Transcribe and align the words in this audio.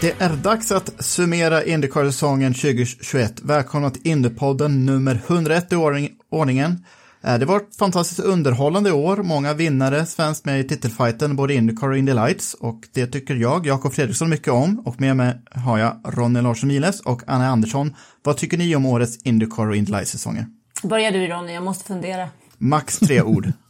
Det 0.00 0.20
är 0.20 0.36
dags 0.36 0.72
att 0.72 1.04
summera 1.04 1.64
Indycar-säsongen 1.64 2.54
2021. 2.54 3.40
Välkomna 3.42 3.90
till 3.90 4.06
Indypodden 4.08 4.86
nummer 4.86 5.20
101 5.26 5.72
i 5.72 5.76
ordning- 5.76 6.10
ordningen. 6.30 6.84
Eh, 7.22 7.38
Det 7.38 7.44
var 7.46 7.56
ett 7.56 7.76
fantastiskt 7.78 8.20
underhållande 8.20 8.92
år, 8.92 9.16
många 9.16 9.54
vinnare 9.54 10.06
svenskt 10.06 10.44
med 10.44 10.60
i 10.60 10.64
titelfighten, 10.68 11.36
både 11.36 11.54
Indycar 11.54 11.88
och 11.88 11.98
Indy 11.98 12.12
Lights. 12.12 12.54
Och 12.54 12.88
det 12.92 13.06
tycker 13.06 13.34
jag, 13.34 13.66
Jakob 13.66 13.92
Fredriksson, 13.92 14.30
mycket 14.30 14.52
om. 14.52 14.78
Och 14.84 15.00
med 15.00 15.16
mig 15.16 15.34
har 15.50 15.78
jag 15.78 16.00
Ronny 16.04 16.40
Larsson 16.40 16.68
Miles 16.68 17.00
och 17.00 17.22
Anna 17.26 17.46
Andersson. 17.48 17.94
Vad 18.22 18.36
tycker 18.36 18.58
ni 18.58 18.76
om 18.76 18.86
årets 18.86 19.18
Indycar 19.24 19.66
och 19.68 19.76
Indy 19.76 19.92
Lights-säsonger? 19.92 20.46
Börja 20.82 21.10
du 21.10 21.26
Ronny, 21.26 21.52
jag 21.52 21.62
måste 21.62 21.84
fundera. 21.84 22.28
Max 22.58 22.98
tre 22.98 23.22
ord. 23.22 23.52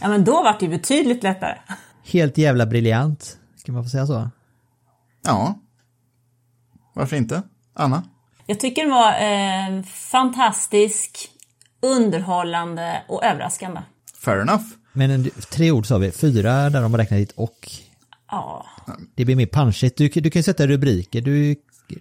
Ja 0.00 0.08
men 0.08 0.24
då 0.24 0.32
var 0.32 0.56
det 0.60 0.68
betydligt 0.68 1.22
lättare. 1.22 1.54
Helt 2.04 2.38
jävla 2.38 2.66
briljant, 2.66 3.36
ska 3.56 3.72
man 3.72 3.84
få 3.84 3.90
säga 3.90 4.06
så? 4.06 4.30
Ja. 5.22 5.58
Varför 6.94 7.16
inte? 7.16 7.42
Anna? 7.74 8.04
Jag 8.46 8.60
tycker 8.60 8.82
den 8.82 8.90
var 8.90 9.12
eh, 9.12 9.82
fantastisk, 9.84 11.28
underhållande 11.82 13.02
och 13.08 13.24
överraskande. 13.24 13.80
Fair 14.14 14.40
enough. 14.40 14.64
Men 14.92 15.10
en, 15.10 15.30
tre 15.50 15.70
ord 15.70 15.86
sa 15.86 15.98
vi, 15.98 16.10
fyra 16.12 16.70
där 16.70 16.82
de 16.82 16.92
har 16.92 16.98
räknat 16.98 17.20
hit 17.20 17.32
och. 17.32 17.70
Ja, 18.30 18.66
Det 19.14 19.24
blir 19.24 19.36
mer 19.36 19.46
punchigt. 19.46 19.98
Du, 19.98 20.08
du 20.08 20.30
kan 20.30 20.40
ju 20.40 20.42
sätta 20.42 20.66
rubriker, 20.66 21.20
du, 21.20 21.56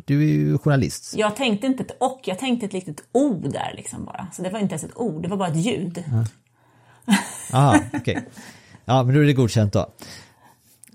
du 0.05 0.21
är 0.23 0.27
ju 0.33 0.57
journalist. 0.57 1.13
jag 1.17 1.35
tänkte 1.35 1.67
inte 1.67 1.83
ett 1.83 1.97
och, 1.99 2.21
jag 2.23 2.39
tänkte 2.39 2.65
ett 2.65 2.73
litet 2.73 3.03
o 3.11 3.33
där 3.33 3.73
liksom 3.75 4.05
bara. 4.05 4.27
Så 4.33 4.41
det 4.41 4.49
var 4.49 4.59
inte 4.59 4.73
ens 4.73 4.83
ett 4.83 4.97
ord, 4.97 5.21
det 5.23 5.27
var 5.29 5.37
bara 5.37 5.49
ett 5.49 5.65
ljud. 5.65 6.03
Aha, 7.53 7.79
okej. 7.93 8.27
Ja, 8.85 9.03
men 9.03 9.15
då 9.15 9.21
är 9.21 9.25
det 9.25 9.33
godkänt 9.33 9.73
då. 9.73 9.93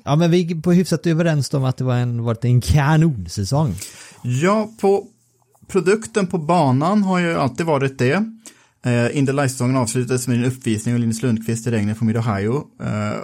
Ja, 0.07 0.17
men 0.17 0.31
vi 0.31 0.53
är 0.53 0.61
på 0.61 0.73
hyfsat 0.73 1.07
överens 1.07 1.55
om 1.55 1.65
att 1.65 1.77
det 1.77 1.85
var 1.85 1.97
en, 1.97 2.23
varit 2.23 2.45
en 2.45 2.61
kanonsäsong. 2.61 3.75
Ja, 4.23 4.71
på 4.81 5.07
produkten 5.69 6.27
på 6.27 6.39
banan 6.39 7.03
har 7.03 7.19
ju 7.19 7.35
alltid 7.35 7.67
varit 7.67 7.99
det. 7.99 8.25
Eh, 8.85 9.19
Indy 9.19 9.33
Light-säsongen 9.33 9.77
avslutades 9.77 10.29
med 10.29 10.39
en 10.39 10.45
uppvisning 10.45 10.95
av 10.95 11.01
Linus 11.01 11.23
Lundqvist 11.23 11.67
i 11.67 11.71
regnet 11.71 11.99
från 11.99 12.09
Mid-Ohio. 12.09 12.57
Eh, 12.83 13.19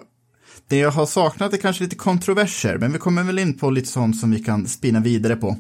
det 0.69 0.77
jag 0.77 0.91
har 0.91 1.07
saknat 1.07 1.53
är 1.53 1.57
kanske 1.57 1.85
lite 1.85 1.97
kontroverser, 1.97 2.79
men 2.79 2.93
vi 2.93 2.99
kommer 2.99 3.23
väl 3.23 3.39
in 3.39 3.59
på 3.59 3.71
lite 3.71 3.89
sånt 3.89 4.21
som 4.21 4.31
vi 4.31 4.39
kan 4.39 4.69
spinna 4.69 5.01
vidare 5.01 5.37
på. 5.37 5.57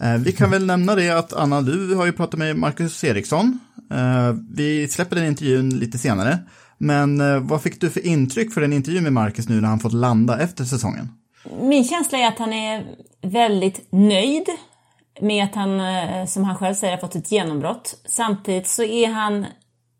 Eh, 0.00 0.16
vi 0.16 0.32
kan 0.32 0.50
väl 0.50 0.66
nämna 0.66 0.94
det 0.94 1.10
att 1.10 1.32
Anna, 1.32 1.62
du 1.62 1.94
har 1.94 2.06
ju 2.06 2.12
pratat 2.12 2.38
med 2.38 2.56
Marcus 2.56 3.04
Eriksson. 3.04 3.58
Eh, 3.90 4.34
vi 4.50 4.88
släpper 4.88 5.16
den 5.16 5.26
intervjun 5.26 5.70
lite 5.70 5.98
senare. 5.98 6.38
Men 6.78 7.20
eh, 7.20 7.40
vad 7.40 7.62
fick 7.62 7.80
du 7.80 7.90
för 7.90 8.06
intryck 8.06 8.54
för 8.54 8.62
en 8.62 8.72
intervju 8.72 9.00
med 9.00 9.12
Marcus 9.12 9.48
nu 9.48 9.60
när 9.60 9.68
han 9.68 9.80
fått 9.80 9.92
landa 9.92 10.40
efter 10.42 10.64
säsongen? 10.64 11.12
Min 11.60 11.84
känsla 11.84 12.18
är 12.18 12.28
att 12.28 12.38
han 12.38 12.52
är 12.52 12.86
väldigt 13.22 13.92
nöjd 13.92 14.48
med 15.20 15.44
att 15.44 15.54
han, 15.54 15.80
eh, 15.80 16.26
som 16.26 16.44
han 16.44 16.56
själv 16.56 16.74
säger, 16.74 16.92
har 16.92 17.00
fått 17.00 17.14
ett 17.14 17.32
genombrott. 17.32 18.02
Samtidigt 18.04 18.68
så 18.68 18.82
är 18.82 19.08
han 19.08 19.46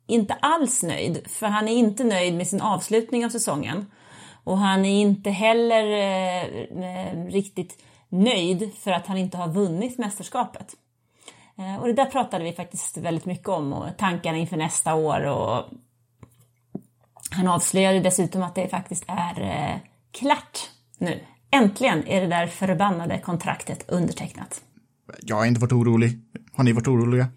inte 0.06 0.34
alls 0.34 0.83
nöjd, 0.83 1.19
för 1.27 1.47
han 1.47 1.69
är 1.69 1.72
inte 1.72 2.05
nöjd 2.05 2.34
med 2.34 2.47
sin 2.47 2.61
avslutning 2.61 3.25
av 3.25 3.31
säsongen. 3.31 3.87
Och 4.44 4.59
han 4.59 4.84
är 4.84 5.00
inte 5.00 5.31
heller 5.31 5.84
eh, 5.93 6.43
eh 6.84 7.25
riktigt 7.27 7.78
nöjd 8.09 8.71
för 8.78 8.91
att 8.91 9.06
han 9.06 9.19
inte 9.19 9.37
har 9.37 9.49
vunnit 9.49 9.99
mästerskapet. 9.99 10.75
Eh, 11.59 11.81
och 11.81 11.87
det 11.87 11.93
där 11.93 12.05
pratade 12.05 12.44
vi 12.44 12.53
faktiskt 12.53 12.97
väldigt 12.97 13.25
mycket 13.25 13.49
om 13.49 13.72
och 13.72 13.97
tankarna 13.99 14.38
inför 14.38 14.56
nästa 14.56 14.94
år 14.94 15.27
och 15.27 15.65
han 17.31 17.49
avslöjade 17.49 18.00
dessutom 18.00 18.43
att 18.43 18.55
det 18.55 18.69
faktiskt 18.69 19.05
är 19.06 19.41
eh, 19.41 19.77
klart 20.12 20.71
nu. 20.99 21.21
Äntligen 21.50 22.06
är 22.06 22.21
det 22.21 22.27
där 22.27 22.47
förbannade 22.47 23.19
kontraktet 23.19 23.84
undertecknat. 23.89 24.61
Jag 25.22 25.37
har 25.37 25.47
inte 25.47 25.61
varit 25.61 25.72
orolig. 25.72 26.19
Har 26.53 26.65
ni 26.65 26.72
varit 26.72 26.88
oroliga? 26.88 27.28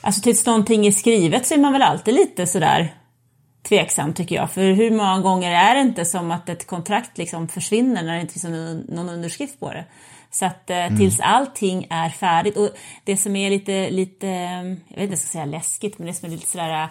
Alltså 0.00 0.20
tills 0.20 0.46
någonting 0.46 0.86
är 0.86 0.92
skrivet 0.92 1.46
så 1.46 1.54
är 1.54 1.58
man 1.58 1.72
väl 1.72 1.82
alltid 1.82 2.14
lite 2.14 2.46
sådär 2.46 2.94
tveksam 3.68 4.12
tycker 4.12 4.36
jag. 4.36 4.50
För 4.50 4.72
hur 4.72 4.90
många 4.90 5.20
gånger 5.20 5.50
är 5.50 5.74
det 5.74 5.80
inte 5.80 6.04
som 6.04 6.30
att 6.30 6.48
ett 6.48 6.66
kontrakt 6.66 7.18
liksom 7.18 7.48
försvinner 7.48 8.02
när 8.02 8.14
det 8.14 8.20
inte 8.20 8.32
finns 8.32 8.44
någon, 8.88 9.08
underskrift 9.08 9.60
på 9.60 9.72
det? 9.72 9.84
Så 10.30 10.46
att 10.46 10.70
eh, 10.70 10.96
tills 10.96 11.20
allting 11.20 11.86
är 11.90 12.08
färdigt 12.08 12.56
och 12.56 12.70
det 13.04 13.16
som 13.16 13.36
är 13.36 13.50
lite, 13.50 13.90
lite, 13.90 14.26
jag 14.88 14.96
vet 14.96 15.02
inte 15.02 15.04
om 15.04 15.10
jag 15.10 15.18
ska 15.18 15.28
säga 15.28 15.44
läskigt, 15.44 15.98
men 15.98 16.06
det 16.06 16.14
som 16.14 16.26
är 16.26 16.32
lite 16.32 16.48
sådär 16.48 16.82
eh, 16.82 16.88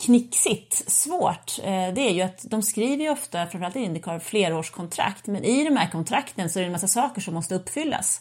knixigt, 0.00 0.90
svårt, 0.90 1.58
eh, 1.58 1.94
det 1.94 2.00
är 2.00 2.12
ju 2.12 2.22
att 2.22 2.44
de 2.48 2.62
skriver 2.62 3.04
ju 3.04 3.10
ofta, 3.10 3.46
framförallt 3.46 3.76
i 3.76 3.80
Indycar, 3.80 4.18
flerårskontrakt. 4.18 5.26
Men 5.26 5.44
i 5.44 5.64
de 5.64 5.76
här 5.76 5.90
kontrakten 5.90 6.50
så 6.50 6.58
är 6.58 6.60
det 6.60 6.66
en 6.66 6.72
massa 6.72 6.88
saker 6.88 7.20
som 7.20 7.34
måste 7.34 7.54
uppfyllas 7.54 8.20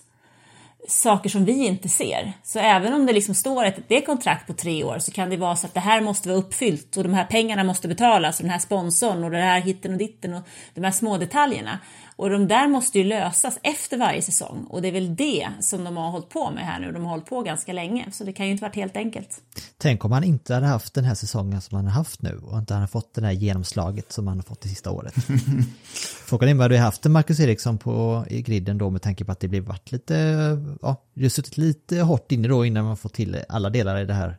saker 0.88 1.30
som 1.30 1.46
vi 1.46 1.66
inte 1.68 1.90
ser. 1.90 2.34
Så 2.44 2.60
även 2.60 2.94
om 2.94 3.06
det 3.06 3.14
liksom 3.14 3.36
står 3.36 3.66
att 3.66 3.76
det 3.88 3.98
är 3.98 4.02
kontrakt 4.02 4.48
på 4.48 4.54
tre 4.54 4.84
år 4.84 5.00
så 5.00 5.12
kan 5.12 5.30
det 5.30 5.38
vara 5.38 5.56
så 5.56 5.68
att 5.68 5.74
det 5.74 5.80
här 5.80 6.02
måste 6.02 6.30
vara 6.30 6.40
uppfyllt 6.40 6.98
och 6.98 7.04
de 7.04 7.14
här 7.14 7.26
pengarna 7.26 7.64
måste 7.64 7.88
betalas 7.88 8.40
och 8.40 8.44
den 8.44 8.52
här 8.52 8.60
sponsorn 8.60 9.24
och 9.24 9.32
det 9.32 9.38
här 9.38 9.62
hitten 9.62 9.92
och 9.92 9.98
ditten 9.98 10.34
och 10.34 10.42
de 10.74 10.84
här 10.84 10.92
små 10.92 11.18
detaljerna. 11.18 11.80
Och 12.22 12.30
de 12.30 12.48
där 12.48 12.68
måste 12.68 12.98
ju 12.98 13.04
lösas 13.04 13.60
efter 13.64 13.98
varje 13.98 14.22
säsong 14.22 14.66
och 14.70 14.82
det 14.82 14.88
är 14.88 14.92
väl 14.92 15.16
det 15.16 15.48
som 15.60 15.84
de 15.84 15.98
har 15.98 16.12
hållit 16.12 16.30
på 16.30 16.52
med 16.52 16.66
här 16.66 16.80
nu. 16.80 16.92
De 16.92 17.04
har 17.04 17.10
hållit 17.10 17.26
på 17.26 17.42
ganska 17.42 17.74
länge 17.74 18.08
så 18.12 18.24
det 18.24 18.34
kan 18.34 18.46
ju 18.46 18.52
inte 18.52 18.62
varit 18.62 18.76
helt 18.76 18.98
enkelt. 18.98 19.42
Tänk 19.78 20.06
om 20.06 20.12
han 20.12 20.24
inte 20.24 20.54
hade 20.54 20.66
haft 20.66 20.94
den 20.94 21.04
här 21.04 21.16
säsongen 21.16 21.62
som 21.62 21.76
han 21.76 21.86
har 21.86 21.94
haft 21.94 22.22
nu 22.22 22.42
och 22.46 22.58
inte 22.58 22.74
hade 22.74 22.88
fått 22.88 23.14
det 23.14 23.26
här 23.26 23.32
genomslaget 23.32 24.12
som 24.12 24.28
han 24.28 24.38
har 24.38 24.44
fått 24.44 24.62
det 24.62 24.70
sista 24.70 24.92
året. 24.92 25.14
Frågan 26.26 26.50
är 26.50 26.54
vad 26.54 26.72
du 26.72 26.78
har 26.78 26.84
haft 26.84 27.06
en 27.06 27.12
Marcus 27.12 27.40
Eriksson 27.40 27.78
på 27.78 28.26
i 28.30 28.42
griden 28.42 28.78
då 28.78 28.90
med 28.90 29.02
tanke 29.02 29.26
på 29.26 29.32
att 29.32 29.40
det 29.40 29.48
blev 29.48 29.64
varit 29.64 29.92
lite, 29.92 30.16
ja, 30.82 31.02
det 31.14 31.22
har 31.22 31.30
suttit 31.30 31.58
lite 31.58 32.00
hårt 32.00 32.32
inne 32.32 32.48
då 32.48 32.66
innan 32.66 32.86
man 32.86 32.98
får 32.98 33.10
till 33.10 33.38
alla 33.50 33.70
delar 33.70 34.00
i 34.00 34.06
det 34.06 34.14
här 34.14 34.38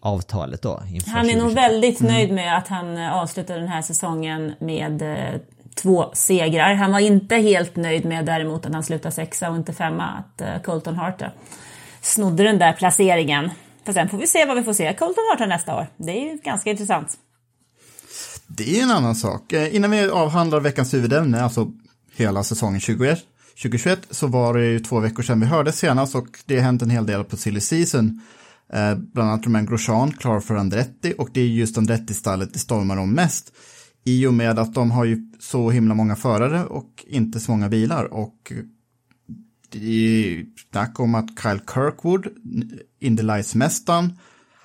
avtalet 0.00 0.62
då. 0.62 0.82
Han 1.06 1.30
är 1.30 1.36
nog 1.36 1.50
2020. 1.50 1.54
väldigt 1.54 2.00
nöjd 2.00 2.32
med 2.32 2.58
att 2.58 2.68
han 2.68 2.96
eh, 2.96 3.12
avslutade 3.12 3.60
den 3.60 3.68
här 3.68 3.82
säsongen 3.82 4.54
med 4.60 5.02
eh, 5.02 5.40
två 5.82 6.10
segrar. 6.12 6.74
Han 6.74 6.92
var 6.92 6.98
inte 6.98 7.36
helt 7.36 7.76
nöjd 7.76 8.04
med 8.04 8.26
däremot 8.26 8.66
att 8.66 8.72
han 8.72 8.84
slutade 8.84 9.14
sexa 9.14 9.50
och 9.50 9.56
inte 9.56 9.72
femma, 9.72 10.04
att 10.04 10.40
eh, 10.40 10.62
Colton 10.64 10.96
Hart 10.96 11.22
snodde 12.02 12.42
den 12.42 12.58
där 12.58 12.72
placeringen. 12.72 13.50
För 13.84 13.92
sen 13.92 14.08
får 14.08 14.18
vi 14.18 14.26
se 14.26 14.44
vad 14.44 14.56
vi 14.56 14.62
får 14.62 14.72
se 14.72 14.94
Colton 14.94 15.24
Hart 15.30 15.48
nästa 15.48 15.76
år. 15.76 15.86
Det 15.96 16.12
är 16.12 16.32
ju 16.32 16.36
ganska 16.36 16.70
intressant. 16.70 17.18
Det 18.46 18.78
är 18.78 18.82
en 18.82 18.90
annan 18.90 19.14
sak. 19.14 19.52
Eh, 19.52 19.74
innan 19.74 19.90
vi 19.90 20.10
avhandlar 20.10 20.60
veckans 20.60 20.94
huvudämne, 20.94 21.42
alltså 21.42 21.72
hela 22.16 22.44
säsongen 22.44 22.80
2021, 22.80 23.18
2021, 23.62 23.98
så 24.10 24.26
var 24.26 24.54
det 24.54 24.66
ju 24.66 24.80
två 24.80 25.00
veckor 25.00 25.22
sedan 25.22 25.40
vi 25.40 25.46
hördes 25.46 25.78
senast 25.78 26.14
och 26.14 26.26
det 26.46 26.56
har 26.56 26.62
hänt 26.62 26.82
en 26.82 26.90
hel 26.90 27.06
del 27.06 27.24
på 27.24 27.36
silly 27.36 27.60
season. 27.60 28.20
Eh, 28.72 28.94
bland 28.94 29.30
annat 29.30 29.46
Romain 29.46 29.66
Grosjean 29.66 30.12
klar 30.12 30.40
för 30.40 30.54
Andretti 30.54 31.14
och 31.18 31.28
det 31.32 31.40
är 31.40 31.46
just 31.46 31.78
Andretti-stallet 31.78 32.52
det 32.52 32.58
stormar 32.58 32.96
om 32.96 33.12
mest. 33.12 33.52
I 34.08 34.26
och 34.26 34.34
med 34.34 34.58
att 34.58 34.74
de 34.74 34.90
har 34.90 35.04
ju 35.04 35.32
så 35.38 35.70
himla 35.70 35.94
många 35.94 36.16
förare 36.16 36.64
och 36.64 37.04
inte 37.06 37.40
så 37.40 37.50
många 37.50 37.68
bilar 37.68 38.04
och 38.04 38.52
det 39.70 39.78
är 39.78 40.46
snack 40.70 41.00
om 41.00 41.14
att 41.14 41.28
Kyle 41.42 41.60
Kirkwood, 41.74 42.26
Indy 43.00 43.22
Lights-mästaren, 43.22 44.12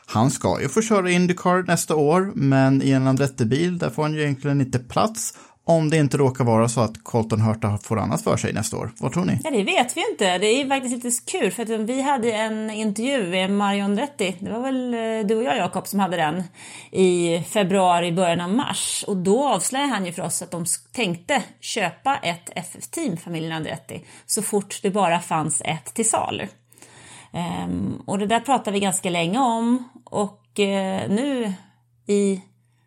han 0.05 0.31
ska 0.31 0.61
ju 0.61 0.69
få 0.69 0.81
köra 0.81 1.11
Indycar 1.11 1.63
nästa 1.67 1.95
år, 1.95 2.31
men 2.35 2.81
i 2.81 2.91
en 2.91 3.07
Andretti-bil 3.07 3.77
där 3.77 3.89
får 3.89 4.03
han 4.03 4.13
ju 4.13 4.21
egentligen 4.21 4.61
inte 4.61 4.79
plats 4.79 5.33
om 5.65 5.89
det 5.89 5.97
inte 5.97 6.17
råkar 6.17 6.43
vara 6.43 6.69
så 6.69 6.81
att 6.81 7.03
Colton 7.03 7.41
Hurta 7.41 7.77
får 7.77 7.99
annat 7.99 8.21
för 8.21 8.37
sig 8.37 8.53
nästa 8.53 8.77
år. 8.77 8.91
Vad 8.99 9.13
tror 9.13 9.25
ni? 9.25 9.39
Ja, 9.43 9.51
det 9.51 9.63
vet 9.63 9.97
vi 9.97 10.03
inte. 10.11 10.37
Det 10.37 10.47
är 10.47 10.67
faktiskt 10.67 11.03
lite 11.03 11.31
kul 11.31 11.51
för 11.51 11.63
att 11.63 11.69
vi 11.69 12.01
hade 12.01 12.31
en 12.31 12.69
intervju 12.69 13.29
med 13.29 13.51
Mario 13.51 13.83
Andretti. 13.83 14.35
Det 14.39 14.51
var 14.51 14.59
väl 14.59 14.93
eh, 14.93 15.27
du 15.27 15.35
och 15.35 15.43
jag 15.43 15.57
Jakob 15.57 15.87
som 15.87 15.99
hade 15.99 16.17
den 16.17 16.43
i 16.91 17.39
februari, 17.47 18.11
början 18.11 18.41
av 18.41 18.49
mars. 18.49 19.05
Och 19.07 19.17
då 19.17 19.47
avslöjade 19.47 19.91
han 19.91 20.05
ju 20.05 20.11
för 20.11 20.23
oss 20.23 20.41
att 20.41 20.51
de 20.51 20.65
tänkte 20.91 21.43
köpa 21.59 22.17
ett 22.17 22.49
FF-team, 22.55 23.17
familjen 23.17 23.51
Andretti, 23.51 24.05
så 24.25 24.41
fort 24.41 24.79
det 24.81 24.89
bara 24.89 25.19
fanns 25.19 25.61
ett 25.65 25.93
till 25.93 26.09
salu. 26.09 26.47
Ehm, 27.33 28.01
och 28.05 28.19
det 28.19 28.25
där 28.25 28.39
pratade 28.39 28.71
vi 28.71 28.79
ganska 28.79 29.09
länge 29.09 29.39
om 29.39 29.89
och 30.05 30.59
eh, 30.59 31.09
nu 31.09 31.53
i 32.07 32.41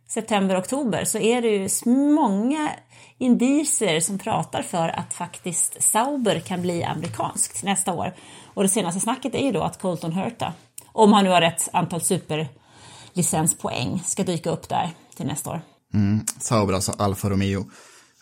september, 0.09 0.61
oktober 0.61 1.05
så 1.05 1.19
är 1.19 1.43
det 1.43 1.49
ju 1.49 1.69
många 2.15 2.71
indicier 3.19 4.01
som 4.01 4.19
pratar 4.19 4.63
för 4.63 4.89
att 4.89 5.15
faktiskt 5.15 5.83
Sauber 5.83 6.41
kan 6.41 6.63
bli 6.63 6.85
amerikanskt 6.85 7.63
nästa 7.63 7.93
år. 7.93 8.15
Och 8.55 8.63
det 8.63 8.69
senaste 8.69 9.01
snacket 9.01 9.35
är 9.35 9.45
ju 9.45 9.53
då 9.53 9.63
att 9.63 9.81
Colton 9.81 10.13
Hurta, 10.13 10.53
om 10.93 11.13
han 11.13 11.25
nu 11.25 11.31
har 11.31 11.41
rätt 11.41 11.69
antal 11.73 12.01
superlicenspoäng, 12.01 14.03
ska 14.07 14.23
dyka 14.23 14.51
upp 14.51 14.69
där 14.69 14.91
till 15.17 15.27
nästa 15.27 15.51
år. 15.51 15.61
Mm, 15.95 16.25
Sauber, 16.39 16.75
alltså 16.75 16.93
Alfa 16.99 17.31
Romeo. 17.31 17.71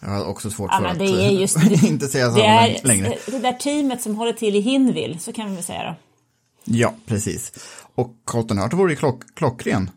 Jag 0.00 0.08
har 0.08 0.24
också 0.24 0.50
svårt 0.50 0.70
Ja, 0.72 0.78
för 0.78 0.86
att 0.86 1.00
är 1.00 1.30
just 1.30 1.56
eh, 1.56 1.84
inte 1.90 2.08
säga 2.08 2.26
det, 2.26 2.32
Sauber 2.32 2.48
är 2.48 2.86
längre. 2.86 3.14
det 3.26 3.38
där 3.38 3.52
teamet 3.52 4.02
som 4.02 4.16
håller 4.16 4.32
till 4.32 4.56
i 4.56 4.60
Hinville, 4.60 5.18
så 5.18 5.32
kan 5.32 5.48
vi 5.48 5.54
väl 5.54 5.64
säga 5.64 5.82
då. 5.82 5.94
Ja, 6.64 6.94
precis. 7.06 7.52
Och 7.94 8.10
Colton 8.24 8.58
Hurta 8.58 8.76
vore 8.76 8.92
ju 8.92 8.96
klock, 8.96 9.34
klockren 9.34 9.90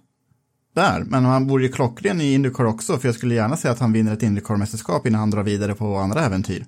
där, 0.78 1.04
men 1.08 1.26
han 1.26 1.48
vore 1.48 1.64
ju 1.64 1.70
klockren 1.70 2.22
i 2.22 2.34
Indycar 2.34 2.66
också, 2.66 2.98
för 2.98 3.08
jag 3.08 3.16
skulle 3.16 3.36
gärna 3.36 3.58
se 3.58 3.68
att 3.68 3.80
han 3.80 3.94
vinner 3.94 4.14
ett 4.14 4.24
Indycar-mästerskap 4.24 5.08
innan 5.08 5.20
han 5.20 5.32
drar 5.32 5.44
vidare 5.44 5.74
på 5.74 5.96
andra 5.96 6.26
äventyr. 6.26 6.66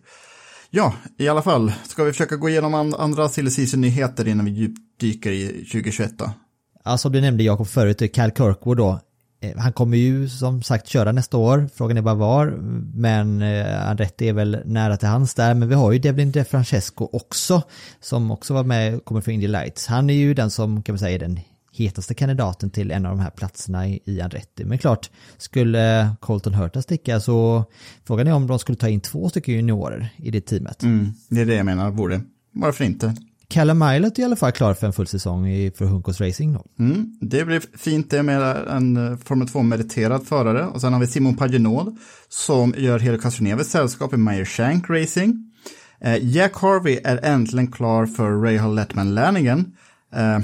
Ja, 0.69 0.94
i 1.17 1.27
alla 1.27 1.41
fall, 1.41 1.73
ska 1.83 2.03
vi 2.03 2.11
försöka 2.11 2.35
gå 2.35 2.50
igenom 2.50 2.94
andra 3.00 3.29
silly 3.29 3.50
season-nyheter 3.50 4.27
innan 4.27 4.45
vi 4.45 4.51
djupdyker 4.51 5.31
i 5.31 5.47
2021 5.47 6.17
då? 6.17 6.31
Ja, 6.85 6.97
som 6.97 7.11
du 7.11 7.21
nämnde 7.21 7.44
Jakob 7.44 7.67
förut, 7.67 8.13
Cal 8.13 8.31
Kirkwood 8.31 8.77
då. 8.77 9.00
Eh, 9.41 9.57
han 9.57 9.73
kommer 9.73 9.97
ju 9.97 10.29
som 10.29 10.63
sagt 10.63 10.88
köra 10.88 11.11
nästa 11.11 11.38
år, 11.38 11.69
frågan 11.75 11.97
är 11.97 12.01
bara 12.01 12.15
var, 12.15 12.45
men 12.94 13.41
eh, 13.41 13.65
han 13.65 13.88
Andretti 13.88 14.29
är 14.29 14.33
väl 14.33 14.61
nära 14.65 14.97
till 14.97 15.07
hans 15.07 15.33
där, 15.33 15.53
men 15.53 15.69
vi 15.69 15.75
har 15.75 15.91
ju 15.91 16.00
Devlin 16.00 16.31
DeFrancesco 16.31 17.09
också, 17.13 17.61
som 18.01 18.31
också 18.31 18.53
var 18.53 18.63
med, 18.63 19.06
kommer 19.06 19.21
från 19.21 19.33
Indy 19.33 19.47
Lights. 19.47 19.88
Han 19.88 20.09
är 20.09 20.13
ju 20.13 20.33
den 20.33 20.50
som 20.50 20.83
kan 20.83 20.94
man 20.94 21.00
säga 21.00 21.15
är 21.15 21.19
den 21.19 21.39
hetaste 21.80 22.14
kandidaten 22.14 22.70
till 22.70 22.92
en 22.92 23.06
av 23.06 23.18
de 23.18 23.24
här 23.24 23.30
platserna 23.30 23.88
i, 23.88 24.22
Andretti. 24.22 24.66
Men 24.66 24.78
klart, 24.78 25.10
skulle 25.38 26.10
Colton 26.20 26.54
Hurta 26.54 26.81
sticka 26.81 27.20
så 27.20 27.66
frågan 28.04 28.28
är 28.28 28.34
om 28.34 28.48
de 28.48 28.60
skulle 28.60 28.78
ta 28.78 28.90
in 28.90 29.02
två 29.02 29.30
stycken 29.30 29.54
juniorer 29.54 30.10
i 30.18 30.31
det 30.31 30.42
teamet. 30.42 30.84
Mm, 30.84 31.14
det 31.30 31.42
är 31.42 31.46
det 31.46 31.56
jag 31.56 31.66
menar, 31.66 31.92
vore. 31.92 32.22
Varför 32.52 32.84
inte? 32.84 33.16
Callum 33.48 33.80
Milot 33.80 34.18
är 34.18 34.22
i 34.22 34.26
alla 34.26 34.36
fall 34.36 34.52
klar 34.52 34.74
för 34.74 34.88
en 34.88 34.94
full 34.94 35.08
säsong 35.08 35.48
i, 35.48 35.72
för 35.72 35.86
Hunkos 35.86 36.22
Racing 36.22 36.54
då. 36.54 36.66
Mm, 36.84 37.18
det 37.22 37.46
blir 37.46 37.62
fint 37.78 38.10
det 38.10 38.24
med 38.24 38.42
en 38.68 38.98
eh, 38.98 39.18
Formel 39.18 39.48
2-meriterad 39.48 40.26
förare. 40.26 40.66
Och 40.66 40.81
sen 40.81 40.94
har 40.94 41.00
vi 41.00 41.08
Simon 41.08 41.36
Paginot 41.36 41.96
som 42.30 42.74
gör 42.78 43.00
Helo 43.00 43.18
Castroneves 43.18 43.72
sällskap 43.72 44.14
i 44.14 44.18
Meyer 44.18 44.46
Shank 44.46 44.90
Racing. 44.90 45.52
Eh, 46.02 46.18
Jack 46.22 46.56
Harvey 46.56 47.00
är 47.04 47.20
äntligen 47.24 47.72
klar 47.72 48.06
för 48.06 48.31
Rahal 48.31 48.76
Letman 48.76 49.16
Lannigan. 49.16 49.76
Eh, 50.16 50.40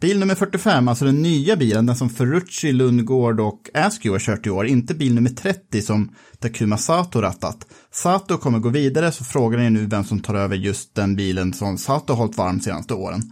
bil 0.00 0.18
nummer 0.18 0.34
45, 0.34 0.88
alltså 0.88 1.04
den 1.04 1.22
nya 1.22 1.56
bilen, 1.56 1.86
den 1.86 1.96
som 1.96 2.10
Ferrucci, 2.10 2.72
Lundgård 2.72 3.40
och 3.40 3.70
Askew 3.74 4.14
har 4.14 4.18
kört 4.18 4.46
i 4.46 4.50
år, 4.50 4.66
inte 4.66 4.94
bil 4.94 5.14
nummer 5.14 5.30
30 5.30 5.82
som 5.82 6.14
Takuma 6.38 6.76
Sato 6.76 7.20
rattat. 7.20 7.66
Sato 7.92 8.38
kommer 8.38 8.58
gå 8.58 8.68
vidare, 8.68 9.12
så 9.12 9.24
frågan 9.24 9.60
är 9.60 9.70
nu 9.70 9.86
vem 9.86 10.04
som 10.04 10.20
tar 10.20 10.34
över 10.34 10.56
just 10.56 10.94
den 10.94 11.16
bilen 11.16 11.52
som 11.52 11.78
Sato 11.78 12.12
har 12.12 12.18
hållit 12.18 12.36
varm 12.36 12.60
senaste 12.60 12.94
åren. 12.94 13.22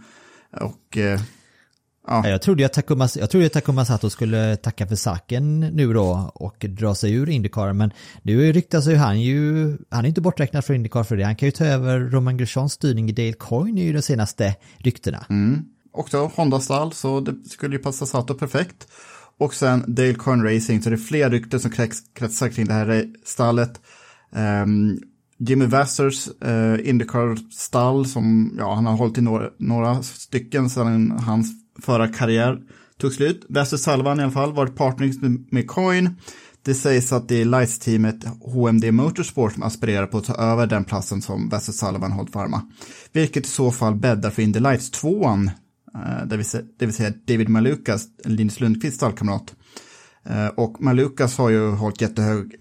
Och 0.61 0.97
eh, 0.97 1.19
Ja, 2.07 2.27
jag 2.27 2.41
trodde 2.41 2.65
att 2.65 2.73
Takuma, 2.73 3.09
jag 3.15 3.29
trodde 3.29 3.45
att 3.45 3.53
Takuma 3.53 3.85
Sato 3.85 4.09
skulle 4.09 4.55
tacka 4.55 4.87
för 4.87 4.95
saken 4.95 5.59
nu 5.59 5.93
då 5.93 6.31
och 6.35 6.65
dra 6.69 6.95
sig 6.95 7.13
ur 7.13 7.29
Indycar 7.29 7.73
men 7.73 7.91
nu 8.21 8.51
ryktas 8.51 8.87
ju 8.87 8.95
han 8.95 9.21
ju, 9.21 9.77
han 9.89 10.05
är 10.05 10.09
inte 10.09 10.21
borträknad 10.21 10.65
för 10.65 10.73
Indycar 10.73 11.03
för 11.03 11.17
det, 11.17 11.23
han 11.23 11.35
kan 11.35 11.47
ju 11.47 11.51
ta 11.51 11.65
över 11.65 11.99
Roman 11.99 12.37
Grosjeans 12.37 12.73
styrning 12.73 13.09
i 13.09 13.11
Dale 13.11 13.33
Coyne 13.33 13.81
ju 13.81 13.93
de 13.93 14.01
senaste 14.01 14.55
ryktena 14.77 15.25
också 15.91 16.31
Honda-stall, 16.35 16.93
så 16.93 17.19
det 17.19 17.49
skulle 17.49 17.75
ju 17.75 17.81
passa 17.81 18.05
Sato 18.05 18.33
perfekt. 18.33 18.87
Och 19.37 19.53
sen 19.53 19.83
Dale 19.87 20.13
Coyne 20.13 20.55
Racing, 20.55 20.83
så 20.83 20.89
det 20.89 20.95
är 20.95 20.97
fler 20.97 21.29
rykten 21.29 21.59
som 21.59 21.71
kretsar 22.13 22.49
kring 22.49 22.65
det 22.65 22.73
här 22.73 23.05
stallet. 23.25 23.81
Um, 24.31 24.99
Jimmy 25.37 25.65
Vassers 25.65 26.29
eh, 26.41 26.53
uh, 26.53 26.89
Indycar-stall, 26.89 28.05
som 28.05 28.55
ja, 28.57 28.75
han 28.75 28.85
har 28.85 28.97
hållit 28.97 29.17
i 29.17 29.21
några, 29.21 29.49
några 29.57 30.03
stycken 30.03 30.69
sedan 30.69 31.11
hans 31.11 31.51
förra 31.81 32.07
karriär 32.07 32.59
tog 32.97 33.13
slut. 33.13 33.45
Vassers 33.49 33.79
Salvan 33.79 34.19
i 34.19 34.23
alla 34.23 34.31
fall 34.31 34.53
varit 34.53 34.75
partners 34.75 35.21
med, 35.21 35.45
med 35.51 35.69
Det 36.61 36.73
sägs 36.73 37.13
att 37.13 37.27
det 37.27 37.41
är 37.41 37.45
Lights-teamet 37.45 38.25
HMD 38.41 38.93
Motorsport 38.93 39.53
som 39.53 39.63
aspirerar 39.63 40.07
på 40.07 40.17
att 40.17 40.23
ta 40.23 40.33
över 40.33 40.67
den 40.67 40.83
platsen 40.83 41.21
som 41.21 41.49
Vassers 41.49 41.75
Salvan 41.75 42.11
hållit 42.11 42.35
varma. 42.35 42.61
Vilket 43.13 43.45
i 43.45 43.49
så 43.49 43.71
fall 43.71 43.95
bäddar 43.95 44.29
för 44.29 44.41
Indy 44.41 44.59
Lights 44.59 44.91
2 44.91 45.25
det 46.25 46.37
vill 46.37 46.45
säga, 46.45 46.63
det 46.77 46.85
vill 46.85 46.95
säga 46.95 47.13
David 47.25 47.49
Malukas, 47.49 48.07
Linus 48.25 48.59
Lundqvists 48.59 48.97
stallkamrat. 48.97 49.55
Eh, 50.23 50.47
och 50.47 50.81
Malukas 50.81 51.37
har 51.37 51.49
ju 51.49 51.71
hållit 51.71 52.01
jättehög 52.01 52.55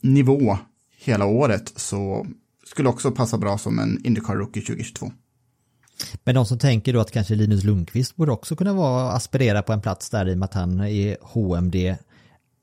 nivå 0.00 0.58
hela 0.98 1.24
året, 1.24 1.72
så 1.76 2.26
skulle 2.66 2.88
också 2.88 3.10
passa 3.10 3.38
bra 3.38 3.58
som 3.58 3.78
en 3.78 4.06
Indycar 4.06 4.34
Rookie 4.34 4.62
2022. 4.62 5.12
Men 6.24 6.34
de 6.34 6.46
som 6.46 6.58
tänker 6.58 6.92
då 6.92 7.00
att 7.00 7.10
kanske 7.10 7.34
Linus 7.34 7.64
Lundqvist 7.64 8.16
borde 8.16 8.32
också 8.32 8.56
kunna 8.56 8.72
vara 8.72 9.12
aspirera 9.12 9.62
på 9.62 9.72
en 9.72 9.80
plats 9.80 10.10
där 10.10 10.28
i 10.28 10.34
och 10.34 10.38
med 10.38 10.44
att 10.44 10.54
han 10.54 10.80
är 10.80 11.16
HMD 11.20 11.96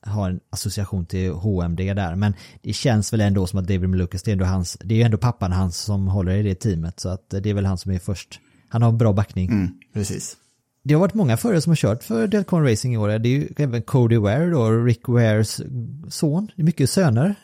har 0.06 0.30
en 0.30 0.40
association 0.50 1.06
till 1.06 1.30
HMD 1.30 1.78
där 1.78 2.16
men 2.16 2.34
det 2.62 2.72
känns 2.72 3.12
väl 3.12 3.20
ändå 3.20 3.46
som 3.46 3.58
att 3.58 3.68
David 3.68 3.88
Malukas 3.88 4.22
det 4.22 4.30
är 4.30 4.32
ändå 4.32 4.44
hans 4.44 4.78
det 4.84 4.94
är 4.94 4.96
ju 4.96 5.04
ändå 5.04 5.18
pappan 5.18 5.52
hans 5.52 5.76
som 5.76 6.08
håller 6.08 6.36
i 6.36 6.42
det 6.42 6.54
teamet 6.54 7.00
så 7.00 7.08
att 7.08 7.30
det 7.30 7.50
är 7.50 7.54
väl 7.54 7.66
han 7.66 7.78
som 7.78 7.92
är 7.92 7.98
först 7.98 8.40
han 8.68 8.82
har 8.82 8.92
bra 8.92 9.12
backning. 9.12 9.48
Mm, 9.48 9.68
precis. 9.92 10.36
Det 10.84 10.94
har 10.94 11.00
varit 11.00 11.14
många 11.14 11.36
förare 11.36 11.60
som 11.60 11.70
har 11.70 11.76
kört 11.76 12.02
för 12.02 12.26
Delcon 12.26 12.64
Racing 12.64 12.94
i 12.94 12.96
år. 12.96 13.08
Det 13.08 13.28
är 13.28 13.30
ju 13.30 13.48
även 13.56 13.82
Cody 13.82 14.16
Ware 14.16 14.50
då, 14.50 14.70
Rick 14.70 15.08
Wares 15.08 15.60
son. 16.08 16.50
Det 16.56 16.62
är 16.62 16.64
mycket 16.64 16.90
söner. 16.90 17.34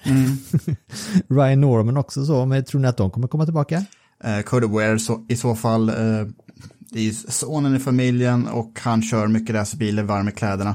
Ryan 1.29 1.61
Norman 1.61 1.97
också 1.97 2.25
så, 2.25 2.47
men 2.47 2.65
tror 2.65 2.81
ni 2.81 2.89
att 2.89 2.97
de 2.97 3.11
kommer 3.11 3.29
komma 3.29 3.45
tillbaka? 3.45 3.85
Eh, 4.25 4.41
Cody 4.41 4.67
Ware 4.67 4.99
så, 4.99 5.27
i 5.29 5.37
så 5.37 5.55
fall, 5.55 5.89
eh, 5.89 5.95
det 6.79 6.99
är 6.99 7.03
ju 7.03 7.13
sonen 7.13 7.77
i 7.77 7.79
familjen 7.79 8.49
och 8.49 8.81
han 8.83 9.03
kör 9.03 9.27
mycket 9.27 9.55
racerbilar, 9.55 10.03
varm 10.03 10.29
i 10.29 10.33
kläderna. 10.33 10.75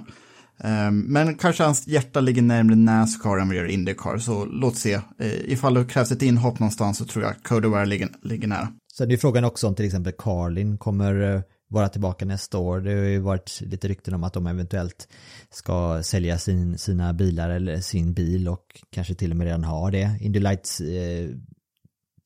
Eh, 0.63 0.91
men 0.91 1.35
kanske 1.35 1.63
hans 1.63 1.87
hjärta 1.87 2.19
ligger 2.19 2.41
närmare 2.41 2.75
Nascar 2.75 3.37
än 3.37 3.47
vad 3.47 3.57
gör 3.57 3.65
Indycar, 3.65 4.17
så 4.17 4.45
låt 4.45 4.75
se. 4.77 4.93
Eh, 4.93 5.51
ifall 5.51 5.73
det 5.73 5.85
krävs 5.85 6.11
ett 6.11 6.21
inhopp 6.21 6.59
någonstans 6.59 6.97
så 6.97 7.05
tror 7.05 7.25
jag 7.25 7.43
Cody 7.43 7.67
Ware 7.67 7.85
ligger, 7.85 8.09
ligger 8.21 8.47
nära. 8.47 8.67
Sen 8.97 9.07
är 9.07 9.11
ju 9.11 9.17
frågan 9.17 9.43
också 9.43 9.67
om 9.67 9.75
till 9.75 9.85
exempel 9.85 10.13
Carlin 10.17 10.77
kommer 10.77 11.35
eh, 11.35 11.41
vara 11.67 11.89
tillbaka 11.89 12.25
nästa 12.25 12.57
år. 12.57 12.81
Det 12.81 12.93
har 12.93 13.03
ju 13.03 13.19
varit 13.19 13.61
lite 13.61 13.87
rykten 13.87 14.13
om 14.13 14.23
att 14.23 14.33
de 14.33 14.47
eventuellt 14.47 15.07
ska 15.49 16.03
sälja 16.03 16.37
sin, 16.37 16.77
sina 16.77 17.13
bilar 17.13 17.49
eller 17.49 17.81
sin 17.81 18.13
bil 18.13 18.47
och 18.47 18.83
kanske 18.89 19.15
till 19.15 19.31
och 19.31 19.37
med 19.37 19.45
redan 19.45 19.63
har 19.63 19.91
det. 19.91 20.17
Indy 20.21 20.39
Lights 20.39 20.81
eh, 20.81 21.29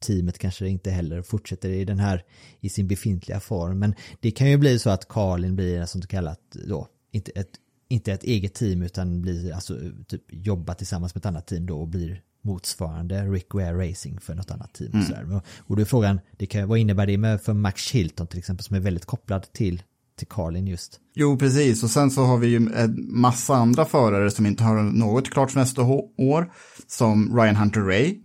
teamet 0.05 0.37
kanske 0.37 0.67
inte 0.67 0.91
heller 0.91 1.21
fortsätter 1.21 1.69
i 1.69 1.85
den 1.85 1.99
här 1.99 2.23
i 2.59 2.69
sin 2.69 2.87
befintliga 2.87 3.39
form. 3.39 3.79
Men 3.79 3.95
det 4.19 4.31
kan 4.31 4.49
ju 4.49 4.57
bli 4.57 4.79
så 4.79 4.89
att 4.89 5.07
Carlin 5.07 5.55
blir 5.55 5.79
en 5.79 5.87
sånt 5.87 6.07
kallat 6.07 6.41
då, 6.51 6.87
inte 7.11 7.31
ett, 7.31 7.51
inte 7.89 8.11
ett 8.11 8.23
eget 8.23 8.53
team 8.53 8.81
utan 8.81 9.21
blir 9.21 9.53
alltså 9.53 9.77
typ 10.07 10.23
jobba 10.29 10.73
tillsammans 10.73 11.15
med 11.15 11.21
ett 11.21 11.25
annat 11.25 11.47
team 11.47 11.65
då 11.65 11.79
och 11.79 11.87
blir 11.87 12.21
motsvarande 12.41 13.23
Rick 13.23 13.53
Ware 13.53 13.89
Racing 13.89 14.19
för 14.21 14.35
något 14.35 14.51
annat 14.51 14.73
team. 14.73 14.99
Och, 14.99 15.05
sådär. 15.05 15.35
Och- 15.67 15.75
då 15.75 15.81
är 15.81 15.85
frågan, 15.85 16.19
det 16.37 16.45
kan, 16.45 16.67
vad 16.67 16.77
innebär 16.79 17.07
det 17.07 17.17
med 17.17 17.41
för 17.41 17.53
Max 17.53 17.91
Hilton 17.91 18.27
till 18.27 18.39
exempel 18.39 18.63
som 18.63 18.75
är 18.75 18.79
väldigt 18.79 19.05
kopplad 19.05 19.53
till, 19.53 19.83
till 20.17 20.27
Carlin 20.27 20.67
just? 20.67 20.99
Jo, 21.15 21.37
precis. 21.37 21.83
Och 21.83 21.89
sen 21.89 22.11
så 22.11 22.23
har 22.23 22.37
vi 22.37 22.47
ju 22.47 22.55
en 22.55 22.95
massa 23.21 23.55
andra 23.55 23.85
förare 23.85 24.31
som 24.31 24.45
inte 24.45 24.63
har 24.63 24.83
något 24.83 25.29
klart 25.29 25.51
för 25.51 25.59
nästa 25.59 25.81
år. 26.17 26.51
Som 26.87 27.35
Ryan 27.37 27.55
Hunter 27.55 27.81
Ray, 27.81 28.17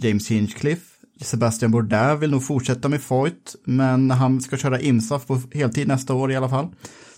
James 0.00 0.30
Hinchcliffe, 0.30 0.86
Sebastian 1.20 1.70
Bourdais 1.70 2.22
vill 2.22 2.30
nog 2.30 2.44
fortsätta 2.44 2.88
med 2.88 3.00
Foyt, 3.02 3.56
men 3.64 4.10
han 4.10 4.40
ska 4.40 4.56
köra 4.56 4.80
IMSAF 4.80 5.26
på 5.26 5.40
heltid 5.54 5.88
nästa 5.88 6.14
år 6.14 6.32
i 6.32 6.36
alla 6.36 6.48
fall. 6.48 6.68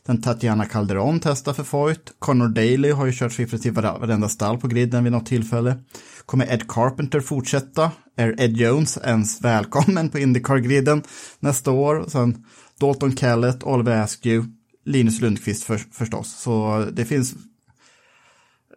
Sen 0.07 0.23
Tatiana 0.23 0.65
Calderon 0.65 1.21
testar 1.21 1.53
för 1.53 1.63
Foyt. 1.63 2.13
Connor 2.19 2.49
Daly 2.49 2.91
har 2.91 3.07
ju 3.07 3.13
kört 3.13 3.33
siffror 3.33 3.59
till 3.59 3.73
varenda 3.73 4.29
stall 4.29 4.59
på 4.59 4.69
griden 4.69 5.05
vid 5.05 5.13
något 5.13 5.27
tillfälle. 5.27 5.77
Kommer 6.27 6.53
Ed 6.53 6.69
Carpenter 6.69 7.21
fortsätta? 7.21 7.91
Är 8.17 8.41
Ed 8.41 8.57
Jones 8.57 8.99
ens 9.05 9.41
välkommen 9.41 10.11
på 10.11 10.19
Indycar-griden 10.19 11.03
nästa 11.41 11.71
år? 11.71 12.05
Sen 12.09 12.45
Dalton 12.81 13.17
Kellett, 13.17 13.63
Oliver 13.63 14.03
Askew, 14.03 14.53
Linus 14.85 15.21
Lundqvist 15.21 15.65
för, 15.65 15.77
förstås. 15.77 16.41
Så 16.41 16.85
det 16.93 17.05
finns 17.05 17.35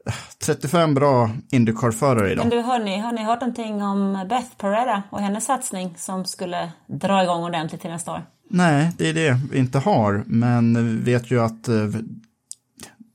eh, 0.07 0.13
35 0.45 0.93
bra 0.93 1.29
Indycar-förare 1.51 2.31
idag. 2.31 2.45
Men 2.45 2.57
du, 2.57 2.61
hörni, 2.61 2.97
har 2.97 3.11
ni 3.11 3.23
hört 3.23 3.41
någonting 3.41 3.83
om 3.83 4.25
Beth 4.29 4.57
Peretta 4.57 5.03
och 5.09 5.19
hennes 5.19 5.45
satsning 5.45 5.95
som 5.97 6.25
skulle 6.25 6.71
dra 6.87 7.23
igång 7.23 7.43
ordentligt 7.43 7.81
till 7.81 7.91
nästa 7.91 8.11
år? 8.11 8.23
Nej, 8.49 8.91
det 8.97 9.09
är 9.09 9.13
det 9.13 9.39
vi 9.51 9.59
inte 9.59 9.79
har, 9.79 10.23
men 10.27 10.87
vi 10.87 11.11
vet 11.11 11.31
ju 11.31 11.41
att 11.41 11.67
eh, 11.67 11.87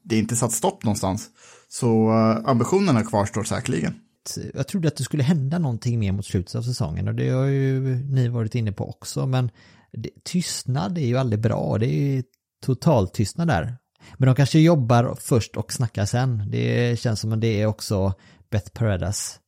det 0.03 0.19
inte 0.19 0.37
satt 0.37 0.53
stopp 0.53 0.85
någonstans. 0.85 1.29
Så 1.69 2.11
eh, 2.11 2.51
ambitionerna 2.51 3.05
kvarstår 3.05 3.45
säkerligen. 3.45 3.95
Jag 4.55 4.69
trodde 4.69 4.89
att 4.89 4.97
det 4.97 5.05
skulle 5.05 5.23
hända 5.23 5.59
någonting 5.59 5.99
mer 5.99 6.13
mot 6.13 6.27
slutet 6.27 6.55
av 6.55 6.63
säsongen 6.63 7.09
och 7.09 7.15
det 7.15 7.31
har 7.31 7.45
ju 7.45 7.81
ni 7.97 8.29
varit 8.29 8.55
inne 8.55 8.73
på 8.73 8.89
också 8.89 9.27
men 9.27 9.51
tystnad 10.25 10.99
är 10.99 11.07
ju 11.07 11.17
aldrig 11.17 11.41
bra, 11.41 11.79
det 11.79 11.87
är 11.87 12.25
total 12.63 13.09
tystnad 13.09 13.49
där. 13.49 13.77
Men 14.17 14.27
de 14.27 14.35
kanske 14.35 14.59
jobbar 14.59 15.17
först 15.21 15.57
och 15.57 15.73
snackar 15.73 16.05
sen. 16.05 16.51
Det 16.51 17.01
känns 17.01 17.21
som 17.21 17.33
att 17.33 17.41
det 17.41 17.61
är 17.61 17.67
också 17.67 18.15
Beth 18.51 18.71
Paradas 18.73 19.41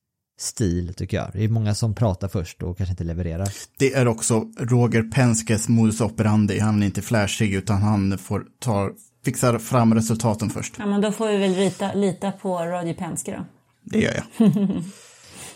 stil 0.43 0.95
tycker 0.95 1.17
jag. 1.17 1.31
Det 1.33 1.45
är 1.45 1.49
många 1.49 1.75
som 1.75 1.95
pratar 1.95 2.29
först 2.29 2.63
och 2.63 2.77
kanske 2.77 2.93
inte 2.93 3.05
levererar. 3.05 3.49
Det 3.79 3.93
är 3.95 4.09
också 4.09 4.47
Roger 4.59 5.03
Penskes 5.03 5.69
modus 5.69 6.01
operandi. 6.01 6.59
Han 6.59 6.83
är 6.83 6.87
inte 6.87 7.03
flashig 7.03 7.55
utan 7.55 7.83
han 7.83 8.19
får 8.19 8.45
ta, 8.59 8.91
fixar 9.25 9.59
fram 9.59 9.95
resultaten 9.95 10.51
först. 10.51 10.75
Ja, 10.79 10.87
men 10.87 11.01
då 11.01 11.13
får 11.13 11.29
vi 11.29 11.37
väl 11.37 11.53
lita, 11.53 11.95
lita 11.95 12.33
på 12.33 12.59
Roger 12.59 12.95
Penske 12.95 13.33
då. 13.33 13.45
Det 13.85 14.01
gör 14.01 14.15
jag. 14.15 14.53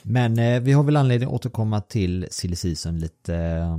Men 0.02 0.38
eh, 0.38 0.60
vi 0.60 0.72
har 0.72 0.82
väl 0.82 0.96
anledning 0.96 1.28
att 1.28 1.34
återkomma 1.34 1.80
till 1.80 2.26
silly 2.30 2.56
season 2.56 2.98
lite 2.98 3.36
eh, 3.36 3.78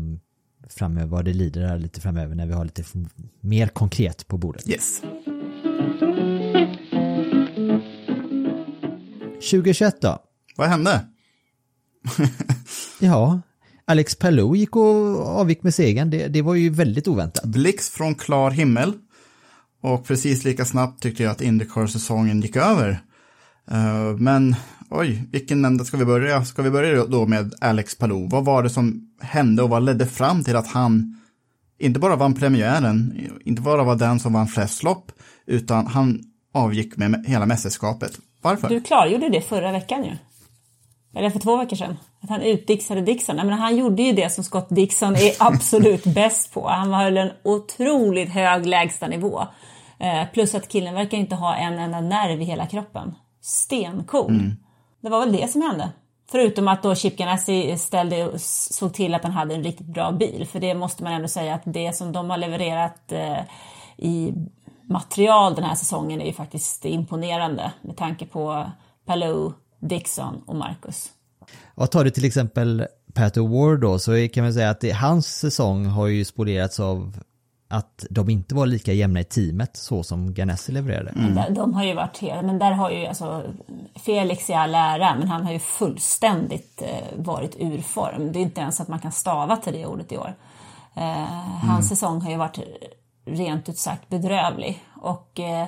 framöver, 0.69 1.07
vad 1.07 1.25
det 1.25 1.33
lider 1.33 1.67
här 1.67 1.77
lite 1.77 2.01
framöver 2.01 2.35
när 2.35 2.45
vi 2.45 2.53
har 2.53 2.65
lite 2.65 2.83
mer 3.41 3.67
konkret 3.67 4.27
på 4.27 4.37
bordet. 4.37 4.69
Yes. 4.69 5.01
2021 9.51 10.01
då? 10.01 10.19
Vad 10.57 10.67
hände? 10.67 11.05
Ja, 12.99 13.41
Alex 13.85 14.15
Palou 14.15 14.55
gick 14.55 14.75
och 14.75 15.27
avgick 15.27 15.63
med 15.63 15.73
segern. 15.73 16.09
Det, 16.09 16.27
det 16.27 16.41
var 16.41 16.55
ju 16.55 16.69
väldigt 16.69 17.07
oväntat. 17.07 17.45
Blixt 17.45 17.93
från 17.93 18.15
klar 18.15 18.51
himmel. 18.51 18.93
Och 19.81 20.05
precis 20.05 20.43
lika 20.43 20.65
snabbt 20.65 21.01
tyckte 21.01 21.23
jag 21.23 21.31
att 21.31 21.41
Indycar-säsongen 21.41 22.41
gick 22.41 22.55
över. 22.55 23.01
Eh, 23.71 24.17
men 24.17 24.55
oj, 24.89 25.23
vilken 25.31 25.65
ända 25.65 25.85
ska 25.85 25.97
vi 25.97 26.05
börja? 26.05 26.45
Ska 26.45 26.61
vi 26.61 26.69
börja 26.69 27.05
då 27.05 27.25
med 27.25 27.53
Alex 27.61 27.97
Palou? 27.97 28.29
Vad 28.29 28.45
var 28.45 28.63
det 28.63 28.69
som 28.69 29.09
hände 29.21 29.63
och 29.63 29.69
vad 29.69 29.83
ledde 29.83 30.05
fram 30.05 30.43
till 30.43 30.55
att 30.55 30.67
han 30.67 31.21
inte 31.79 31.99
bara 31.99 32.15
vann 32.15 32.33
premiären, 32.33 33.27
inte 33.45 33.61
bara 33.61 33.83
var 33.83 33.95
den 33.95 34.19
som 34.19 34.33
vann 34.33 34.47
flest 34.47 34.83
lopp, 34.83 35.11
utan 35.45 35.87
han 35.87 36.23
avgick 36.53 36.97
med 36.97 37.25
hela 37.27 37.45
mästerskapet. 37.45 38.19
Varför? 38.41 38.69
Du 38.69 38.81
klargjorde 38.81 39.29
det 39.29 39.41
förra 39.41 39.71
veckan 39.71 40.03
ju. 40.03 40.11
Eller 41.17 41.29
för 41.29 41.39
två 41.39 41.57
veckor 41.57 41.75
sedan. 41.75 41.97
Att 42.21 42.29
han 42.29 42.41
utdixade 42.41 43.01
Dixon. 43.01 43.35
Nej, 43.35 43.45
men 43.45 43.59
han 43.59 43.77
gjorde 43.77 44.01
ju 44.03 44.13
det 44.13 44.29
som 44.29 44.43
Scott 44.43 44.67
Dixon 44.69 45.15
är 45.15 45.31
absolut 45.39 46.03
bäst 46.03 46.53
på. 46.53 46.67
Han 46.67 46.93
höll 46.93 47.17
en 47.17 47.31
otroligt 47.43 48.29
hög 48.29 48.65
lägstanivå. 48.65 49.41
Eh, 49.99 50.23
plus 50.33 50.55
att 50.55 50.67
killen 50.67 50.93
verkar 50.93 51.17
inte 51.17 51.35
ha 51.35 51.55
en 51.55 51.79
enda 51.79 52.01
nerv 52.01 52.41
i 52.41 52.45
hela 52.45 52.65
kroppen. 52.65 53.15
Stencool. 53.41 54.51
Det 55.01 55.09
var 55.09 55.19
väl 55.19 55.31
det 55.31 55.47
som 55.47 55.61
hände. 55.61 55.89
Förutom 56.31 56.67
att 56.67 56.83
då 56.83 56.95
Chip 56.95 57.17
Ganassi 57.17 57.77
ställde, 57.77 58.39
såg 58.39 58.93
till 58.93 59.15
att 59.15 59.23
han 59.23 59.31
hade 59.31 59.55
en 59.55 59.63
riktigt 59.63 59.87
bra 59.87 60.11
bil. 60.11 60.47
För 60.51 60.59
det 60.59 60.73
måste 60.73 61.03
man 61.03 61.13
ändå 61.13 61.27
säga 61.27 61.53
att 61.55 61.61
det 61.65 61.95
som 61.95 62.11
de 62.11 62.29
har 62.29 62.37
levererat 62.37 63.11
eh, 63.11 63.39
i 63.97 64.33
material 64.89 65.55
den 65.55 65.63
här 65.63 65.75
säsongen 65.75 66.21
är 66.21 66.25
ju 66.25 66.33
faktiskt 66.33 66.85
imponerande 66.85 67.71
med 67.81 67.97
tanke 67.97 68.25
på 68.25 68.65
Palou, 69.05 69.53
Dixon 69.79 70.41
och 70.45 70.55
Marcus. 70.55 71.09
Och 71.75 71.91
tar 71.91 72.03
du 72.03 72.09
till 72.09 72.25
exempel 72.25 72.87
Pat 73.13 73.37
O'Ward 73.37 73.77
då 73.77 73.99
så 73.99 74.27
kan 74.33 74.43
man 74.43 74.53
säga 74.53 74.69
att 74.69 74.81
det, 74.81 74.91
hans 74.91 75.27
säsong 75.37 75.85
har 75.85 76.07
ju 76.07 76.25
spolierats 76.25 76.79
av 76.79 77.17
att 77.69 78.05
de 78.09 78.29
inte 78.29 78.55
var 78.55 78.65
lika 78.65 78.93
jämna 78.93 79.19
i 79.19 79.23
teamet 79.23 79.77
så 79.77 80.03
som 80.03 80.33
Ganassi 80.33 80.71
levererade. 80.71 81.11
Där- 81.35 81.49
De 81.49 81.73
har 81.73 81.83
ju 81.83 81.93
varit 81.93 82.17
helt, 82.17 82.45
men 82.45 82.59
där 82.59 82.71
har 82.71 82.89
ju 82.91 83.05
alltså 83.05 83.43
Felix 83.95 84.49
i 84.49 84.53
all 84.53 84.75
ära, 84.75 85.15
men 85.19 85.27
han 85.27 85.45
har 85.45 85.51
ju 85.53 85.59
fullständigt 85.59 86.81
eh, 86.81 87.17
varit 87.23 87.55
ur 87.59 87.81
form. 87.81 88.31
Det 88.31 88.39
är 88.39 88.41
inte 88.41 88.61
ens 88.61 88.81
att 88.81 88.87
man 88.87 88.99
kan 88.99 89.11
stava 89.11 89.57
till 89.57 89.73
det 89.73 89.85
ordet 89.85 90.11
i 90.11 90.17
år. 90.17 90.35
Eh, 90.95 91.27
hans 91.67 91.89
säsong 91.89 92.21
har 92.21 92.31
ju 92.31 92.37
varit 92.37 92.59
rent 93.25 93.69
ut 93.69 93.77
sagt 93.77 94.09
bedrövlig. 94.09 94.83
Och 95.01 95.39
eh, 95.39 95.67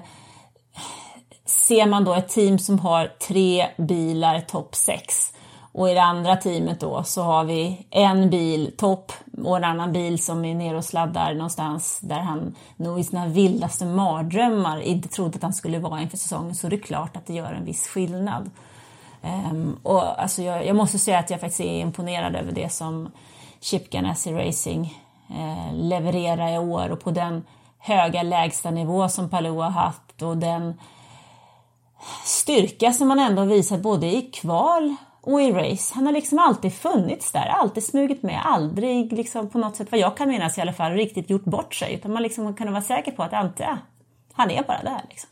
ser 1.49 1.85
man 1.85 2.03
då 2.03 2.13
ett 2.13 2.29
team 2.29 2.59
som 2.59 2.79
har 2.79 3.11
tre 3.27 3.67
bilar 3.77 4.39
topp 4.39 4.75
6 4.75 5.33
och 5.71 5.89
i 5.89 5.93
det 5.93 6.03
andra 6.03 6.35
teamet 6.35 6.79
då 6.79 7.03
så 7.03 7.23
har 7.23 7.43
vi 7.43 7.85
en 7.89 8.29
bil 8.29 8.71
topp 8.77 9.11
och 9.43 9.57
en 9.57 9.63
annan 9.63 9.93
bil 9.93 10.23
som 10.23 10.45
är 10.45 10.55
nere 10.55 10.77
och 10.77 10.85
sladdar 10.85 11.33
någonstans 11.33 11.99
där 11.99 12.19
han 12.19 12.55
nog 12.77 12.99
i 12.99 13.03
sina 13.03 13.27
vildaste 13.27 13.85
mardrömmar 13.85 14.81
inte 14.81 15.09
trodde 15.09 15.35
att 15.35 15.43
han 15.43 15.53
skulle 15.53 15.79
vara 15.79 16.01
inför 16.01 16.17
säsongen 16.17 16.55
så 16.55 16.67
är 16.67 16.71
det 16.71 16.77
klart 16.77 17.17
att 17.17 17.25
det 17.25 17.33
gör 17.33 17.53
en 17.53 17.65
viss 17.65 17.87
skillnad. 17.87 18.49
Um, 19.51 19.77
och 19.83 20.21
alltså 20.21 20.41
jag, 20.41 20.65
jag 20.65 20.75
måste 20.75 20.99
säga 20.99 21.19
att 21.19 21.29
jag 21.29 21.39
faktiskt 21.39 21.61
är 21.61 21.79
imponerad 21.79 22.35
över 22.35 22.51
det 22.51 22.73
som 22.73 23.11
Chip 23.59 23.89
Ganassi 23.89 24.33
Racing 24.33 24.97
eh, 25.29 25.73
levererar 25.73 26.53
i 26.53 26.57
år 26.57 26.89
och 26.89 27.01
på 27.01 27.11
den 27.11 27.43
höga 27.79 28.23
lägstanivå 28.23 29.09
som 29.09 29.29
Palou 29.29 29.61
har 29.61 29.69
haft 29.69 30.21
och 30.21 30.37
den 30.37 30.73
styrka 32.25 32.93
som 32.93 33.09
han 33.09 33.19
ändå 33.19 33.45
visat 33.45 33.81
både 33.81 34.07
i 34.07 34.21
kval 34.21 34.95
och 35.21 35.41
i 35.41 35.51
race. 35.51 35.93
Han 35.95 36.05
har 36.05 36.13
liksom 36.13 36.39
alltid 36.39 36.73
funnits 36.73 37.31
där, 37.31 37.45
alltid 37.45 37.83
smugit 37.83 38.23
med, 38.23 38.41
aldrig 38.45 39.13
liksom 39.13 39.49
på 39.49 39.57
något 39.57 39.75
sätt, 39.75 39.91
vad 39.91 39.99
jag 39.99 40.17
kan 40.17 40.29
minnas 40.29 40.57
i 40.57 40.61
alla 40.61 40.73
fall, 40.73 40.91
riktigt 40.91 41.29
gjort 41.29 41.45
bort 41.45 41.75
sig. 41.75 41.93
Utan 41.93 42.13
man 42.13 42.23
liksom 42.23 42.55
kunde 42.55 42.71
vara 42.71 42.83
säker 42.83 43.11
på 43.11 43.23
att 43.23 43.33
Ante, 43.33 43.77
han 44.33 44.51
är 44.51 44.63
bara 44.63 44.83
där 44.83 45.01
liksom. 45.09 45.29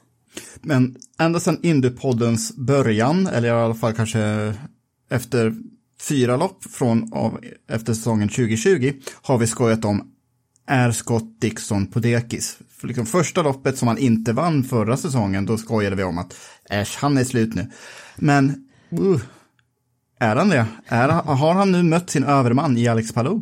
Men 0.61 0.95
ända 1.19 1.39
sedan 1.39 1.59
Indypoddens 1.63 2.55
början, 2.55 3.27
eller 3.27 3.47
i 3.47 3.51
alla 3.51 3.75
fall 3.75 3.93
kanske 3.93 4.53
efter 5.09 5.55
fyra 6.01 6.37
lopp 6.37 6.63
från 6.63 7.13
av, 7.13 7.39
efter 7.69 7.93
säsongen 7.93 8.29
2020, 8.29 8.93
har 9.21 9.37
vi 9.37 9.47
skojat 9.47 9.85
om 9.85 10.11
är 10.67 10.91
Scott 10.91 11.41
Dixon 11.41 11.87
på 11.87 11.99
dekis? 11.99 12.57
För 12.77 12.87
liksom 12.87 13.05
första 13.05 13.41
loppet 13.41 13.77
som 13.77 13.87
han 13.87 13.97
inte 13.97 14.33
vann 14.33 14.63
förra 14.63 14.97
säsongen, 14.97 15.45
då 15.45 15.57
skojade 15.57 15.95
vi 15.95 16.03
om 16.03 16.17
att 16.17 16.33
äsch, 16.69 16.97
han 16.97 17.17
är 17.17 17.23
slut 17.23 17.55
nu. 17.55 17.71
Men, 18.15 18.67
uh, 18.99 19.21
är 20.19 20.35
han 20.35 20.49
det? 20.49 20.65
Är, 20.85 21.09
har 21.09 21.53
han 21.53 21.71
nu 21.71 21.83
mött 21.83 22.09
sin 22.09 22.23
överman 22.23 22.77
i 22.77 22.87
Alex 22.87 23.13
Palou? 23.13 23.41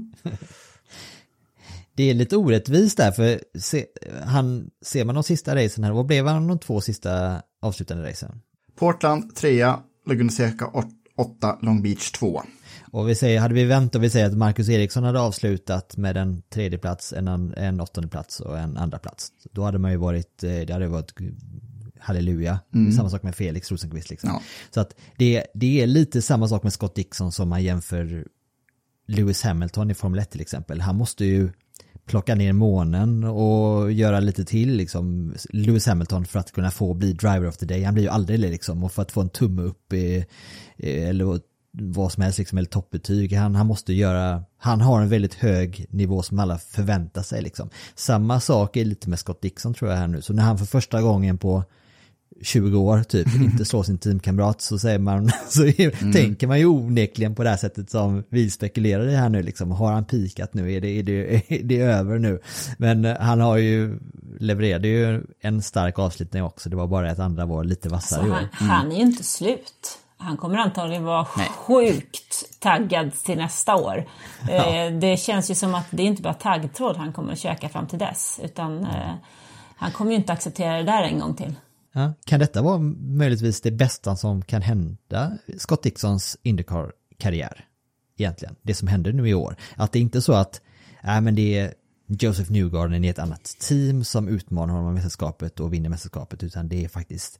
Det 1.95 2.09
är 2.09 2.13
lite 2.13 2.37
orättvist 2.37 2.97
där 2.97 3.11
för 3.11 3.41
se, 3.59 3.85
han, 4.25 4.69
ser 4.81 5.05
man 5.05 5.15
de 5.15 5.23
sista 5.23 5.55
racen 5.55 5.83
här, 5.83 5.91
vad 5.91 6.05
blev 6.05 6.27
han 6.27 6.47
de 6.47 6.59
två 6.59 6.81
sista 6.81 7.41
avslutande 7.61 8.09
racen? 8.09 8.41
Portland 8.75 9.35
3, 9.35 9.73
Laguna 10.07 10.31
Seca 10.31 10.71
8, 11.15 11.57
Long 11.61 11.81
Beach 11.81 12.11
2. 12.11 12.41
Och 12.91 13.09
vi 13.09 13.15
säger, 13.15 13.39
hade 13.39 13.53
vi 13.53 13.63
vänt 13.63 13.95
och 13.95 14.03
vi 14.03 14.09
säger 14.09 14.25
att 14.25 14.37
Marcus 14.37 14.69
Eriksson 14.69 15.03
hade 15.03 15.19
avslutat 15.19 15.97
med 15.97 16.17
en 16.17 16.41
tredje 16.41 16.79
plats, 16.79 17.13
en, 17.13 17.27
en 17.57 17.81
åttonde 17.81 18.09
plats 18.09 18.39
och 18.39 18.59
en 18.59 18.77
andra 18.77 18.99
plats. 18.99 19.31
Då 19.51 19.63
hade 19.63 19.77
man 19.77 19.91
ju 19.91 19.97
varit, 19.97 20.43
eh, 20.43 20.49
det 20.49 20.73
hade 20.73 20.87
varit 20.87 21.13
halleluja. 21.99 22.59
Samma 22.95 23.09
sak 23.09 23.23
med 23.23 23.35
Felix 23.35 23.71
Rosenqvist 23.71 24.09
liksom. 24.09 24.29
Ja. 24.29 24.41
Så 24.71 24.79
att 24.79 24.95
det, 25.17 25.45
det 25.53 25.81
är 25.81 25.87
lite 25.87 26.21
samma 26.21 26.47
sak 26.47 26.63
med 26.63 26.73
Scott 26.73 26.95
Dixon 26.95 27.31
som 27.31 27.49
man 27.49 27.63
jämför 27.63 28.25
Lewis 29.07 29.43
Hamilton 29.43 29.91
i 29.91 29.93
Formel 29.93 30.19
1 30.19 30.31
till 30.31 30.41
exempel. 30.41 30.81
Han 30.81 30.95
måste 30.95 31.25
ju 31.25 31.49
plocka 32.05 32.35
ner 32.35 32.53
månen 32.53 33.23
och 33.23 33.91
göra 33.91 34.19
lite 34.19 34.45
till 34.45 34.75
liksom 34.75 35.35
Lewis 35.49 35.87
Hamilton 35.87 36.25
för 36.25 36.39
att 36.39 36.51
kunna 36.51 36.71
få 36.71 36.93
bli 36.93 37.13
driver 37.13 37.47
of 37.47 37.57
the 37.57 37.65
day. 37.65 37.83
Han 37.83 37.93
blir 37.93 38.03
ju 38.03 38.09
aldrig 38.09 38.39
det 38.39 38.49
liksom 38.49 38.83
och 38.83 38.91
för 38.91 39.01
att 39.01 39.11
få 39.11 39.21
en 39.21 39.29
tumme 39.29 39.61
upp 39.61 39.93
i, 39.93 40.25
eller 40.77 41.39
vad 41.77 42.11
som 42.11 42.23
helst 42.23 42.39
liksom 42.39 42.57
eller 42.57 42.69
toppbetyg. 42.69 43.33
Han, 43.33 43.55
han 43.55 43.67
måste 43.67 43.93
göra, 43.93 44.43
han 44.57 44.81
har 44.81 45.01
en 45.01 45.09
väldigt 45.09 45.33
hög 45.33 45.85
nivå 45.89 46.21
som 46.21 46.39
alla 46.39 46.57
förväntar 46.57 47.21
sig 47.21 47.41
liksom. 47.41 47.69
Samma 47.95 48.39
sak 48.39 48.77
är 48.77 48.85
lite 48.85 49.09
med 49.09 49.19
Scott 49.19 49.41
Dixon 49.41 49.73
tror 49.73 49.91
jag 49.91 49.97
här 49.97 50.07
nu. 50.07 50.21
Så 50.21 50.33
när 50.33 50.43
han 50.43 50.57
för 50.57 50.65
första 50.65 51.01
gången 51.01 51.37
på 51.37 51.63
20 52.41 52.77
år 52.77 53.03
typ 53.03 53.35
inte 53.35 53.65
slår 53.65 53.83
sin 53.83 53.97
teamkamrat 53.97 54.61
så 54.61 54.79
säger 54.79 54.99
man, 54.99 55.31
så 55.49 55.65
är, 55.65 56.13
tänker 56.13 56.47
man 56.47 56.59
ju 56.59 56.65
onekligen 56.65 57.35
på 57.35 57.43
det 57.43 57.49
här 57.49 57.57
sättet 57.57 57.89
som 57.89 58.23
vi 58.29 58.49
spekulerar 58.49 59.07
i 59.07 59.15
här 59.15 59.29
nu 59.29 59.43
liksom. 59.43 59.71
Har 59.71 59.91
han 59.91 60.05
pikat 60.05 60.53
nu? 60.53 60.73
Är 60.73 60.81
det, 60.81 60.87
är 60.87 61.03
det, 61.03 61.35
är 61.59 61.63
det 61.63 61.79
över 61.79 62.19
nu? 62.19 62.39
Men 62.77 63.05
eh, 63.05 63.17
han 63.19 63.41
har 63.41 63.57
ju, 63.57 63.99
levererade 64.39 64.87
ju 64.87 65.23
en 65.41 65.61
stark 65.61 65.99
avslutning 65.99 66.43
också. 66.43 66.69
Det 66.69 66.75
var 66.75 66.87
bara 66.87 67.11
att 67.11 67.19
andra 67.19 67.45
var 67.45 67.63
lite 67.63 67.89
vassare 67.89 68.21
Så 68.21 68.27
i 68.27 68.31
år. 68.31 68.47
han, 68.51 68.69
han 68.69 68.91
är 68.91 68.95
ju 68.95 69.01
inte 69.01 69.23
slut. 69.23 69.99
Han 70.17 70.37
kommer 70.37 70.57
antagligen 70.57 71.03
vara 71.03 71.25
sjukt 71.25 72.59
taggad 72.59 73.11
till 73.23 73.37
nästa 73.37 73.75
år. 73.75 74.05
Eh, 74.49 74.93
det 74.99 75.17
känns 75.19 75.51
ju 75.51 75.55
som 75.55 75.75
att 75.75 75.85
det 75.91 76.03
är 76.03 76.07
inte 76.07 76.21
bara 76.21 76.33
taggtråd 76.33 76.97
han 76.97 77.13
kommer 77.13 77.33
att 77.33 77.39
käka 77.39 77.69
fram 77.69 77.87
till 77.87 77.99
dess. 77.99 78.39
Utan 78.43 78.83
eh, 78.85 79.13
han 79.75 79.91
kommer 79.91 80.11
ju 80.11 80.17
inte 80.17 80.33
acceptera 80.33 80.77
det 80.77 80.83
där 80.83 81.03
en 81.03 81.19
gång 81.19 81.35
till. 81.35 81.55
Ja, 81.97 82.13
kan 82.25 82.39
detta 82.39 82.61
vara 82.61 82.77
möjligtvis 82.97 83.61
det 83.61 83.71
bästa 83.71 84.15
som 84.15 84.41
kan 84.41 84.61
hända 84.61 85.37
Scott 85.57 85.83
Dixons 85.83 86.37
Indycar-karriär? 86.43 87.65
Egentligen, 88.17 88.55
det 88.61 88.73
som 88.73 88.87
händer 88.87 89.13
nu 89.13 89.29
i 89.29 89.33
år. 89.33 89.55
Att 89.75 89.91
det 89.91 89.99
är 89.99 90.01
inte 90.01 90.21
så 90.21 90.33
att, 90.33 90.61
nej 91.03 91.21
men 91.21 91.35
det 91.35 91.59
är 91.59 91.73
Joseph 92.07 92.51
Newgarden 92.51 93.05
i 93.05 93.07
ett 93.07 93.19
annat 93.19 93.43
team 93.43 94.03
som 94.03 94.27
utmanar 94.27 94.73
honom 94.73 94.91
i 94.91 94.93
mästerskapet 94.93 95.59
och 95.59 95.73
vinner 95.73 95.89
mästerskapet, 95.89 96.43
utan 96.43 96.67
det 96.67 96.85
är 96.85 96.89
faktiskt 96.89 97.39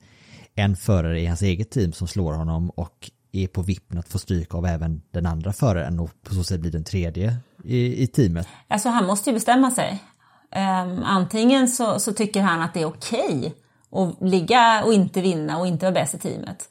en 0.54 0.76
förare 0.76 1.20
i 1.20 1.26
hans 1.26 1.42
eget 1.42 1.70
team 1.70 1.92
som 1.92 2.08
slår 2.08 2.32
honom 2.32 2.70
och 2.70 3.10
är 3.32 3.46
på 3.46 3.62
vippen 3.62 3.98
att 3.98 4.08
få 4.08 4.18
stryk 4.18 4.54
av 4.54 4.66
även 4.66 5.02
den 5.10 5.26
andra 5.26 5.52
föraren 5.52 6.00
och 6.00 6.10
på 6.22 6.34
så 6.34 6.44
sätt 6.44 6.60
blir 6.60 6.72
den 6.72 6.84
tredje 6.84 7.36
i, 7.64 8.02
i 8.02 8.06
teamet. 8.06 8.48
Alltså 8.68 8.88
han 8.88 9.06
måste 9.06 9.30
ju 9.30 9.34
bestämma 9.34 9.70
sig. 9.70 10.02
Ehm, 10.50 11.02
antingen 11.02 11.68
så, 11.68 11.98
så 11.98 12.12
tycker 12.12 12.42
han 12.42 12.60
att 12.60 12.74
det 12.74 12.80
är 12.80 12.86
okej 12.86 13.54
och 13.96 14.14
ligga 14.20 14.82
och 14.84 14.92
inte 14.92 15.20
vinna 15.20 15.58
och 15.58 15.66
inte 15.66 15.86
vara 15.86 15.94
bäst 15.94 16.14
i 16.14 16.18
teamet. 16.18 16.68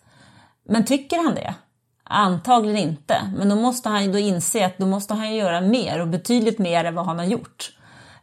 Men 0.70 0.86
tycker 0.86 1.24
han 1.24 1.36
det? 1.36 1.56
Antagligen 2.04 2.78
inte. 2.78 3.32
Men 3.38 3.50
då 3.50 3.56
måste 3.56 3.90
han 3.90 4.06
ju 4.06 4.12
då 4.12 4.18
inse 4.18 4.66
att 4.66 4.78
då 4.78 4.86
måste 4.86 5.14
han 5.14 5.36
göra 5.36 5.62
mer 5.62 6.02
och 6.02 6.08
betydligt 6.08 6.60
mer 6.60 6.86
än 6.86 6.96
vad 6.96 7.06
han 7.06 7.20
har 7.20 7.26
gjort. 7.26 7.72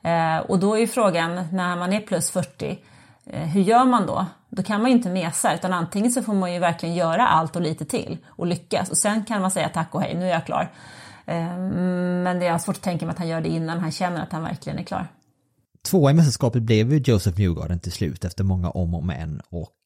Eh, 0.02 0.38
och 0.38 0.59
då 0.59 0.75
är 0.75 0.80
ju 0.80 0.87
frågan 0.87 1.49
när 1.52 1.76
man 1.76 1.92
är 1.92 2.00
plus 2.00 2.30
40, 2.30 2.78
eh, 3.26 3.40
hur 3.40 3.61
gör 3.61 3.85
man 3.85 4.06
då? 4.06 4.26
Då 4.49 4.62
kan 4.62 4.82
man 4.82 4.90
ju 4.90 4.97
inte 4.97 5.09
mesa 5.09 5.54
utan 5.54 5.73
antingen 5.73 6.12
så 6.12 6.23
får 6.23 6.35
man 6.35 6.52
ju 6.52 6.59
verkligen 6.59 6.94
göra 6.94 7.28
allt 7.28 7.56
och 7.56 7.62
lite 7.62 7.85
till 7.85 8.18
och 8.26 8.47
lyckas 8.47 8.90
och 8.90 8.97
sen 8.97 9.25
kan 9.25 9.40
man 9.40 9.50
säga 9.50 9.68
tack 9.68 9.94
och 9.94 10.02
hej, 10.02 10.14
nu 10.14 10.25
är 10.25 10.30
jag 10.30 10.47
klar. 10.47 10.71
Eh, 11.26 11.56
men 11.56 12.38
det 12.38 12.47
är 12.47 12.59
svårt 12.59 12.76
att 12.76 12.82
tänka 12.82 13.06
mig 13.06 13.12
att 13.12 13.18
han 13.18 13.28
gör 13.28 13.40
det 13.40 13.49
innan 13.49 13.78
han 13.78 13.92
känner 13.92 14.23
att 14.23 14.32
han 14.32 14.42
verkligen 14.42 14.78
är 14.78 14.82
klar. 14.82 15.06
Tvåa 15.84 16.10
i 16.10 16.14
mästerskapet 16.14 16.62
blev 16.62 16.92
ju 16.92 17.02
Joseph 17.04 17.38
Newgarden 17.38 17.80
till 17.80 17.92
slut 17.92 18.24
efter 18.24 18.44
många 18.44 18.70
om 18.70 18.94
och 18.94 19.04
men 19.04 19.40
och 19.48 19.76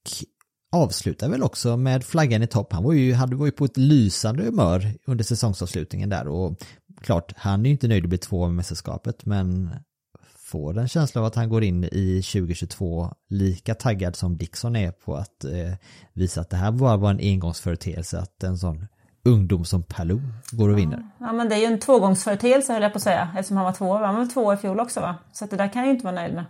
avslutar 0.73 1.29
väl 1.29 1.43
också 1.43 1.77
med 1.77 2.05
flaggan 2.05 2.43
i 2.43 2.47
topp. 2.47 2.73
Han 2.73 2.85
var 2.85 2.93
ju, 2.93 3.15
hade, 3.15 3.37
varit 3.37 3.57
på 3.57 3.65
ett 3.65 3.77
lysande 3.77 4.45
humör 4.45 4.95
under 5.07 5.25
säsongsavslutningen 5.25 6.09
där 6.09 6.29
och 6.29 6.65
klart, 7.01 7.33
han 7.37 7.61
är 7.61 7.65
ju 7.65 7.73
inte 7.73 7.89
nöjd 7.89 8.05
att 8.05 8.09
bli 8.09 8.19
tvåa 8.19 8.49
i 8.49 8.53
mästerskapet 8.53 9.27
men 9.27 9.71
får 10.37 10.79
en 10.79 10.89
känsla 10.89 11.21
av 11.21 11.27
att 11.27 11.35
han 11.35 11.49
går 11.49 11.65
in 11.65 11.85
i 11.85 12.23
2022 12.33 13.15
lika 13.29 13.75
taggad 13.75 14.17
som 14.17 14.37
Dixon 14.37 14.77
är 14.77 14.91
på 14.91 15.17
att 15.17 15.45
eh, 15.45 15.73
visa 16.13 16.41
att 16.41 16.51
det 16.51 16.57
här 16.57 16.73
bara 16.73 16.97
var 16.97 17.11
en 17.11 17.21
engångsföreteelse, 17.21 18.19
att 18.19 18.43
en 18.43 18.59
sån 18.59 18.87
ungdom 19.27 19.65
som 19.65 19.83
Palou 19.83 20.21
går 20.51 20.69
och 20.69 20.79
vinner. 20.79 21.03
Ja 21.19 21.33
men 21.33 21.49
det 21.49 21.55
är 21.55 21.59
ju 21.59 21.65
en 21.65 21.81
tvågångsföreteelse 21.81 22.73
höll 22.73 22.83
jag 22.83 22.93
på 22.93 22.97
att 22.97 23.03
säga 23.03 23.29
eftersom 23.37 23.57
han 23.57 23.67
var 23.67 23.73
tvåa. 23.73 24.07
Han 24.07 24.15
var 24.15 24.23
väl 24.23 24.31
tvåa 24.31 24.55
i 24.55 24.57
fjol 24.57 24.81
också 24.81 25.01
va? 25.01 25.17
Så 25.33 25.47
det 25.47 25.57
där 25.57 25.73
kan 25.73 25.83
jag 25.83 25.87
ju 25.87 25.93
inte 25.93 26.05
vara 26.05 26.15
nöjd 26.15 26.35
med. 26.35 26.45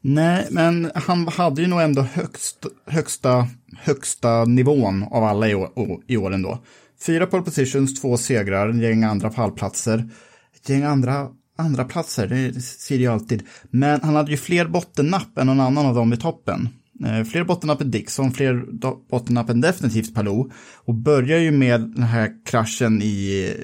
Nej, 0.00 0.46
men 0.50 0.90
han 0.94 1.28
hade 1.28 1.62
ju 1.62 1.68
nog 1.68 1.80
ändå 1.80 2.02
högst, 2.02 2.66
högsta, 2.86 3.48
högsta 3.78 4.44
nivån 4.44 5.02
av 5.10 5.24
alla 5.24 5.48
i 5.48 5.54
år, 5.54 5.70
i 6.06 6.16
år 6.16 6.34
ändå. 6.34 6.58
Fyra 7.06 7.26
pole 7.26 7.42
positions, 7.42 8.00
två 8.00 8.16
segrar, 8.16 8.68
ett 8.68 8.76
gäng 8.76 9.04
andra 9.04 9.30
pallplatser. 9.30 10.10
Ett 10.56 10.68
gäng 10.68 10.82
andra, 10.82 11.28
andra 11.58 11.84
platser, 11.84 12.26
det 12.26 12.60
ser 12.60 12.96
ju 12.96 13.06
alltid. 13.06 13.42
Men 13.70 14.00
han 14.02 14.16
hade 14.16 14.30
ju 14.30 14.36
fler 14.36 14.66
bottennapp 14.66 15.38
än 15.38 15.46
någon 15.46 15.60
annan 15.60 15.86
av 15.86 15.94
dem 15.94 16.12
i 16.12 16.16
toppen. 16.16 16.68
Eh, 17.04 17.24
fler 17.24 17.44
bottennapp 17.44 17.80
än 17.80 17.90
Dixon, 17.90 18.32
fler 18.32 18.66
bottennapp 19.10 19.50
än 19.50 19.60
definitivt 19.60 20.14
Palou. 20.14 20.50
Och 20.76 20.94
börjar 20.94 21.38
ju 21.38 21.50
med 21.50 21.80
den 21.80 22.02
här 22.02 22.44
kraschen 22.44 23.02
i, 23.02 23.54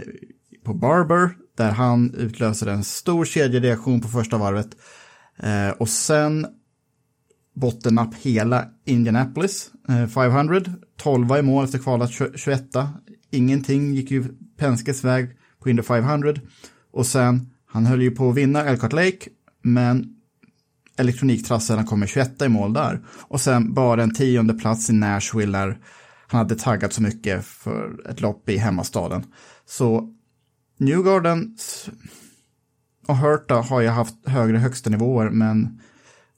på 0.65 0.75
Barber, 0.75 1.31
där 1.57 1.71
han 1.71 2.15
utlöser 2.15 2.67
en 2.67 2.85
stor 2.85 3.25
kedjereaktion 3.25 4.01
på 4.01 4.09
första 4.09 4.39
varvet. 4.39 4.69
Eh, 5.37 5.69
och 5.69 5.89
sen 5.89 6.47
bottennapp 7.55 8.15
hela 8.15 8.65
Indianapolis 8.85 9.71
eh, 9.89 10.07
500. 10.07 10.61
12 10.97 11.37
i 11.37 11.43
mål 11.43 11.65
efter 11.65 11.79
kvalat 11.79 12.11
21. 12.35 12.63
Ingenting 13.31 13.95
gick 13.95 14.11
ju 14.11 14.25
Penskes 14.57 15.05
väg 15.05 15.29
på 15.63 15.71
Indy 15.71 15.83
500. 15.83 16.35
Och 16.93 17.07
sen, 17.07 17.51
han 17.67 17.87
höll 17.87 18.03
ju 18.03 18.11
på 18.11 18.31
att 18.31 18.37
vinna 18.37 18.65
Elkhart 18.65 18.93
Lake, 18.93 19.29
men 19.63 20.14
elektroniktrassarna 20.99 21.85
kommer 21.85 22.07
21 22.07 22.43
i 22.43 22.49
mål 22.49 22.73
där. 22.73 23.01
Och 23.21 23.41
sen 23.41 23.75
bara 23.75 24.03
en 24.03 24.15
tionde 24.15 24.55
plats 24.55 24.91
i 24.91 24.93
Nashville 24.93 25.59
där 25.59 25.79
han 26.27 26.39
hade 26.39 26.55
taggat 26.55 26.93
så 26.93 27.03
mycket 27.03 27.45
för 27.45 28.11
ett 28.11 28.21
lopp 28.21 28.49
i 28.49 28.57
hemmastaden. 28.57 29.25
Så 29.67 30.15
Newgarden 30.79 31.57
och 33.07 33.17
Hurta 33.17 33.55
har 33.55 33.81
ju 33.81 33.89
haft 33.89 34.15
högre 34.29 34.59
högsta 34.59 34.91
nivåer, 34.91 35.31
men 35.31 35.81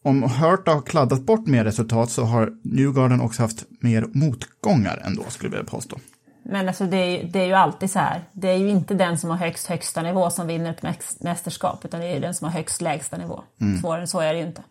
om 0.03 0.23
Hurta 0.23 0.71
har 0.71 0.83
kladdat 0.83 1.21
bort 1.27 1.47
mer 1.47 1.65
resultat 1.65 2.11
så 2.11 2.25
har 2.25 2.53
Newgarden 2.65 3.21
också 3.21 3.43
haft 3.43 3.65
mer 3.81 4.07
motgångar 4.13 5.03
ändå, 5.05 5.25
skulle 5.29 5.49
jag 5.49 5.59
vilja 5.59 5.71
påstå. 5.71 5.99
Men 6.49 6.69
alltså 6.69 6.85
det 6.87 6.97
är, 6.97 7.23
ju- 7.23 7.29
det 7.29 7.41
är 7.41 7.47
ju 7.47 7.53
alltid 7.53 7.91
så 7.91 7.99
här. 7.99 8.25
Det 8.33 8.49
är 8.49 8.57
ju 8.57 8.69
inte 8.69 8.95
den 8.95 9.19
som 9.19 9.31
har 9.31 9.37
högst 9.37 9.67
högsta 9.67 10.03
nivå 10.03 10.31
som 10.31 10.47
vinner 10.47 10.71
ett 10.71 11.23
mästerskap 11.23 11.85
utan 11.85 12.01
det 12.01 12.07
är 12.07 12.21
den 12.21 12.35
som 12.35 12.45
har 12.45 12.53
högst 12.53 12.81
lägsta 12.81 13.17
nivå. 13.17 13.43
Svårare 13.81 14.01
än 14.01 14.09
så 14.09 14.21
är 14.21 14.33
det 14.35 14.41
ju 14.41 14.47
inte. 14.47 14.63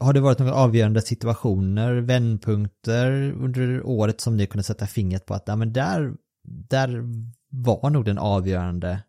Har 0.00 0.12
det 0.12 0.20
varit 0.20 0.38
några 0.38 0.54
avgörande 0.54 1.02
situationer, 1.02 1.92
vändpunkter 1.94 3.32
under 3.32 3.82
året 3.86 4.20
som 4.20 4.36
ni 4.36 4.46
kunde 4.46 4.62
sätta 4.62 4.86
fingret 4.86 5.26
på 5.26 5.34
att 5.34 5.42
ja, 5.46 5.56
men 5.56 5.72
där, 5.72 6.12
där 6.44 7.02
var 7.50 7.90
nog 7.90 8.04
den 8.04 8.18
avgörande 8.18 9.00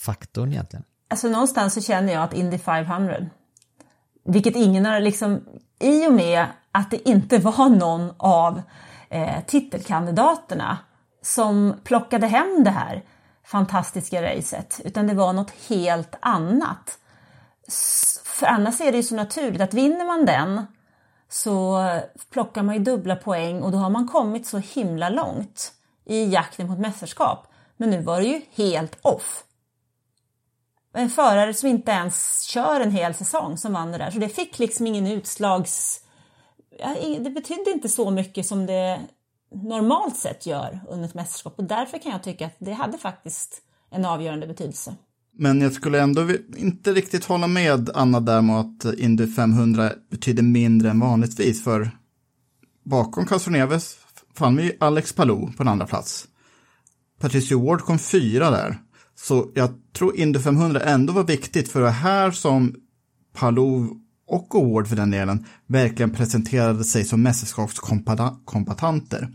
faktorn 0.00 0.52
egentligen? 0.52 0.84
Alltså 1.08 1.28
någonstans 1.28 1.74
så 1.74 1.80
känner 1.80 2.12
jag 2.12 2.22
att 2.22 2.34
Indy 2.34 2.58
500, 2.58 3.26
vilket 4.24 4.56
ingen 4.56 4.86
har 4.86 5.00
liksom, 5.00 5.40
i 5.80 6.06
och 6.08 6.12
med 6.12 6.46
att 6.72 6.90
det 6.90 7.08
inte 7.08 7.38
var 7.38 7.68
någon 7.68 8.10
av 8.16 8.62
eh, 9.08 9.44
titelkandidaterna 9.46 10.78
som 11.24 11.74
plockade 11.84 12.26
hem 12.26 12.64
det 12.64 12.70
här 12.70 13.02
fantastiska 13.44 14.22
racet, 14.22 14.80
utan 14.84 15.06
det 15.06 15.14
var 15.14 15.32
något 15.32 15.50
helt 15.68 16.14
annat. 16.20 16.98
För 18.24 18.46
annars 18.46 18.80
är 18.80 18.92
det 18.92 18.96
ju 18.96 19.02
så 19.02 19.14
naturligt 19.14 19.60
att 19.60 19.74
vinner 19.74 20.06
man 20.06 20.26
den 20.26 20.66
så 21.28 21.86
plockar 22.30 22.62
man 22.62 22.74
ju 22.74 22.80
dubbla 22.80 23.16
poäng 23.16 23.62
och 23.62 23.72
då 23.72 23.78
har 23.78 23.90
man 23.90 24.08
kommit 24.08 24.46
så 24.46 24.58
himla 24.58 25.08
långt 25.08 25.72
i 26.04 26.24
jakten 26.24 26.66
på 26.66 26.72
ett 26.72 26.80
mästerskap. 26.80 27.46
Men 27.76 27.90
nu 27.90 28.02
var 28.02 28.20
det 28.20 28.26
ju 28.26 28.40
helt 28.54 28.98
off 29.02 29.44
en 30.94 31.10
förare 31.10 31.54
som 31.54 31.68
inte 31.68 31.92
ens 31.92 32.42
kör 32.42 32.80
en 32.80 32.90
hel 32.90 33.14
säsong 33.14 33.58
som 33.58 33.72
vann 33.72 33.92
det 33.92 33.98
där. 33.98 34.10
Så 34.10 34.18
det 34.18 34.28
fick 34.28 34.58
liksom 34.58 34.86
ingen 34.86 35.06
utslags... 35.06 36.00
Det 37.18 37.30
betydde 37.30 37.70
inte 37.70 37.88
så 37.88 38.10
mycket 38.10 38.46
som 38.46 38.66
det 38.66 39.00
normalt 39.62 40.16
sett 40.16 40.46
gör 40.46 40.80
under 40.88 41.08
ett 41.08 41.14
mästerskap. 41.14 41.54
Och 41.56 41.64
därför 41.64 41.98
kan 41.98 42.12
jag 42.12 42.22
tycka 42.22 42.46
att 42.46 42.56
det 42.58 42.72
hade 42.72 42.98
faktiskt 42.98 43.62
en 43.90 44.04
avgörande 44.04 44.46
betydelse. 44.46 44.94
Men 45.36 45.60
jag 45.60 45.72
skulle 45.72 46.00
ändå 46.00 46.28
inte 46.56 46.92
riktigt 46.92 47.24
hålla 47.24 47.46
med 47.46 47.90
Anna 47.94 48.20
där 48.20 48.42
med 48.42 48.60
att 48.60 48.98
Indy 48.98 49.26
500 49.26 49.92
betyder 50.10 50.42
mindre 50.42 50.90
än 50.90 51.00
vanligtvis, 51.00 51.64
för 51.64 51.90
bakom 52.84 53.26
Castroneves 53.26 53.96
fann 54.34 54.56
vi 54.56 54.76
Alex 54.80 55.12
Palou 55.12 55.52
på 55.52 55.62
en 55.62 55.68
andra 55.68 55.86
plats. 55.86 56.28
Patricio 57.20 57.66
Ward 57.66 57.80
kom 57.80 57.98
fyra 57.98 58.50
där. 58.50 58.78
Så 59.14 59.50
jag 59.54 59.70
tror 59.92 60.16
Indy 60.16 60.38
500 60.38 60.80
ändå 60.80 61.12
var 61.12 61.24
viktigt 61.24 61.68
för 61.68 61.80
det 61.80 61.90
här 61.90 62.30
som 62.30 62.74
Palou 63.32 64.00
och 64.26 64.54
Award 64.54 64.88
för 64.88 64.96
den 64.96 65.10
delen 65.10 65.46
verkligen 65.66 66.10
presenterade 66.10 66.84
sig 66.84 67.04
som 67.04 67.22
mästerskapskombatanter. 67.22 69.28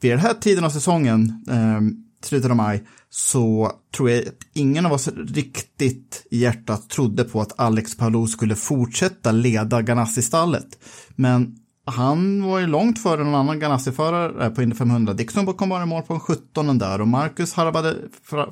Vid 0.00 0.10
den 0.10 0.20
här 0.20 0.34
tiden 0.34 0.64
av 0.64 0.70
säsongen, 0.70 1.44
eh, 1.48 1.80
slutet 2.24 2.50
av 2.50 2.56
maj, 2.56 2.84
så 3.10 3.72
tror 3.96 4.10
jag 4.10 4.20
att 4.20 4.34
ingen 4.54 4.86
av 4.86 4.92
oss 4.92 5.08
riktigt 5.08 6.26
i 6.30 6.38
hjärtat 6.38 6.90
trodde 6.90 7.24
på 7.24 7.40
att 7.40 7.60
Alex 7.60 7.96
Palou 7.96 8.26
skulle 8.26 8.54
fortsätta 8.54 9.32
leda 9.32 9.82
Ganassi-stallet. 9.82 10.78
Men 11.16 11.56
han 11.84 12.42
var 12.42 12.58
ju 12.58 12.66
långt 12.66 13.02
före 13.02 13.24
någon 13.24 13.34
annan 13.34 13.60
Ganassi-förare 13.60 14.50
på 14.50 14.62
Indy 14.62 14.76
500. 14.76 15.12
Dixon 15.12 15.46
kom 15.46 15.68
bara 15.68 15.82
i 15.82 15.86
mål 15.86 16.02
på 16.02 16.14
en 16.14 16.20
17 16.20 16.78
där 16.78 17.00
och 17.00 17.08
Marcus 17.08 17.52
harvade 17.52 17.96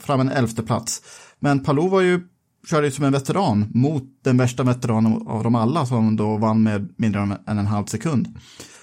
fram 0.01 0.20
en 0.20 0.29
elfte 0.29 0.62
plats. 0.62 1.03
Men 1.40 1.64
Palou 1.64 1.88
var 1.88 2.01
ju, 2.01 2.20
körde 2.67 2.87
ju 2.87 2.91
som 2.91 3.05
en 3.05 3.13
veteran 3.13 3.71
mot 3.75 4.03
den 4.25 4.37
värsta 4.37 4.63
veteranen 4.63 5.27
av 5.27 5.45
dem 5.45 5.55
alla 5.55 5.87
som 5.87 6.17
då 6.17 6.37
vann 6.37 6.63
med 6.63 6.95
mindre 6.97 7.21
än 7.21 7.59
en 7.59 7.67
halv 7.67 7.85
sekund. 7.85 8.29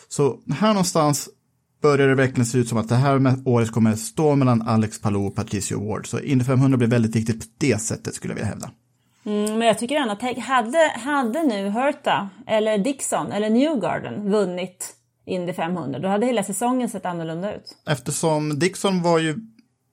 Så 0.08 0.40
här 0.54 0.68
någonstans 0.68 1.30
börjar 1.82 2.08
det 2.08 2.16
verkligen 2.16 2.46
se 2.46 2.58
ut 2.58 2.68
som 2.68 2.78
att 2.78 2.90
det 2.90 2.96
här 2.96 3.20
med 3.20 3.42
året 3.46 3.72
kommer 3.72 3.96
stå 3.96 4.36
mellan 4.36 4.62
Alex 4.62 5.02
Palou 5.02 5.28
och 5.28 5.36
Patricio 5.36 5.88
Ward. 5.88 6.08
Så 6.08 6.20
Indy 6.20 6.46
500 6.46 6.78
blir 6.78 6.88
väldigt 6.88 7.16
viktigt 7.16 7.40
på 7.40 7.46
det 7.58 7.82
sättet 7.82 8.16
skulle 8.16 8.32
jag 8.32 8.36
vilja 8.36 8.50
hävda. 8.50 8.72
Mm, 9.26 9.58
men 9.58 9.68
jag 9.68 9.80
tycker 9.80 9.96
ändå 9.96 10.14
att 10.14 10.40
hade, 10.40 10.92
hade 11.00 11.44
nu 11.44 11.70
Hurta 11.70 12.30
eller 12.48 12.78
Dixon 12.78 13.32
eller 13.32 13.50
Newgarden 13.50 14.32
vunnit 14.32 14.96
Indy 15.26 15.54
500, 15.54 16.00
då 16.00 16.08
hade 16.08 16.26
hela 16.26 16.44
säsongen 16.44 16.90
sett 16.90 17.06
annorlunda 17.06 17.56
ut. 17.56 17.78
Eftersom 17.88 18.60
Dixon 18.60 19.02
var 19.02 19.20
ju, 19.20 19.36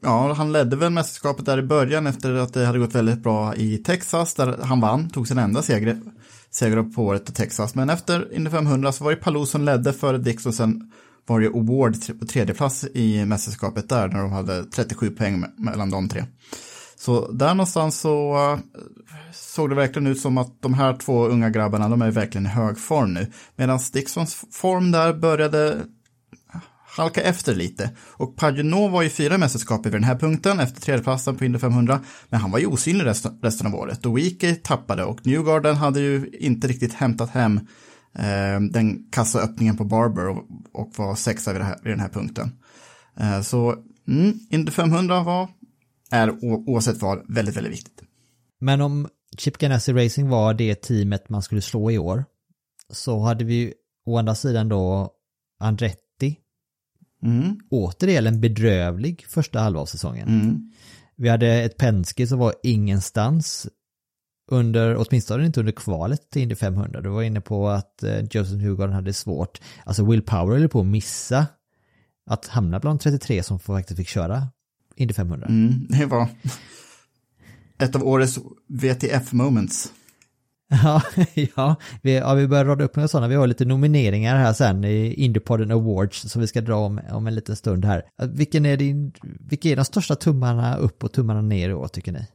ja, 0.00 0.32
han 0.32 0.52
ledde 0.52 0.76
väl 0.76 0.90
mästerskapet 0.90 1.46
där 1.46 1.58
i 1.58 1.62
början 1.62 2.06
efter 2.06 2.34
att 2.34 2.54
det 2.54 2.66
hade 2.66 2.78
gått 2.78 2.94
väldigt 2.94 3.22
bra 3.22 3.54
i 3.54 3.78
Texas, 3.78 4.34
där 4.34 4.58
han 4.62 4.80
vann, 4.80 5.10
tog 5.10 5.28
sin 5.28 5.38
enda 5.38 5.62
seger, 5.62 6.00
seger 6.50 6.82
på 6.82 7.02
året 7.02 7.30
i 7.30 7.32
Texas. 7.32 7.74
Men 7.74 7.90
efter 7.90 8.34
Indy 8.34 8.50
500 8.50 8.92
så 8.92 9.04
var 9.04 9.10
det 9.10 9.16
Palou 9.16 9.46
som 9.46 9.64
ledde 9.64 9.92
före 9.92 10.18
Dixon, 10.18 10.52
sen 10.52 10.92
var 11.26 11.40
det 11.40 11.46
Award 11.46 12.20
på 12.20 12.26
tredje 12.26 12.54
plats 12.54 12.84
i 12.94 13.24
mästerskapet 13.24 13.88
där, 13.88 14.08
när 14.08 14.22
de 14.22 14.32
hade 14.32 14.64
37 14.64 15.10
poäng 15.10 15.44
mellan 15.56 15.90
de 15.90 16.08
tre. 16.08 16.24
Så 16.96 17.32
där 17.32 17.54
någonstans 17.54 18.00
så 18.00 18.34
eh, 18.34 18.58
såg 19.32 19.68
det 19.68 19.74
verkligen 19.74 20.06
ut 20.06 20.20
som 20.20 20.38
att 20.38 20.62
de 20.62 20.74
här 20.74 20.96
två 20.96 21.26
unga 21.26 21.50
grabbarna, 21.50 21.88
de 21.88 22.02
är 22.02 22.10
verkligen 22.10 22.46
i 22.46 22.48
hög 22.48 22.78
form 22.78 23.14
nu. 23.14 23.32
Medan 23.56 23.80
Dixons 23.92 24.44
form 24.52 24.90
där 24.90 25.12
började 25.12 25.78
halka 26.96 27.22
efter 27.22 27.54
lite. 27.54 27.90
Och 27.98 28.36
Paginot 28.36 28.92
var 28.92 29.02
ju 29.02 29.08
fyra 29.10 29.38
mästerskap 29.38 29.86
vid 29.86 29.92
den 29.92 30.04
här 30.04 30.18
punkten 30.18 30.60
efter 30.60 30.80
tredjeplatsen 30.80 31.36
på 31.36 31.44
Indy 31.44 31.58
500. 31.58 32.00
Men 32.28 32.40
han 32.40 32.50
var 32.50 32.58
ju 32.58 32.66
osynlig 32.66 33.04
resten, 33.04 33.38
resten 33.42 33.66
av 33.66 33.74
året. 33.74 34.06
Och 34.06 34.18
Weekey 34.18 34.54
tappade 34.54 35.04
och 35.04 35.26
Newgarden 35.26 35.76
hade 35.76 36.00
ju 36.00 36.30
inte 36.40 36.68
riktigt 36.68 36.94
hämtat 36.94 37.30
hem 37.30 37.56
eh, 38.14 38.60
den 38.70 39.10
kassaöppningen 39.10 39.76
på 39.76 39.84
Barber 39.84 40.28
och, 40.28 40.44
och 40.72 40.92
var 40.96 41.14
sexa 41.14 41.52
vid, 41.52 41.62
här, 41.62 41.78
vid 41.82 41.92
den 41.92 42.00
här 42.00 42.08
punkten. 42.08 42.52
Eh, 43.20 43.40
så 43.40 43.74
mm, 44.08 44.34
Indy 44.50 44.72
500 44.72 45.22
var, 45.22 45.48
är 46.10 46.44
oavsett 46.44 47.02
vad 47.02 47.34
väldigt, 47.34 47.56
väldigt 47.56 47.72
viktigt. 47.72 48.02
Men 48.60 48.80
om 48.80 49.08
Chip 49.38 49.58
Ganassi 49.58 49.92
Racing 49.92 50.28
var 50.28 50.54
det 50.54 50.74
teamet 50.74 51.28
man 51.28 51.42
skulle 51.42 51.62
slå 51.62 51.90
i 51.90 51.98
år 51.98 52.24
så 52.92 53.20
hade 53.20 53.44
vi 53.44 53.74
å 54.06 54.18
andra 54.18 54.34
sidan 54.34 54.68
då 54.68 55.10
Andretti 55.60 56.09
Mm. 57.22 57.60
återigen 57.70 58.26
en 58.26 58.40
bedrövlig 58.40 59.24
första 59.28 59.60
halva 59.60 59.80
av 59.80 59.86
säsongen. 59.86 60.28
Mm. 60.28 60.72
Vi 61.16 61.28
hade 61.28 61.48
ett 61.48 61.76
Penske 61.76 62.26
som 62.26 62.38
var 62.38 62.54
ingenstans 62.62 63.68
under, 64.50 64.96
åtminstone 64.96 65.46
inte 65.46 65.60
under 65.60 65.72
kvalet 65.72 66.30
till 66.30 66.42
Indy 66.42 66.54
500. 66.54 67.00
Du 67.00 67.08
var 67.08 67.22
inne 67.22 67.40
på 67.40 67.68
att 67.68 68.02
eh, 68.02 68.20
Joseph 68.30 68.62
Hugarden 68.62 68.94
hade 68.94 69.12
svårt, 69.12 69.60
alltså 69.84 70.04
Will 70.04 70.22
Power 70.22 70.58
höll 70.58 70.68
på 70.68 70.80
att 70.80 70.86
missa 70.86 71.46
att 72.26 72.46
hamna 72.46 72.80
bland 72.80 73.00
33 73.00 73.42
som 73.42 73.60
faktiskt 73.60 73.96
fick 73.96 74.08
köra 74.08 74.48
Indy 74.96 75.14
500. 75.14 75.46
Mm, 75.46 75.86
det 75.88 76.06
var 76.06 76.28
ett 77.78 77.96
av 77.96 78.08
årets 78.08 78.38
VTF-moments. 78.68 79.92
Ja, 80.82 81.02
ja, 81.56 81.76
vi, 82.02 82.14
ja, 82.16 82.34
vi 82.34 82.48
börjar 82.48 82.64
rada 82.64 82.84
upp 82.84 82.96
några 82.96 83.08
sådana. 83.08 83.28
Vi 83.28 83.34
har 83.34 83.46
lite 83.46 83.64
nomineringar 83.64 84.36
här 84.36 84.52
sen 84.52 84.84
i 84.84 85.14
Indypodden 85.14 85.70
Awards 85.70 86.20
som 86.30 86.40
vi 86.40 86.46
ska 86.46 86.60
dra 86.60 86.74
om, 86.76 87.00
om 87.12 87.26
en 87.26 87.34
liten 87.34 87.56
stund 87.56 87.84
här. 87.84 88.02
Vilken 88.34 88.66
är, 88.66 88.76
din, 88.76 89.12
vilka 89.50 89.68
är 89.68 89.76
de 89.76 89.84
största 89.84 90.16
tummarna 90.16 90.76
upp 90.76 91.04
och 91.04 91.12
tummarna 91.12 91.40
ner 91.42 91.70
i 91.70 91.74
år 91.74 91.88
tycker 91.88 92.12
ni? 92.12 92.26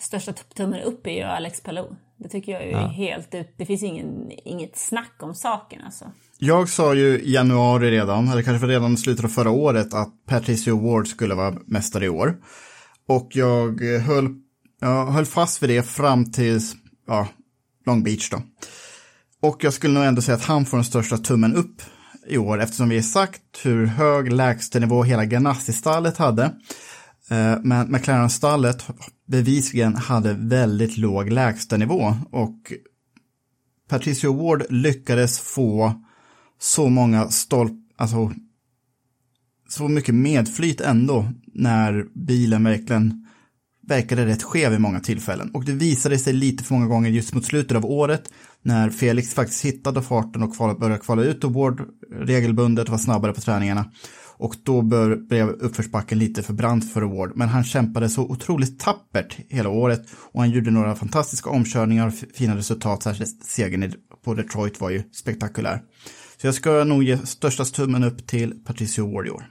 Största 0.00 0.32
tummen 0.56 0.80
upp 0.80 1.06
är 1.06 1.10
ju 1.10 1.22
Alex 1.22 1.62
Palou. 1.62 1.96
Det 2.16 2.28
tycker 2.28 2.52
jag 2.52 2.62
är 2.62 2.70
Ja. 2.70 2.86
helt 2.86 3.34
ut. 3.34 3.54
Det 3.56 3.66
finns 3.66 3.82
ingen, 3.82 4.30
inget 4.44 4.76
snack 4.78 5.14
om 5.22 5.34
saken 5.34 5.80
alltså. 5.84 6.04
Jag 6.38 6.68
sa 6.68 6.94
ju 6.94 7.18
i 7.20 7.32
januari 7.32 7.90
redan, 7.90 8.28
eller 8.28 8.42
kanske 8.42 8.66
redan 8.66 8.94
i 8.94 8.96
slutet 8.96 9.24
av 9.24 9.28
förra 9.28 9.50
året, 9.50 9.94
att 9.94 10.12
Patricio 10.26 10.90
Ward 10.90 11.08
skulle 11.08 11.34
vara 11.34 11.54
mästare 11.66 12.04
i 12.04 12.08
år. 12.08 12.36
Och 13.08 13.28
jag 13.30 13.80
höll, 13.80 14.28
jag 14.80 15.06
höll 15.06 15.24
fast 15.26 15.62
vid 15.62 15.70
det 15.70 15.82
fram 15.82 16.32
till 16.32 16.60
ja, 17.06 17.28
Long 17.86 18.02
Beach 18.02 18.30
då. 18.30 18.42
Och 19.40 19.64
jag 19.64 19.72
skulle 19.72 19.94
nog 19.94 20.04
ändå 20.04 20.22
säga 20.22 20.36
att 20.36 20.44
han 20.44 20.66
får 20.66 20.76
den 20.76 20.84
största 20.84 21.18
tummen 21.18 21.54
upp 21.54 21.82
i 22.26 22.38
år 22.38 22.60
eftersom 22.60 22.88
vi 22.88 22.96
har 22.96 23.02
sagt 23.02 23.42
hur 23.62 23.86
hög 23.86 24.32
lägstanivå 24.32 25.02
hela 25.02 25.24
Ganassi-stallet 25.24 26.16
hade. 26.16 26.44
Eh, 27.30 27.58
men 27.62 27.92
McLaren-stallet 27.92 28.86
bevisligen 29.26 29.96
hade 29.96 30.32
väldigt 30.32 30.96
låg 30.96 31.30
lägstanivå 31.30 32.16
och 32.30 32.72
Patricio 33.88 34.32
Ward 34.32 34.64
lyckades 34.70 35.40
få 35.40 36.02
så 36.60 36.88
många 36.88 37.28
stolp, 37.28 37.72
alltså 37.96 38.32
så 39.68 39.88
mycket 39.88 40.14
medflyt 40.14 40.80
ändå 40.80 41.28
när 41.54 42.06
bilen 42.14 42.64
verkligen 42.64 43.23
verkade 43.86 44.26
rätt 44.26 44.42
skev 44.42 44.72
i 44.72 44.78
många 44.78 45.00
tillfällen. 45.00 45.50
Och 45.54 45.64
det 45.64 45.72
visade 45.72 46.18
sig 46.18 46.32
lite 46.32 46.64
för 46.64 46.74
många 46.74 46.86
gånger 46.86 47.10
just 47.10 47.34
mot 47.34 47.44
slutet 47.44 47.76
av 47.76 47.86
året 47.86 48.32
när 48.62 48.90
Felix 48.90 49.34
faktiskt 49.34 49.64
hittade 49.64 50.02
farten 50.02 50.42
och 50.42 50.78
började 50.78 50.98
kvala 50.98 51.22
ut 51.22 51.44
och 51.44 51.52
Ward 51.52 51.82
regelbundet 52.10 52.88
var 52.88 52.98
snabbare 52.98 53.32
på 53.32 53.40
träningarna. 53.40 53.90
Och 54.36 54.56
då 54.62 54.82
bör, 54.82 55.16
blev 55.16 55.48
uppförsbacken 55.48 56.18
lite 56.18 56.42
för 56.42 56.52
brant 56.52 56.92
för 56.92 57.02
Ward. 57.02 57.32
Men 57.34 57.48
han 57.48 57.64
kämpade 57.64 58.08
så 58.08 58.22
otroligt 58.22 58.80
tappert 58.80 59.36
hela 59.48 59.68
året 59.68 60.02
och 60.32 60.40
han 60.40 60.50
gjorde 60.50 60.70
några 60.70 60.94
fantastiska 60.94 61.50
omkörningar 61.50 62.06
och 62.06 62.14
fina 62.34 62.56
resultat. 62.56 63.02
Särskilt 63.02 63.44
segern 63.44 63.92
på 64.24 64.34
Detroit 64.34 64.80
var 64.80 64.90
ju 64.90 65.02
spektakulär. 65.12 65.82
Så 66.40 66.46
jag 66.46 66.54
ska 66.54 66.84
nog 66.84 67.02
ge 67.02 67.18
största 67.18 67.64
tummen 67.64 68.04
upp 68.04 68.26
till 68.26 68.54
Patricio 68.64 69.12
Ward 69.12 69.26
i 69.26 69.30
år. 69.30 69.46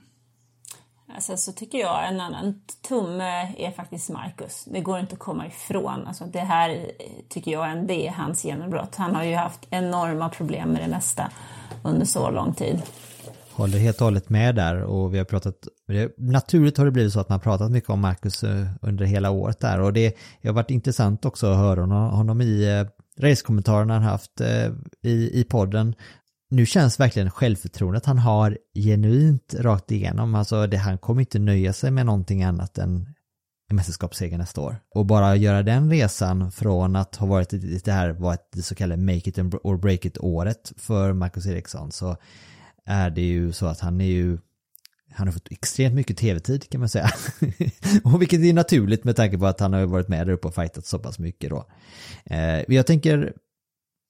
Alltså, 1.15 1.38
så 1.38 1.52
tycker 1.52 1.78
jag 1.78 2.08
en 2.08 2.21
annan 2.21 2.62
tumme 2.88 3.54
är 3.58 3.71
faktiskt 3.71 4.10
Marcus. 4.10 4.65
Det 4.65 4.80
går 4.82 4.99
inte 4.99 5.13
att 5.13 5.19
komma 5.19 5.47
ifrån. 5.47 6.08
Alltså, 6.08 6.26
det 6.26 6.39
här 6.39 6.91
tycker 7.30 7.52
jag 7.52 7.71
är- 7.71 7.76
det 7.76 8.08
är 8.08 8.12
hans 8.12 8.45
genombrott. 8.45 8.95
Han 8.95 9.15
har 9.15 9.23
ju 9.23 9.36
haft 9.36 9.60
enorma 9.69 10.30
problem 10.30 10.69
med 10.69 10.82
det 10.82 10.88
mesta 10.88 11.32
under 11.84 12.06
så 12.06 12.30
lång 12.32 12.54
tid. 12.54 12.82
Håller 13.52 13.78
helt 13.78 14.02
och 14.02 14.06
hållet 14.06 14.30
med 14.30 14.56
där 14.56 14.84
och 14.84 15.13
vi 15.13 15.17
har 15.17 15.26
pratat, 15.26 15.56
naturligt 16.17 16.78
har 16.78 16.86
det 16.86 16.91
blivit 16.91 17.13
så 17.13 17.19
att 17.19 17.30
man 17.30 17.39
pratat 17.39 17.71
mycket 17.71 17.89
om 17.89 17.99
Marcus 18.02 18.43
eh, 18.43 18.65
under 18.82 19.06
hela 19.06 19.30
året 19.32 19.60
där 19.60 19.82
och 19.82 19.93
det 19.93 20.15
det 20.41 20.47
har 20.47 20.56
varit 20.56 20.71
intressant 20.71 21.26
också 21.26 21.47
att 21.47 21.58
höra 21.58 21.82
honom, 21.82 22.10
honom 22.10 22.41
i 22.41 22.80
eh, 22.80 22.88
racekommentarerna 23.23 23.93
han 23.93 24.04
haft 24.04 24.41
eh, 24.41 24.67
i, 25.02 25.39
i 25.39 25.43
podden. 25.49 25.95
Nu 26.53 26.65
känns 26.65 26.99
verkligen 26.99 27.31
självförtroendet 27.31 28.05
han 28.05 28.17
har 28.17 28.57
genuint 28.75 29.53
rakt 29.59 29.91
igenom, 29.91 30.35
alltså 30.35 30.67
det, 30.67 30.77
han 30.77 30.97
kommer 30.97 31.21
inte 31.21 31.39
nöja 31.39 31.73
sig 31.73 31.91
med 31.91 32.05
någonting 32.05 32.43
annat 32.43 32.77
än 32.77 33.07
en 33.69 33.75
mästerskapsseger 33.75 34.37
nästa 34.37 34.61
år. 34.61 34.75
Och 34.95 35.05
bara 35.05 35.35
göra 35.35 35.63
den 35.63 35.89
resan 35.89 36.51
från 36.51 36.95
att 36.95 37.15
ha 37.15 37.27
varit 37.27 37.53
i- 37.53 37.81
det 37.85 37.91
här 37.91 38.09
var 38.09 38.33
ett 38.33 38.47
det 38.51 38.61
så 38.61 38.75
kallade 38.75 39.01
make 39.01 39.29
it 39.29 39.37
or 39.63 39.77
break 39.77 40.05
it 40.05 40.17
året 40.17 40.73
för 40.77 41.13
Marcus 41.13 41.45
Eriksson 41.45 41.91
så 41.91 42.17
är 42.85 43.09
det 43.09 43.21
ju 43.21 43.51
så 43.51 43.65
att 43.65 43.79
han 43.79 44.01
är 44.01 44.05
ju 44.05 44.37
han 45.11 45.27
har 45.27 45.31
fått 45.33 45.51
extremt 45.51 45.95
mycket 45.95 46.17
tv-tid 46.17 46.69
kan 46.69 46.79
man 46.79 46.89
säga. 46.89 47.09
och 48.03 48.21
vilket 48.21 48.39
är 48.39 48.53
naturligt 48.53 49.03
med 49.03 49.15
tanke 49.15 49.37
på 49.37 49.45
att 49.45 49.59
han 49.59 49.73
har 49.73 49.85
varit 49.85 50.07
med 50.07 50.27
där 50.27 50.33
uppe 50.33 50.47
och 50.47 50.55
fightat 50.55 50.85
så 50.85 50.99
pass 50.99 51.19
mycket 51.19 51.49
då. 51.49 51.65
Eh, 52.25 52.63
jag 52.67 52.87
tänker, 52.87 53.33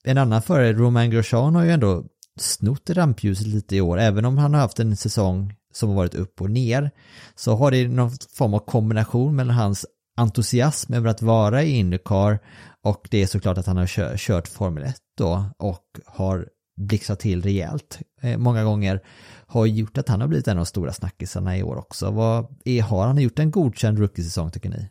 en 0.03 0.17
annan 0.17 0.41
förare, 0.41 0.73
Romain 0.73 1.12
Grosjean 1.12 1.56
har 1.56 1.63
ju 1.63 1.71
ändå 1.71 2.06
snott 2.39 2.89
rampljuset 2.89 3.48
lite 3.48 3.76
i 3.76 3.82
år, 3.82 4.00
även 4.00 4.26
om 4.26 4.38
han 4.38 4.54
har 4.54 4.62
haft 4.62 4.80
en 4.80 4.98
säsong 4.98 5.54
som 5.74 5.89
har 5.89 5.96
varit 5.96 6.15
upp 6.15 6.41
och 6.41 6.52
ner, 6.52 6.91
så 7.36 7.56
har 7.56 7.72
det 7.72 7.88
någon 7.88 8.12
form 8.34 8.54
av 8.54 8.60
kombination 8.60 9.36
mellan 9.36 9.56
hans 9.56 9.86
entusiasm 10.17 10.93
över 10.93 11.10
att 11.10 11.22
vara 11.22 11.63
i 11.63 11.69
Indycar 11.69 12.39
och 12.84 13.08
det 13.12 13.22
är 13.22 13.28
såklart 13.28 13.58
att 13.58 13.65
han 13.67 13.78
har 13.78 14.17
kört 14.17 14.48
Formel 14.48 14.84
1 14.84 14.96
då 15.17 15.46
och 15.58 15.86
har 16.06 16.48
blixtrat 16.78 17.19
till 17.19 17.41
rejält 17.41 18.00
eh, 18.22 18.38
många 18.38 18.63
gånger 18.63 19.02
har 19.48 19.65
gjort 19.65 19.98
att 19.98 20.10
han 20.10 20.22
har 20.22 20.28
blivit 20.28 20.48
en 20.48 20.58
av 20.58 20.58
de 20.58 20.65
stora 20.65 20.93
snackisarna 20.93 21.58
i 21.58 21.63
år 21.63 21.76
också. 21.76 22.12
Vad 22.12 22.56
är, 22.65 22.82
har 22.82 23.08
han 23.08 23.17
gjort 23.17 23.39
en 23.39 23.52
godkänd 23.52 24.00
rookie-säsong 24.00 24.52
tycker 24.52 24.69
ni? 24.69 24.89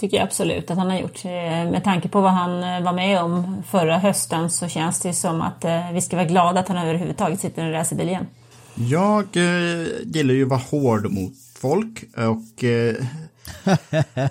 Tycker 0.00 0.16
jag 0.16 0.24
absolut 0.24 0.70
att 0.70 0.78
han 0.78 0.90
har 0.90 0.98
gjort. 0.98 1.24
Eh, 1.24 1.30
Med 1.70 1.84
tanke 1.84 2.08
på 2.08 2.20
vad 2.20 2.32
han 2.32 2.62
eh, 2.62 2.82
var 2.82 2.92
med 2.92 3.20
om 3.20 3.62
förra 3.70 3.98
hösten 3.98 4.50
så 4.50 4.68
känns 4.68 5.00
det 5.00 5.12
som 5.12 5.40
att 5.40 5.64
eh, 5.64 5.92
vi 5.92 6.00
ska 6.00 6.16
vara 6.16 6.26
glada 6.26 6.60
att 6.60 6.68
han 6.68 6.76
överhuvudtaget 6.78 7.40
sitter 7.40 7.62
i 7.62 7.66
en 7.66 7.72
racerbil 7.72 8.08
igen. 8.08 8.26
Jag 8.74 9.36
eh, 9.36 9.86
gillar 10.04 10.34
ju 10.34 10.42
att 10.42 10.48
vara 10.48 10.60
hård 10.60 11.10
mot 11.12 11.32
folk 11.60 12.04
och 12.16 12.64
eh, 12.64 12.96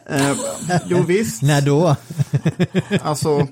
eh, 0.06 0.38
jo 0.86 1.04
visst, 1.04 1.42
När 1.42 1.62
då? 1.62 1.96
alltså 3.04 3.48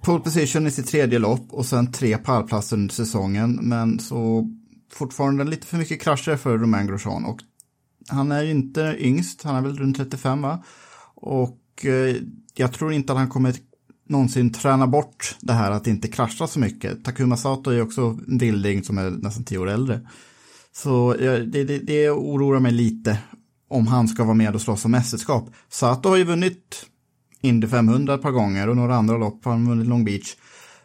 pole 0.00 0.20
position 0.20 0.66
i 0.66 0.70
sitt 0.70 0.86
tredje 0.88 1.18
lopp 1.18 1.46
och 1.50 1.66
sen 1.66 1.92
tre 1.92 2.18
pallplatser 2.18 2.76
under 2.76 2.94
säsongen 2.94 3.58
men 3.62 3.98
så 4.00 4.48
fortfarande 4.92 5.44
lite 5.44 5.66
för 5.66 5.76
mycket 5.76 6.02
krascher 6.02 6.36
för 6.36 6.58
Romain 6.58 6.86
Grosjean 6.86 7.24
och 7.24 7.38
han 8.08 8.32
är 8.32 8.42
ju 8.42 8.50
inte 8.50 8.96
yngst, 8.98 9.42
han 9.42 9.56
är 9.56 9.60
väl 9.60 9.78
runt 9.78 9.96
35 9.96 10.42
va? 10.42 10.64
Och 11.14 11.84
eh, 11.84 12.16
jag 12.54 12.72
tror 12.72 12.92
inte 12.92 13.12
att 13.12 13.18
han 13.18 13.28
kommer 13.28 13.54
någonsin 14.08 14.52
träna 14.52 14.86
bort 14.86 15.36
det 15.40 15.52
här 15.52 15.70
att 15.70 15.86
inte 15.86 16.08
krascha 16.08 16.46
så 16.46 16.58
mycket. 16.58 17.04
Takuma 17.04 17.36
Sato 17.36 17.70
är 17.70 17.82
också 17.82 18.18
en 18.28 18.38
vilding 18.38 18.84
som 18.84 18.98
är 18.98 19.10
nästan 19.10 19.44
tio 19.44 19.58
år 19.58 19.68
äldre. 19.68 20.00
Så 20.72 21.14
det, 21.18 21.64
det, 21.64 21.78
det 21.78 22.10
oroar 22.10 22.60
mig 22.60 22.72
lite 22.72 23.18
om 23.68 23.86
han 23.86 24.08
ska 24.08 24.24
vara 24.24 24.34
med 24.34 24.54
och 24.54 24.60
slåss 24.60 24.84
om 24.84 24.90
mästerskap. 24.90 25.50
Sato 25.68 26.08
har 26.08 26.16
ju 26.16 26.24
vunnit 26.24 26.86
Indy 27.40 27.66
500 27.66 28.14
ett 28.14 28.22
par 28.22 28.30
gånger 28.30 28.68
och 28.68 28.76
några 28.76 28.96
andra 28.96 29.16
lopp 29.16 29.44
har 29.44 29.52
han 29.52 29.68
vunnit 29.68 29.86
Long 29.86 30.04
Beach. 30.04 30.36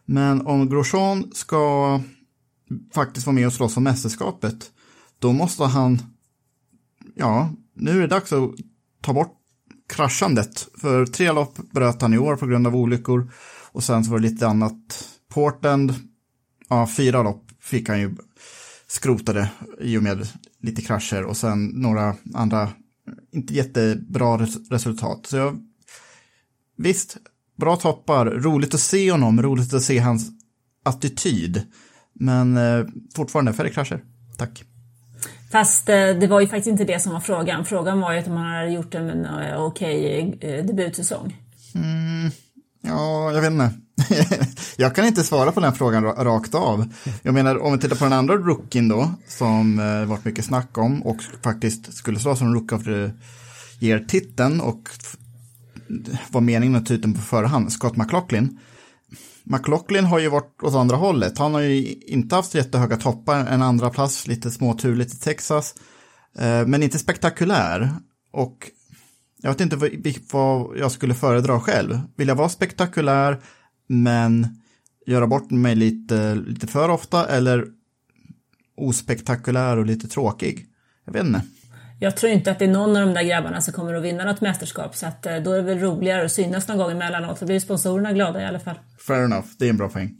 Men 0.05 0.47
om 0.47 0.69
Grosjean 0.69 1.31
ska 1.33 2.01
faktiskt 2.93 3.25
vara 3.25 3.33
med 3.33 3.47
och 3.47 3.53
slåss 3.53 3.77
om 3.77 3.83
mästerskapet, 3.83 4.71
då 5.19 5.33
måste 5.33 5.63
han, 5.63 6.01
ja, 7.15 7.52
nu 7.76 7.91
är 7.91 8.02
det 8.02 8.08
dags 8.08 8.34
att 8.34 8.52
ta 9.02 9.13
bort 9.13 9.38
kraschandet. 9.89 10.67
För 10.82 11.06
tre 11.06 11.32
lopp 11.32 11.58
bröt 11.71 12.02
han 12.02 12.13
i 12.13 12.17
år 12.17 12.36
på 12.36 12.45
grund 12.45 12.67
av 12.67 12.76
olyckor 12.76 13.32
och 13.71 13.84
sen 13.84 14.04
så 14.04 14.12
var 14.12 14.19
det 14.19 14.30
lite 14.30 14.47
annat. 14.47 15.10
Portland, 15.34 15.93
ja, 16.69 16.88
fyra 16.88 17.23
lopp 17.23 17.45
fick 17.60 17.89
han 17.89 17.99
ju 17.99 18.15
skrotade 18.88 19.52
i 19.82 19.97
och 19.97 20.04
med 20.04 20.28
lite 20.62 20.82
krascher 20.82 21.23
och 21.23 21.38
sen 21.38 21.65
några 21.65 22.15
andra 22.34 22.69
inte 23.32 23.54
jättebra 23.54 24.38
res 24.38 24.71
resultat. 24.71 25.26
Så 25.26 25.38
jag, 25.38 25.60
visst, 26.78 27.17
bra 27.58 27.76
toppar, 27.76 28.26
roligt 28.26 28.73
att 28.73 28.80
se 28.80 29.12
honom, 29.12 29.41
roligt 29.41 29.73
att 29.73 29.84
se 29.84 29.99
hans 29.99 30.30
attityd. 30.84 31.62
Men 32.13 32.58
eh, 32.58 32.86
fortfarande 33.15 33.54
färre 33.54 33.69
krascher. 33.69 34.04
Tack. 34.38 34.63
Fast 35.53 35.89
eh, 35.89 35.95
det 35.95 36.27
var 36.27 36.41
ju 36.41 36.47
faktiskt 36.47 36.67
inte 36.67 36.83
det 36.83 36.99
som 36.99 37.13
var 37.13 37.19
frågan. 37.19 37.65
Frågan 37.65 37.99
var 37.99 38.13
ju 38.13 38.19
att 38.19 38.27
man 38.27 38.45
hade 38.45 38.69
gjort 38.69 38.95
en 38.95 39.25
eh, 39.25 39.61
okej 39.63 40.33
okay 40.37 40.61
debutsäsong. 40.61 41.37
Mm, 41.75 42.31
ja, 42.81 43.31
jag 43.31 43.41
vet 43.41 43.51
inte. 43.51 43.71
jag 44.77 44.95
kan 44.95 45.05
inte 45.05 45.23
svara 45.23 45.51
på 45.51 45.59
den 45.59 45.73
frågan 45.73 46.03
rakt 46.03 46.55
av. 46.55 46.93
Jag 47.21 47.33
menar, 47.33 47.57
om 47.63 47.73
vi 47.73 47.79
tittar 47.79 47.95
på 47.95 48.03
den 48.03 48.13
andra 48.13 48.35
rookien 48.35 48.87
då, 48.87 49.11
som 49.27 49.79
eh, 49.79 50.05
varit 50.05 50.25
mycket 50.25 50.45
snack 50.45 50.77
om 50.77 51.03
och 51.03 51.17
faktiskt 51.43 51.93
skulle 51.93 52.19
slå 52.19 52.35
som 52.35 52.55
Rook 52.55 52.71
of 52.71 52.83
the 52.83 53.09
Year-titeln 53.79 54.61
och 54.61 54.89
var 56.29 56.41
meningen 56.41 56.75
att 56.75 56.85
ta 56.85 56.93
ut 56.93 57.01
den 57.01 57.13
på 57.13 57.21
förhand, 57.21 57.71
Scott 57.71 57.97
McLaughlin. 57.97 58.59
McLaughlin 59.43 60.06
har 60.06 60.19
ju 60.19 60.29
varit 60.29 60.63
åt 60.63 60.75
andra 60.75 60.95
hållet. 60.95 61.38
Han 61.38 61.53
har 61.53 61.62
ju 61.62 61.93
inte 61.93 62.36
haft 62.36 62.56
jättehöga 62.56 62.97
toppar, 62.97 63.45
en 63.45 63.62
andra 63.62 63.89
plats, 63.89 64.27
lite 64.27 64.51
småturligt 64.51 65.13
i 65.13 65.17
Texas, 65.17 65.75
eh, 66.38 66.67
men 66.67 66.84
inte 66.84 66.99
spektakulär. 66.99 67.89
Och 68.32 68.71
jag 69.41 69.49
vet 69.49 69.62
inte 69.62 69.75
vad, 69.75 69.91
vad 70.32 70.77
jag 70.77 70.91
skulle 70.91 71.13
föredra 71.13 71.60
själv. 71.60 71.99
Vill 72.15 72.27
jag 72.27 72.36
vara 72.36 72.49
spektakulär 72.49 73.41
men 73.88 74.47
göra 75.06 75.27
bort 75.27 75.51
mig 75.51 75.75
lite, 75.75 76.36
lite 76.36 76.67
för 76.67 76.89
ofta 76.89 77.27
eller 77.27 77.65
ospektakulär 78.77 79.77
och 79.77 79.86
lite 79.86 80.08
tråkig? 80.08 80.67
Jag 81.06 81.13
vet 81.13 81.25
inte. 81.25 81.41
Jag 82.03 82.17
tror 82.17 82.31
inte 82.31 82.51
att 82.51 82.59
det 82.59 82.65
är 82.65 82.69
någon 82.69 82.97
av 82.97 83.05
de 83.05 83.13
där 83.13 83.23
grabbarna 83.23 83.61
som 83.61 83.73
kommer 83.73 83.93
att 83.93 84.03
vinna 84.03 84.23
något 84.23 84.41
mästerskap 84.41 84.95
så 84.95 85.05
att 85.05 85.25
eh, 85.25 85.37
då 85.37 85.51
är 85.51 85.57
det 85.57 85.63
väl 85.63 85.79
roligare 85.79 86.25
att 86.25 86.31
synas 86.31 86.67
någon 86.67 86.77
gång 86.77 86.91
emellanåt 86.91 87.39
så 87.39 87.45
blir 87.45 87.59
sponsorerna 87.59 88.13
glada 88.13 88.41
i 88.41 88.45
alla 88.45 88.59
fall. 88.59 88.79
Fair 88.99 89.23
enough, 89.23 89.47
det 89.57 89.65
är 89.65 89.69
en 89.69 89.77
bra 89.77 89.89
poäng. 89.89 90.15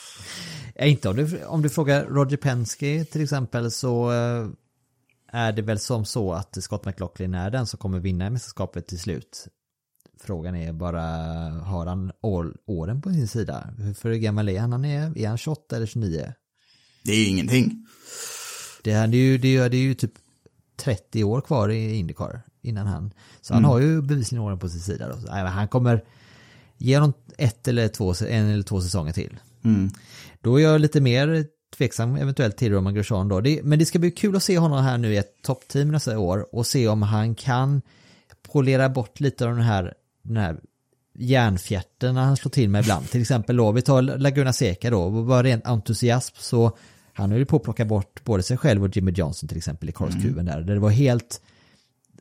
Inte 0.80 1.08
om 1.08 1.16
du, 1.16 1.44
om 1.44 1.62
du 1.62 1.68
frågar 1.68 2.04
Roger 2.04 2.36
Penske 2.36 3.04
till 3.04 3.22
exempel 3.22 3.70
så 3.70 4.12
eh, 4.12 4.48
är 5.32 5.52
det 5.52 5.62
väl 5.62 5.78
som 5.78 6.04
så 6.04 6.32
att 6.32 6.62
Scott 6.62 6.84
McLaughlin 6.84 7.34
är 7.34 7.50
den 7.50 7.66
som 7.66 7.78
kommer 7.78 7.98
vinna 7.98 8.30
mästerskapet 8.30 8.86
till 8.86 9.00
slut. 9.00 9.48
Frågan 10.20 10.56
är 10.56 10.72
bara, 10.72 11.02
har 11.64 11.86
han 11.86 12.12
år, 12.22 12.56
åren 12.66 13.02
på 13.02 13.10
sin 13.10 13.28
sida? 13.28 13.70
Hur 13.78 13.94
för 13.94 14.08
hur 14.08 14.16
gammal 14.16 14.48
är 14.48 14.60
han? 14.60 14.72
han 14.72 14.84
är, 14.84 15.18
är 15.18 15.28
han 15.28 15.38
28 15.38 15.76
eller 15.76 15.86
29? 15.86 16.32
Det 17.04 17.12
är 17.12 17.28
ingenting. 17.28 17.86
Det 18.82 18.92
är, 18.92 19.06
det 19.06 19.16
är, 19.16 19.20
ju, 19.20 19.38
det 19.38 19.56
är, 19.56 19.68
det 19.68 19.76
är 19.76 19.82
ju 19.82 19.94
typ 19.94 20.12
30 20.78 21.24
år 21.24 21.40
kvar 21.40 21.68
i 21.68 21.94
Indycar 21.94 22.42
innan 22.62 22.86
han. 22.86 23.12
Så 23.40 23.54
han 23.54 23.64
har 23.64 23.78
ju 23.80 24.02
bevisligen 24.02 24.44
åren 24.44 24.58
på 24.58 24.68
sin 24.68 24.80
sida. 24.80 25.08
Då. 25.08 25.20
Så, 25.20 25.26
nej, 25.32 25.46
han 25.46 25.68
kommer 25.68 26.04
ge 26.76 26.96
honom 26.96 27.12
ett 27.38 27.68
eller 27.68 27.88
två, 27.88 28.14
en 28.28 28.50
eller 28.50 28.62
två 28.62 28.80
säsonger 28.80 29.12
till. 29.12 29.36
Då 30.40 30.60
är 30.60 30.62
jag 30.62 30.80
lite 30.80 31.00
mer 31.00 31.46
tveksam 31.76 32.16
eventuellt 32.16 32.56
till 32.56 32.72
Roman 32.72 32.94
Grosjean 32.94 33.28
då. 33.28 33.40
Det, 33.40 33.60
men 33.62 33.78
det 33.78 33.86
ska 33.86 33.98
bli 33.98 34.10
kul 34.10 34.36
att 34.36 34.42
se 34.42 34.58
honom 34.58 34.84
här 34.84 34.98
nu 34.98 35.14
i 35.14 35.16
ett 35.16 35.42
toppteam 35.42 35.90
nästa 35.90 36.18
år 36.18 36.54
och 36.54 36.66
se 36.66 36.88
om 36.88 37.02
han 37.02 37.34
kan 37.34 37.82
polera 38.52 38.88
bort 38.88 39.20
lite 39.20 39.46
av 39.46 39.50
den 39.50 39.64
här, 39.64 39.94
den 40.22 40.36
här 40.36 40.60
järnfjärten 41.14 42.16
han 42.16 42.36
slår 42.36 42.50
till 42.50 42.68
med 42.68 42.82
ibland. 42.82 43.10
Till 43.10 43.20
exempel 43.20 43.56
då, 43.56 43.72
vi 43.72 43.82
tar 43.82 44.02
Laguna 44.02 44.52
Seca 44.52 44.90
då, 44.90 45.02
och 45.02 45.24
bara 45.24 45.42
ren 45.42 45.62
entusiasm 45.64 46.36
så 46.38 46.76
han 47.18 47.30
höll 47.30 47.38
ju 47.38 47.46
på 47.46 47.56
att 47.56 47.62
plocka 47.62 47.84
bort 47.84 48.24
både 48.24 48.42
sig 48.42 48.56
själv 48.56 48.84
och 48.84 48.96
Jimmy 48.96 49.12
Johnson 49.12 49.48
till 49.48 49.58
exempel 49.58 49.88
i 49.88 49.92
korvskruven 49.92 50.44
där. 50.44 50.60
Där 50.60 50.74
det 50.74 50.80
var 50.80 50.90
helt, 50.90 51.40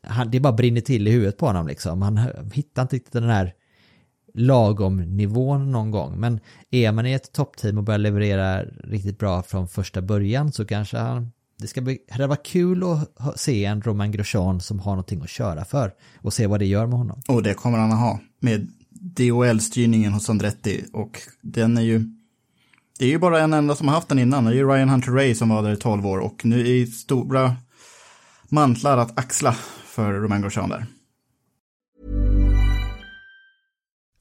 han, 0.03 0.31
det 0.31 0.39
bara 0.39 0.53
brinner 0.53 0.81
till 0.81 1.07
i 1.07 1.11
huvudet 1.11 1.37
på 1.37 1.45
honom 1.45 1.67
liksom. 1.67 2.01
Han 2.01 2.19
hittar 2.53 2.81
inte 2.81 2.95
riktigt 2.95 3.13
den 3.13 3.23
här 3.23 3.53
lagom 4.33 5.17
nivån 5.17 5.71
någon 5.71 5.91
gång. 5.91 6.19
Men 6.19 6.39
är 6.71 6.91
man 6.91 7.05
i 7.05 7.13
ett 7.13 7.31
toppteam 7.31 7.77
och 7.77 7.83
börjar 7.83 7.97
leverera 7.97 8.63
riktigt 8.63 9.19
bra 9.19 9.43
från 9.43 9.67
första 9.67 10.01
början 10.01 10.51
så 10.51 10.65
kanske 10.65 10.97
han 10.97 11.31
det 11.59 11.67
ska 11.67 11.81
bli, 11.81 11.99
det 12.17 12.27
var 12.27 12.45
kul 12.45 12.83
att 12.83 13.39
se 13.39 13.65
en 13.65 13.81
Roman 13.81 14.11
Grosjean 14.11 14.61
som 14.61 14.79
har 14.79 14.91
någonting 14.91 15.21
att 15.21 15.29
köra 15.29 15.65
för 15.65 15.93
och 16.21 16.33
se 16.33 16.47
vad 16.47 16.59
det 16.59 16.65
gör 16.65 16.87
med 16.87 16.97
honom. 16.97 17.21
Och 17.27 17.43
det 17.43 17.53
kommer 17.53 17.77
han 17.77 17.91
att 17.91 17.99
ha 17.99 18.19
med 18.39 18.67
DOL-styrningen 18.89 20.13
hos 20.13 20.29
Andretti 20.29 20.85
och 20.93 21.21
den 21.41 21.77
är 21.77 21.81
ju 21.81 22.16
det 22.99 23.05
är 23.05 23.09
ju 23.09 23.19
bara 23.19 23.39
en 23.39 23.53
enda 23.53 23.75
som 23.75 23.87
har 23.87 23.95
haft 23.95 24.09
den 24.09 24.19
innan, 24.19 24.45
det 24.45 24.51
är 24.51 24.55
ju 24.55 24.67
Ryan 24.67 24.89
Hunter 24.89 25.11
Ray 25.11 25.35
som 25.35 25.49
var 25.49 25.63
där 25.63 25.73
i 25.73 25.77
12 25.77 26.07
år 26.07 26.17
och 26.17 26.45
nu 26.45 26.81
är 26.81 26.85
stora 26.85 27.55
mantlar 28.49 28.97
att 28.97 29.19
axla 29.19 29.53
för 29.85 30.13
Romain 30.13 30.41
Grosjean 30.41 30.69
där. 30.69 30.85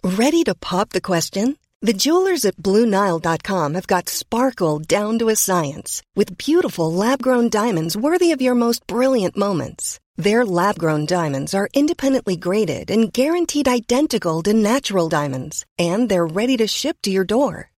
Ready 0.02 0.44
to 0.44 0.54
pop 0.54 0.90
the 0.90 1.00
question? 1.00 1.56
The 1.86 1.92
jewelers 1.92 2.44
at 2.44 2.56
BlueNile.com 2.56 3.74
have 3.74 3.86
got 3.86 4.08
sparkle 4.08 4.78
down 4.78 5.18
to 5.18 5.28
a 5.28 5.36
science 5.36 6.02
with 6.14 6.38
beautiful 6.38 6.92
lab 6.92 7.22
grown 7.22 7.48
diamonds 7.48 7.96
worthy 7.96 8.32
of 8.32 8.40
your 8.40 8.54
most 8.54 8.86
brilliant 8.86 9.36
moments. 9.36 10.00
Their 10.16 10.46
lab 10.46 10.78
grown 10.78 11.06
diamonds 11.06 11.54
are 11.54 11.68
independently 11.74 12.36
graded 12.36 12.90
and 12.90 13.12
guaranteed 13.12 13.68
identical 13.68 14.42
to 14.42 14.54
natural 14.54 15.08
diamonds, 15.08 15.64
and 15.78 16.08
they're 16.08 16.26
ready 16.26 16.56
to 16.56 16.66
ship 16.66 16.96
to 17.02 17.10
your 17.10 17.24
door. 17.24 17.70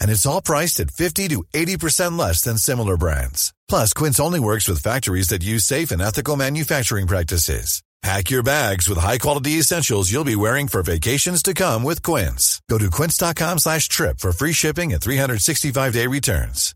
And 0.00 0.10
it's 0.10 0.26
all 0.26 0.42
priced 0.42 0.80
at 0.80 0.90
50 0.90 1.28
to 1.28 1.44
80% 1.54 2.18
less 2.18 2.42
than 2.42 2.58
similar 2.58 2.96
brands. 2.96 3.52
Plus, 3.68 3.92
Quince 3.92 4.18
only 4.20 4.40
works 4.40 4.68
with 4.68 4.82
factories 4.82 5.28
that 5.28 5.44
use 5.44 5.64
safe 5.64 5.90
and 5.92 6.02
ethical 6.02 6.36
manufacturing 6.36 7.06
practices. 7.06 7.82
Pack 8.02 8.30
your 8.30 8.42
bags 8.42 8.88
with 8.90 8.98
high-quality 8.98 9.52
essentials 9.58 10.12
you'll 10.12 10.22
be 10.24 10.36
wearing 10.36 10.68
for 10.68 10.82
vacations 10.82 11.42
to 11.42 11.54
come 11.54 11.82
with 11.82 12.02
Quince. 12.02 12.60
Go 12.70 12.78
to 12.78 12.90
quince.com 12.90 13.58
slash 13.58 13.88
trip 13.88 14.20
for 14.20 14.32
free 14.32 14.52
shipping 14.52 14.92
and 14.92 15.00
365-day 15.02 16.06
returns. 16.06 16.74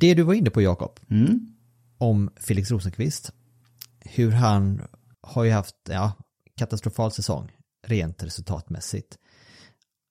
Det 0.00 0.14
du 0.14 0.22
var 0.22 0.34
inne 0.34 0.50
på 0.50 0.60
Jakob, 0.62 1.00
Mm. 1.10 1.38
om 1.98 2.30
Felix 2.40 2.70
Rosenqvist, 2.70 3.30
hur 4.04 4.30
han 4.30 4.82
har 5.22 5.44
ju 5.44 5.50
haft, 5.50 5.74
ja, 5.88 6.12
katastrofal 6.58 7.12
säsong, 7.12 7.50
rent 7.86 8.22
resultatmässigt. 8.22 9.18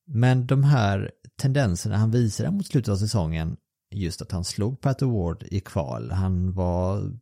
Men 0.06 0.46
de 0.46 0.64
här 0.64 1.10
tendenserna 1.40 1.96
han 1.96 2.10
visade 2.10 2.50
mot 2.50 2.66
slutet 2.66 2.92
av 2.92 2.96
säsongen, 2.96 3.56
just 3.94 4.22
att 4.22 4.32
han 4.32 4.44
slog 4.44 4.80
Pat 4.80 5.02
Award 5.02 5.44
i 5.50 5.60
kval, 5.60 6.10
han 6.10 6.52
var 6.52 7.12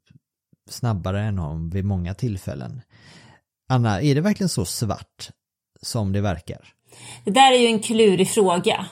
snabbare 0.70 1.22
än 1.22 1.38
honom 1.38 1.70
vid 1.70 1.84
många 1.84 2.14
tillfällen. 2.14 2.82
Anna, 3.68 4.02
är 4.02 4.14
det 4.14 4.20
verkligen 4.20 4.48
så 4.48 4.64
svart 4.64 5.30
som 5.82 6.12
det 6.12 6.20
verkar? 6.20 6.68
Det 7.24 7.30
där 7.30 7.52
är 7.52 7.58
ju 7.58 7.66
en 7.66 7.80
klurig 7.80 8.28
fråga. 8.28 8.86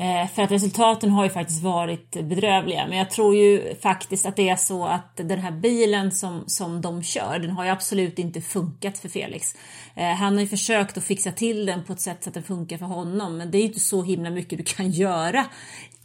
Eh, 0.00 0.28
för 0.28 0.42
att 0.42 0.50
resultaten 0.50 1.10
har 1.10 1.24
ju 1.24 1.30
faktiskt 1.30 1.62
varit 1.62 2.10
bedrövliga. 2.10 2.86
Men 2.88 2.98
jag 2.98 3.10
tror 3.10 3.34
ju 3.36 3.74
faktiskt 3.82 4.26
att 4.26 4.36
det 4.36 4.48
är 4.48 4.56
så 4.56 4.84
att 4.84 5.16
den 5.16 5.38
här 5.38 5.50
bilen 5.50 6.12
som, 6.12 6.44
som 6.46 6.80
de 6.80 7.02
kör, 7.02 7.38
den 7.38 7.50
har 7.50 7.64
ju 7.64 7.70
absolut 7.70 8.18
inte 8.18 8.40
funkat 8.40 8.98
för 8.98 9.08
Felix. 9.08 9.54
Eh, 9.94 10.14
han 10.14 10.34
har 10.34 10.40
ju 10.40 10.48
försökt 10.48 10.98
att 10.98 11.04
fixa 11.04 11.32
till 11.32 11.66
den 11.66 11.84
på 11.84 11.92
ett 11.92 12.00
sätt 12.00 12.24
så 12.24 12.30
att 12.30 12.34
den 12.34 12.42
funkar 12.42 12.78
för 12.78 12.86
honom. 12.86 13.36
Men 13.36 13.50
det 13.50 13.58
är 13.58 13.60
ju 13.60 13.66
inte 13.66 13.80
så 13.80 14.02
himla 14.02 14.30
mycket 14.30 14.58
du 14.58 14.64
kan 14.64 14.90
göra 14.90 15.44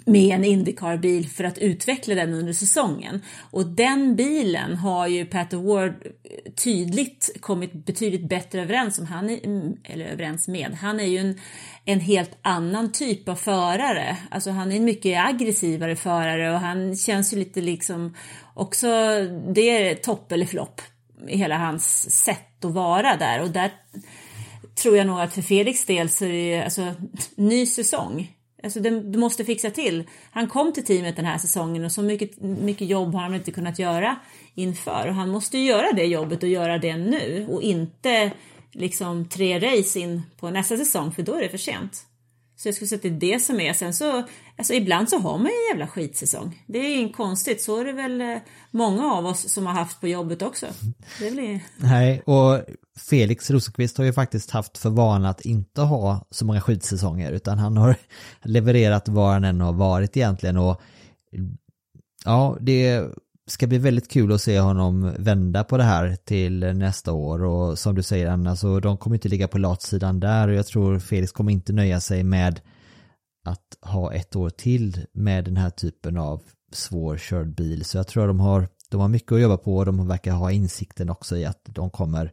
med 0.06 0.36
en 0.36 0.44
Indycar-bil 0.44 1.30
för 1.30 1.44
att 1.44 1.58
utveckla 1.58 2.16
den 2.16 2.34
under 2.34 2.54
säsongen. 2.54 3.22
Och 3.52 3.66
den 3.66 4.16
bilen 4.16 4.76
har 4.76 5.08
ju 5.08 5.26
Pat 5.26 5.54
Award 5.54 5.90
eh, 5.90 6.52
tydligt 6.52 7.30
kommit 7.40 7.74
betydligt 7.74 8.30
bättre 8.30 8.62
överens 8.62 9.00
om, 9.00 9.06
han 9.06 9.30
är, 9.30 9.46
mm, 9.46 9.78
eller 9.84 10.06
överens 10.06 10.48
med. 10.48 10.78
Han 10.82 11.00
är 11.00 11.06
ju 11.06 11.18
en, 11.18 11.40
en 11.86 12.00
helt 12.00 12.38
annan 12.42 12.92
typ 12.92 13.30
av 13.30 13.36
förare. 13.36 14.18
Alltså 14.32 14.52
han 14.52 14.72
är 14.72 14.76
en 14.76 14.86
mycket 14.86 15.26
aggressivare 15.26 15.96
förare 15.96 16.54
och 16.54 16.60
han 16.60 16.96
känns 16.96 17.34
ju 17.34 17.38
lite 17.38 17.62
liksom 17.62 18.16
också, 18.54 18.88
det 19.54 19.70
är 19.70 19.96
topp 19.96 20.32
eller 20.32 20.46
flopp 20.46 20.82
i 21.28 21.38
hela 21.38 21.58
hans 21.58 22.12
sätt 22.24 22.66
att 22.66 22.72
vara 22.72 23.18
där 23.18 23.42
och 23.42 23.50
där 23.50 23.72
tror 24.76 24.98
jag 24.98 25.08
nog 25.08 25.20
att 25.20 25.34
för 25.34 25.42
Felix 25.42 25.86
del 25.86 26.10
så 26.10 26.26
är 26.26 26.32
det 26.32 26.64
alltså 26.64 26.94
ny 27.36 27.66
säsong 27.66 28.32
Alltså 28.64 28.80
du 28.80 29.18
måste 29.18 29.46
fixa 29.46 29.70
till. 29.70 30.04
Han 30.32 30.48
kom 30.48 30.74
till 30.74 30.86
teamet 30.86 31.16
den 31.16 31.26
här 31.26 31.38
säsongen 31.38 31.86
och 31.86 31.92
så 31.92 32.02
mycket, 32.02 32.42
mycket 32.42 32.88
jobb 32.88 33.14
har 33.14 33.22
han 33.22 33.36
inte 33.36 33.52
kunnat 33.52 33.80
göra 33.80 34.16
inför. 34.56 35.08
Och 35.08 35.16
han 35.16 35.30
måste 35.30 35.58
ju 35.58 35.66
göra 35.66 35.92
det 35.92 36.04
jobbet 36.04 36.44
och 36.44 36.50
göra 36.50 36.78
det 36.78 36.98
nu 36.98 37.48
och 37.50 37.62
inte 37.62 38.32
liksom 38.72 39.30
tre 39.30 39.60
race 39.60 40.00
in 40.00 40.22
på 40.40 40.50
nästa 40.50 40.78
säsong 40.78 41.12
för 41.12 41.24
då 41.24 41.34
är 41.36 41.42
det 41.42 41.50
för 41.50 41.58
sent. 41.58 42.06
Så 42.64 42.68
jag 42.68 42.76
skulle 42.76 42.88
säga 42.88 42.98
att 42.98 43.20
det 43.20 43.28
är 43.28 43.34
det 43.34 43.40
som 43.40 43.60
är. 43.60 43.74
Sen 43.74 43.94
så, 43.94 44.24
alltså 44.58 44.74
ibland 44.74 45.10
så 45.10 45.20
har 45.20 45.38
man 45.38 45.46
ju 45.46 45.52
en 45.52 45.78
jävla 45.78 45.88
skitsäsong. 45.88 46.64
Det 46.68 46.80
är 46.80 46.98
inget 46.98 47.16
konstigt. 47.16 47.62
Så 47.62 47.80
är 47.80 47.86
det 47.86 47.94
väl 47.94 48.22
eh, 48.22 48.38
många 48.72 49.14
av 49.14 49.26
oss 49.26 49.50
som 49.50 49.66
har 49.66 49.74
haft 49.74 50.02
på 50.02 50.08
jobbet 50.08 50.42
också. 50.42 50.66
Det 51.20 51.32
blir... 51.32 51.60
Nej, 51.78 52.22
och 52.26 52.62
Felix 53.10 53.52
Rosenqvist 53.52 53.98
har 53.98 54.06
ju 54.06 54.14
faktiskt 54.14 54.52
haft 54.52 54.78
för 54.78 54.90
vana 54.90 55.30
att 55.30 55.42
inte 55.42 55.82
ha 55.82 56.28
så 56.30 56.46
många 56.46 56.62
skitsäsonger 56.62 57.32
utan 57.32 57.60
han 57.60 57.78
har 57.78 57.96
levererat 58.44 59.08
var 59.08 59.34
han 59.34 59.44
än 59.44 59.62
har 59.62 59.74
varit 59.74 60.18
egentligen 60.18 60.58
och 60.58 60.82
ja, 62.26 62.58
det 62.62 63.08
ska 63.48 63.68
bli 63.68 63.78
väldigt 63.78 64.12
kul 64.12 64.32
att 64.32 64.42
se 64.42 64.60
honom 64.60 65.14
vända 65.20 65.64
på 65.64 65.78
det 65.78 65.84
här 65.84 66.16
till 66.16 66.60
nästa 66.60 67.12
år 67.12 67.44
och 67.44 67.80
som 67.80 67.96
du 67.96 68.04
säger 68.04 68.28
Anna 68.28 68.56
så 68.56 68.80
de 68.80 68.98
kommer 68.98 69.16
inte 69.16 69.30
ligga 69.30 69.48
på 69.48 69.58
latsidan 69.58 70.20
där 70.20 70.48
och 70.48 70.54
jag 70.54 70.68
tror 70.68 71.00
Felix 71.00 71.32
kommer 71.32 71.52
inte 71.52 71.74
nöja 71.74 72.00
sig 72.00 72.24
med 72.24 72.62
att 73.46 73.78
ha 73.82 74.14
ett 74.14 74.36
år 74.36 74.50
till 74.50 75.06
med 75.14 75.46
den 75.46 75.58
här 75.58 75.70
typen 75.70 76.18
av 76.18 76.42
svårkörd 76.72 77.56
bil 77.56 77.86
så 77.86 77.98
jag 77.98 78.08
tror 78.08 78.28
de 78.28 78.40
har 78.40 78.68
de 78.90 79.02
har 79.02 79.08
mycket 79.08 79.32
att 79.32 79.42
jobba 79.42 79.58
på 79.58 79.78
och 79.78 79.86
de 79.86 80.08
verkar 80.08 80.32
ha 80.32 80.52
insikten 80.52 81.10
också 81.10 81.38
i 81.38 81.46
att 81.46 81.62
de 81.66 81.90
kommer 81.90 82.32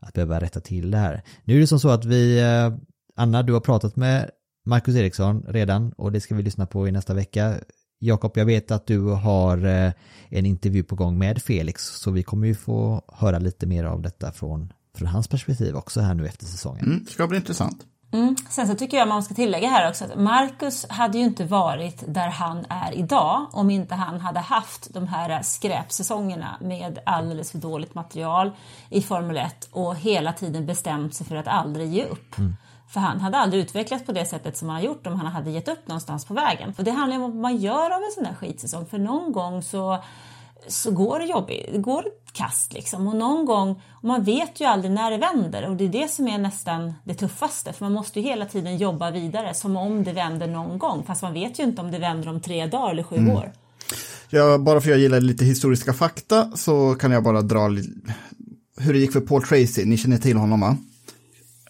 att 0.00 0.14
behöva 0.14 0.40
rätta 0.40 0.60
till 0.60 0.90
det 0.90 0.98
här. 0.98 1.22
Nu 1.44 1.56
är 1.56 1.60
det 1.60 1.66
som 1.66 1.80
så 1.80 1.88
att 1.88 2.04
vi, 2.04 2.40
eh, 2.40 2.72
Anna, 3.16 3.42
du 3.42 3.52
har 3.52 3.60
pratat 3.60 3.96
med 3.96 4.30
Marcus 4.66 4.96
Eriksson 4.96 5.44
redan 5.48 5.92
och 5.92 6.12
det 6.12 6.20
ska 6.20 6.34
vi 6.34 6.42
lyssna 6.42 6.66
på 6.66 6.88
i 6.88 6.92
nästa 6.92 7.14
vecka. 7.14 7.54
Jakob, 7.98 8.32
jag 8.34 8.46
vet 8.46 8.70
att 8.70 8.86
du 8.86 9.00
har 9.00 9.66
eh, 9.66 9.92
en 10.28 10.46
intervju 10.46 10.82
på 10.82 10.94
gång 10.94 11.18
med 11.18 11.42
Felix 11.42 11.84
så 11.84 12.10
vi 12.10 12.22
kommer 12.22 12.46
ju 12.46 12.54
få 12.54 13.02
höra 13.12 13.38
lite 13.38 13.66
mer 13.66 13.84
av 13.84 14.02
detta 14.02 14.32
från, 14.32 14.72
från 14.96 15.08
hans 15.08 15.28
perspektiv 15.28 15.76
också 15.76 16.00
här 16.00 16.14
nu 16.14 16.26
efter 16.26 16.46
säsongen. 16.46 16.84
Mm, 16.84 17.04
det 17.04 17.10
ska 17.10 17.26
bli 17.26 17.36
intressant. 17.36 17.86
Mm. 18.12 18.36
Sen 18.50 18.68
så 18.68 18.74
tycker 18.74 18.96
jag 18.96 19.08
man 19.08 19.22
ska 19.22 19.34
tillägga 19.34 19.68
här 19.68 19.88
också 19.88 20.04
att 20.04 20.18
Marcus 20.20 20.86
hade 20.88 21.18
ju 21.18 21.24
inte 21.24 21.44
varit 21.44 22.04
där 22.06 22.28
han 22.28 22.64
är 22.68 22.92
idag 22.92 23.46
om 23.52 23.70
inte 23.70 23.94
han 23.94 24.20
hade 24.20 24.40
haft 24.40 24.94
de 24.94 25.08
här 25.08 25.42
skräpsäsongerna 25.42 26.58
med 26.60 26.98
alldeles 27.06 27.50
för 27.50 27.58
dåligt 27.58 27.94
material 27.94 28.50
i 28.90 29.02
Formel 29.02 29.36
1 29.36 29.68
och 29.70 29.96
hela 29.96 30.32
tiden 30.32 30.66
bestämt 30.66 31.14
sig 31.14 31.26
för 31.26 31.36
att 31.36 31.48
aldrig 31.48 31.92
ge 31.92 32.04
upp. 32.04 32.38
Mm. 32.38 32.56
För 32.88 33.00
han 33.00 33.20
hade 33.20 33.36
aldrig 33.36 33.62
utvecklats 33.62 34.04
på 34.04 34.12
det 34.12 34.24
sättet 34.24 34.56
som 34.56 34.68
han 34.68 34.76
har 34.76 34.84
gjort 34.84 35.06
om 35.06 35.20
han 35.20 35.26
hade 35.26 35.50
gett 35.50 35.68
upp 35.68 35.88
någonstans 35.88 36.24
på 36.24 36.34
vägen. 36.34 36.74
För 36.74 36.82
det 36.82 36.90
handlar 36.90 37.16
om 37.16 37.22
vad 37.22 37.34
man 37.34 37.56
gör 37.56 37.90
av 37.90 38.02
en 38.02 38.12
sån 38.14 38.24
där 38.24 38.34
skitsäsong. 38.34 38.86
För 38.86 38.98
någon 38.98 39.32
gång 39.32 39.62
så, 39.62 39.98
så 40.66 40.90
går 40.90 41.18
det 41.18 41.26
jobbigt, 41.26 41.68
det 41.72 41.78
går 41.78 42.04
kast 42.32 42.72
liksom. 42.72 43.06
Och 43.06 43.16
någon 43.16 43.46
gång, 43.46 43.82
och 43.90 44.04
man 44.04 44.24
vet 44.24 44.60
ju 44.60 44.64
aldrig 44.64 44.92
när 44.92 45.10
det 45.10 45.18
vänder 45.18 45.68
och 45.68 45.76
det 45.76 45.84
är 45.84 45.88
det 45.88 46.10
som 46.10 46.28
är 46.28 46.38
nästan 46.38 46.94
det 47.04 47.14
tuffaste. 47.14 47.72
För 47.72 47.84
man 47.84 47.92
måste 47.92 48.20
ju 48.20 48.26
hela 48.26 48.46
tiden 48.46 48.76
jobba 48.76 49.10
vidare 49.10 49.54
som 49.54 49.76
om 49.76 50.04
det 50.04 50.12
vänder 50.12 50.46
någon 50.46 50.78
gång. 50.78 51.04
Fast 51.06 51.22
man 51.22 51.32
vet 51.32 51.58
ju 51.58 51.62
inte 51.62 51.82
om 51.82 51.90
det 51.90 51.98
vänder 51.98 52.28
om 52.28 52.40
tre 52.40 52.66
dagar 52.66 52.90
eller 52.90 53.02
sju 53.02 53.16
mm. 53.16 53.36
år. 53.36 53.52
Ja, 54.30 54.58
bara 54.58 54.80
för 54.80 54.88
att 54.88 54.92
jag 54.92 54.98
gillar 54.98 55.20
lite 55.20 55.44
historiska 55.44 55.92
fakta 55.92 56.50
så 56.56 56.94
kan 56.94 57.10
jag 57.10 57.22
bara 57.22 57.42
dra 57.42 57.68
hur 58.76 58.92
det 58.92 58.98
gick 58.98 59.12
för 59.12 59.20
Paul 59.20 59.42
Tracy. 59.42 59.84
Ni 59.84 59.96
känner 59.96 60.18
till 60.18 60.36
honom 60.36 60.60
va? 60.60 60.76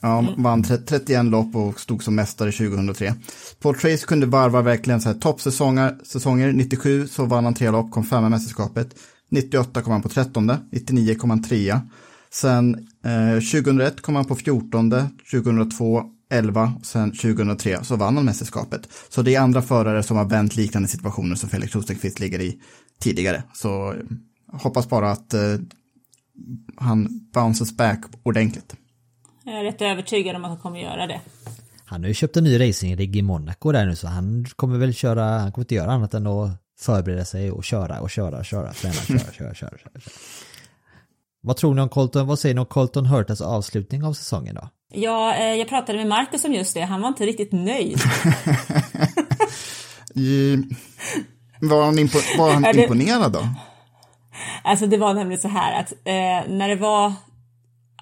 Ja, 0.00 0.18
mm. 0.18 0.42
vann 0.42 0.62
31 0.62 1.24
lopp 1.24 1.56
och 1.56 1.80
stod 1.80 2.02
som 2.02 2.14
mästare 2.14 2.52
2003. 2.52 3.14
Paul 3.60 3.74
Tracy 3.74 4.06
kunde 4.06 4.26
varva 4.26 4.62
verkligen 4.62 5.00
så 5.00 5.08
här 5.08 5.18
toppsäsonger. 5.18 5.98
Säsonger. 6.04 6.52
97 6.52 7.06
så 7.06 7.24
vann 7.24 7.44
han 7.44 7.54
tre 7.54 7.70
lopp, 7.70 7.90
kom 7.90 8.04
femma 8.04 8.26
i 8.26 8.30
mästerskapet. 8.30 8.94
98 9.30 9.82
kom 9.82 9.92
han 9.92 10.02
på 10.02 10.08
13, 10.08 10.52
99 10.72 11.14
kom 11.14 11.30
han 11.30 11.42
trea. 11.42 11.82
Sen 12.30 12.88
eh, 13.04 13.34
2001 13.34 14.00
kom 14.00 14.14
han 14.14 14.24
på 14.24 14.36
14, 14.36 14.90
2002 15.30 16.02
11, 16.30 16.72
sen 16.82 17.10
2003 17.10 17.84
så 17.84 17.96
vann 17.96 18.16
han 18.16 18.24
mästerskapet. 18.24 18.88
Så 19.08 19.22
det 19.22 19.34
är 19.34 19.40
andra 19.40 19.62
förare 19.62 20.02
som 20.02 20.16
har 20.16 20.24
vänt 20.24 20.56
liknande 20.56 20.88
situationer 20.88 21.36
som 21.36 21.48
Felix 21.48 21.74
Rosenqvist 21.74 22.20
ligger 22.20 22.40
i 22.40 22.60
tidigare. 23.00 23.42
Så 23.52 23.92
eh, 23.92 23.98
hoppas 24.52 24.88
bara 24.88 25.10
att 25.10 25.34
eh, 25.34 25.56
han 26.76 27.28
bounces 27.34 27.76
back 27.76 28.04
ordentligt. 28.22 28.74
Jag 29.48 29.60
är 29.60 29.64
rätt 29.64 29.82
övertygad 29.82 30.36
om 30.36 30.44
att 30.44 30.50
han 30.50 30.58
kommer 30.58 30.80
göra 30.80 31.06
det. 31.06 31.20
Han 31.84 32.00
har 32.00 32.08
ju 32.08 32.14
köpt 32.14 32.36
en 32.36 32.44
ny 32.44 32.60
racingrigg 32.60 33.16
i 33.16 33.22
Monaco 33.22 33.72
där 33.72 33.86
nu 33.86 33.96
så 33.96 34.06
han 34.06 34.46
kommer 34.56 34.78
väl 34.78 34.94
köra, 34.94 35.24
han 35.24 35.52
kommer 35.52 35.64
inte 35.64 35.74
göra 35.74 35.92
annat 35.92 36.14
än 36.14 36.26
att 36.26 36.50
förbereda 36.80 37.24
sig 37.24 37.50
och 37.50 37.64
köra 37.64 38.00
och 38.00 38.10
köra 38.10 38.38
och 38.38 38.44
köra, 38.44 38.72
träna, 38.72 38.94
köra, 38.94 39.18
köra, 39.18 39.54
köra, 39.54 39.78
köra. 39.78 39.90
Vad 41.40 41.56
tror 41.56 41.74
ni 41.74 41.80
om 41.80 41.88
Colton, 41.88 42.26
vad 42.26 42.38
säger 42.38 42.54
ni 42.54 42.60
om 42.60 42.66
Colton 42.66 43.06
Hurtas 43.06 43.40
avslutning 43.40 44.04
av 44.04 44.12
säsongen 44.12 44.54
då? 44.54 44.68
Ja, 44.92 45.34
eh, 45.34 45.54
jag 45.54 45.68
pratade 45.68 45.98
med 45.98 46.06
Marcus 46.06 46.44
om 46.44 46.52
just 46.52 46.74
det, 46.74 46.80
han 46.80 47.00
var 47.00 47.08
inte 47.08 47.26
riktigt 47.26 47.52
nöjd. 47.52 47.98
var 51.60 51.84
han, 51.84 51.98
impo 51.98 52.18
var 52.38 52.52
han 52.52 52.78
imponerad 52.78 53.32
då? 53.32 53.48
Alltså 54.64 54.86
det 54.86 54.96
var 54.96 55.14
nämligen 55.14 55.40
så 55.40 55.48
här 55.48 55.80
att 55.80 55.92
eh, 55.92 56.52
när 56.56 56.68
det 56.68 56.76
var 56.76 57.12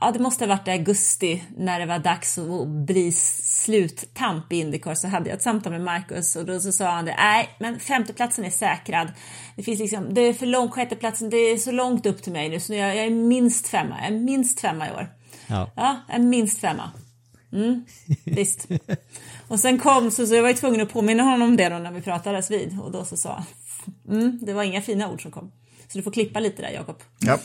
ja, 0.00 0.12
det 0.12 0.18
måste 0.18 0.44
ha 0.44 0.48
varit 0.48 0.68
i 0.68 0.70
augusti 0.70 1.44
när 1.56 1.80
det 1.80 1.86
var 1.86 1.98
dags 1.98 2.38
att 2.38 2.68
bli 2.68 3.12
sluttamp 3.12 4.52
i 4.52 4.56
Indycar 4.56 4.94
så 4.94 5.08
hade 5.08 5.28
jag 5.28 5.36
ett 5.36 5.42
samtal 5.42 5.72
med 5.72 5.80
Marcus 5.80 6.36
och 6.36 6.46
då 6.46 6.60
så 6.60 6.72
sa 6.72 6.90
han 6.90 7.04
det, 7.04 7.14
nej 7.18 7.56
men 7.60 7.80
femteplatsen 7.80 8.44
är 8.44 8.50
säkrad. 8.50 9.12
Det 9.56 9.62
finns 9.62 9.80
liksom, 9.80 10.14
det 10.14 10.20
är 10.20 10.32
för 10.32 10.46
långt, 10.46 10.72
sjätteplatsen, 10.72 11.30
det 11.30 11.36
är 11.36 11.56
så 11.56 11.72
långt 11.72 12.06
upp 12.06 12.22
till 12.22 12.32
mig 12.32 12.48
nu 12.48 12.60
så 12.60 12.74
jag, 12.74 12.96
jag 12.96 13.04
är 13.04 13.10
minst 13.10 13.68
femma, 13.68 13.96
jag 13.98 14.06
är 14.06 14.18
minst 14.18 14.60
femma 14.60 14.88
i 14.88 14.90
år. 14.90 15.08
Ja, 15.46 15.70
ja 15.76 16.00
jag 16.08 16.16
är 16.16 16.22
minst 16.22 16.60
femma. 16.60 16.90
Mm, 17.52 17.84
visst. 18.24 18.68
Och 19.48 19.60
sen 19.60 19.78
kom, 19.78 20.10
så, 20.10 20.26
så 20.26 20.34
jag 20.34 20.42
var 20.42 20.48
ju 20.48 20.54
tvungen 20.54 20.80
att 20.80 20.92
påminna 20.92 21.22
honom 21.22 21.42
om 21.42 21.56
det 21.56 21.68
då 21.68 21.78
när 21.78 21.92
vi 21.92 22.02
pratades 22.02 22.50
vid 22.50 22.80
och 22.80 22.92
då 22.92 23.04
så 23.04 23.16
sa 23.16 23.34
han, 23.34 23.44
mm, 24.18 24.38
det 24.42 24.52
var 24.52 24.62
inga 24.62 24.82
fina 24.82 25.10
ord 25.10 25.22
som 25.22 25.30
kom. 25.30 25.52
Så 25.88 25.98
du 25.98 26.02
får 26.02 26.10
klippa 26.10 26.40
lite 26.40 26.62
där 26.62 26.70
Jakob. 26.70 27.02
Ja. 27.18 27.38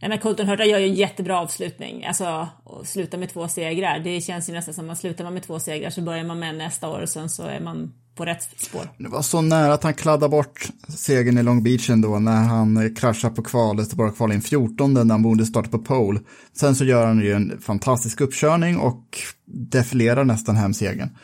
Nej 0.00 0.08
men 0.08 0.18
Colton 0.18 0.48
Hurta 0.48 0.64
gör 0.64 0.78
ju 0.78 0.86
en 0.86 0.94
jättebra 0.94 1.40
avslutning. 1.40 2.04
Alltså, 2.04 2.24
att 2.24 2.88
sluta 2.88 3.16
med 3.16 3.32
två 3.32 3.48
segrar. 3.48 3.98
Det 3.98 4.20
känns 4.20 4.48
ju 4.48 4.52
nästan 4.52 4.74
som 4.74 4.90
att 4.90 4.98
slutar 4.98 5.24
man 5.24 5.34
med 5.34 5.42
två 5.42 5.60
segrar 5.60 5.90
så 5.90 6.02
börjar 6.02 6.24
man 6.24 6.38
med 6.38 6.54
nästa 6.54 6.88
år 6.88 7.00
och 7.00 7.08
sen 7.08 7.28
så 7.28 7.42
är 7.42 7.60
man 7.60 7.92
på 8.14 8.24
rätt 8.24 8.48
spår. 8.56 8.88
Det 8.98 9.08
var 9.08 9.22
så 9.22 9.40
nära 9.40 9.72
att 9.72 9.82
han 9.82 9.94
kladdade 9.94 10.30
bort 10.30 10.68
segern 10.88 11.38
i 11.38 11.42
Long 11.42 11.62
Beach 11.62 11.90
ändå 11.90 12.18
när 12.18 12.42
han 12.42 12.94
kraschade 12.94 13.34
på 13.34 13.42
kvalet 13.42 13.90
och 13.90 13.96
bara 13.96 14.10
kvalade 14.10 14.34
in 14.34 14.42
14 14.42 14.94
när 14.94 15.04
han 15.04 15.22
borde 15.22 15.46
starta 15.46 15.68
på 15.68 15.78
pole. 15.78 16.20
Sen 16.52 16.74
så 16.74 16.84
gör 16.84 17.06
han 17.06 17.20
ju 17.20 17.32
en 17.32 17.60
fantastisk 17.60 18.20
uppkörning 18.20 18.78
och 18.78 19.18
defilerar 19.46 20.24
nästan 20.24 20.56
hem 20.56 20.74
segern. 20.74 21.16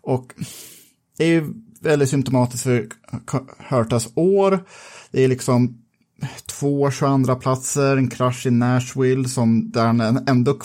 Och 0.00 0.34
det 1.18 1.24
är 1.24 1.28
ju 1.28 1.54
väldigt 1.80 2.10
symptomatiskt 2.10 2.62
för 2.64 2.86
Hurtas 3.68 4.08
år. 4.14 4.64
Det 5.10 5.24
är 5.24 5.28
liksom 5.28 5.83
två 6.46 6.90
22 6.90 7.34
platser, 7.34 7.96
en 7.96 8.10
krasch 8.10 8.46
i 8.46 8.50
Nashville 8.50 9.28
som 9.28 9.70
där 9.70 9.86
han 9.86 10.28
ändå 10.28 10.58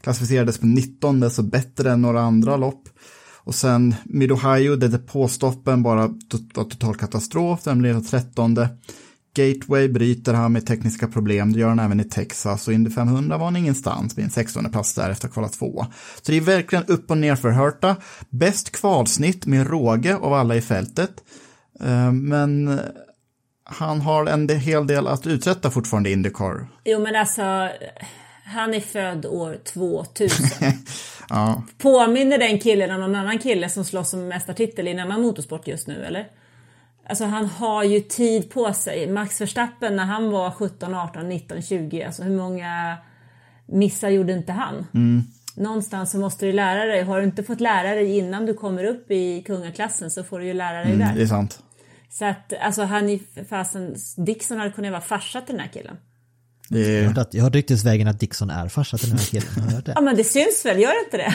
klassificerades 0.00 0.58
på 0.58 0.66
19, 0.66 1.30
så 1.30 1.42
bättre 1.42 1.92
än 1.92 2.02
några 2.02 2.20
andra 2.20 2.56
lopp. 2.56 2.88
Och 3.44 3.54
sen 3.54 3.94
Mid-Ohio 4.04 4.76
där 4.76 4.88
depåstoppen 4.88 5.82
bara 5.82 6.06
var 6.54 6.68
total 6.68 6.94
katastrof, 6.94 7.62
den 7.64 7.78
blev 7.78 8.00
13. 8.00 8.58
Gateway 9.36 9.88
bryter 9.88 10.34
han 10.34 10.52
med 10.52 10.66
tekniska 10.66 11.08
problem, 11.08 11.52
det 11.52 11.58
gör 11.58 11.68
han 11.68 11.78
även 11.78 12.00
i 12.00 12.04
Texas 12.04 12.68
och 12.68 12.74
Indy 12.74 12.90
500 12.90 13.38
var 13.38 13.44
han 13.44 13.56
ingenstans 13.56 14.18
vid 14.18 14.24
en 14.24 14.30
16 14.30 14.70
plats 14.70 14.94
där 14.94 15.10
efter 15.10 15.28
att 15.28 15.34
kvala 15.34 15.48
två. 15.48 15.86
Så 16.22 16.32
det 16.32 16.36
är 16.36 16.40
verkligen 16.40 16.84
upp 16.84 17.10
och 17.10 17.18
ner 17.18 17.36
för 17.36 17.50
Hurta. 17.50 17.96
Bäst 18.30 18.70
kvalsnitt 18.72 19.46
med 19.46 19.66
råge 19.66 20.16
av 20.16 20.32
alla 20.32 20.56
i 20.56 20.60
fältet. 20.60 21.10
Eh, 21.80 22.12
men 22.12 22.80
han 23.64 24.00
har 24.00 24.26
en 24.26 24.48
hel 24.48 24.86
del 24.86 25.06
att 25.06 25.26
uträtta 25.26 25.70
fortfarande 25.70 26.10
i 26.10 26.12
Indycar. 26.12 26.66
Jo 26.84 27.00
men 27.00 27.16
alltså, 27.16 27.42
han 28.44 28.74
är 28.74 28.80
född 28.80 29.26
år 29.26 29.58
2000. 29.64 30.72
Ja, 31.28 31.62
Påminner 31.78 32.38
den 32.38 32.58
killen 32.58 32.90
om 32.90 33.00
någon 33.00 33.14
annan 33.14 33.38
kille 33.38 33.68
som 33.68 33.84
slåss 33.84 34.14
om 34.14 34.28
mästartitel 34.28 34.88
i 34.88 34.90
en 34.90 35.00
annan 35.00 35.22
motorsport 35.22 35.68
just 35.68 35.86
nu 35.86 36.04
eller? 36.04 36.26
Alltså 37.08 37.24
han 37.24 37.46
har 37.46 37.84
ju 37.84 38.00
tid 38.00 38.50
på 38.50 38.72
sig. 38.72 39.10
Max 39.10 39.40
Verstappen 39.40 39.96
när 39.96 40.04
han 40.04 40.30
var 40.30 40.50
17, 40.50 40.94
18, 40.94 41.28
19, 41.28 41.62
20, 41.62 42.02
alltså 42.02 42.22
hur 42.22 42.36
många 42.36 42.96
missar 43.66 44.08
gjorde 44.08 44.32
inte 44.32 44.52
han? 44.52 44.86
Någonstans 45.56 46.10
så 46.10 46.18
måste 46.18 46.46
du 46.46 46.52
lära 46.52 46.84
dig. 46.84 47.02
Har 47.02 47.18
du 47.18 47.24
inte 47.24 47.42
fått 47.42 47.60
lära 47.60 47.94
dig 47.94 48.18
innan 48.18 48.46
du 48.46 48.54
kommer 48.54 48.84
upp 48.84 49.10
i 49.10 49.42
kungaklassen 49.42 50.10
så 50.10 50.24
får 50.24 50.38
du 50.38 50.46
ju 50.46 50.52
lära 50.52 50.78
dig 50.78 50.92
mm, 50.92 50.98
det 50.98 51.04
där. 51.04 51.22
är 51.22 51.26
sant. 51.26 51.63
Så 52.18 52.24
att 52.24 52.52
alltså 52.60 52.82
han 52.82 53.08
är 53.08 53.44
fasen, 53.48 53.96
Dixon 54.16 54.58
hade 54.58 54.70
kunnat 54.70 54.90
vara 54.90 55.00
farsa 55.00 55.40
till 55.40 55.54
den 55.54 55.60
här 55.64 55.72
killen. 55.72 55.96
Det 56.68 56.80
Jag 56.92 57.00
har 57.02 57.08
hört 57.08 57.18
att- 57.18 57.34
Jag 57.34 57.42
har 57.44 57.50
ryktesvägen 57.50 58.08
att 58.08 58.20
Dixon 58.20 58.50
är 58.50 58.68
farsa 58.68 58.98
till 58.98 59.08
den 59.08 59.18
här 59.18 59.26
killen. 59.26 59.48
Har 59.56 59.68
du 59.68 59.74
hört 59.74 59.84
det? 59.86 59.92
Ja 59.94 60.00
men 60.00 60.16
det 60.16 60.24
syns 60.24 60.64
väl, 60.64 60.78
gör 60.78 60.90
det 60.90 61.04
inte 61.04 61.16
det? 61.16 61.34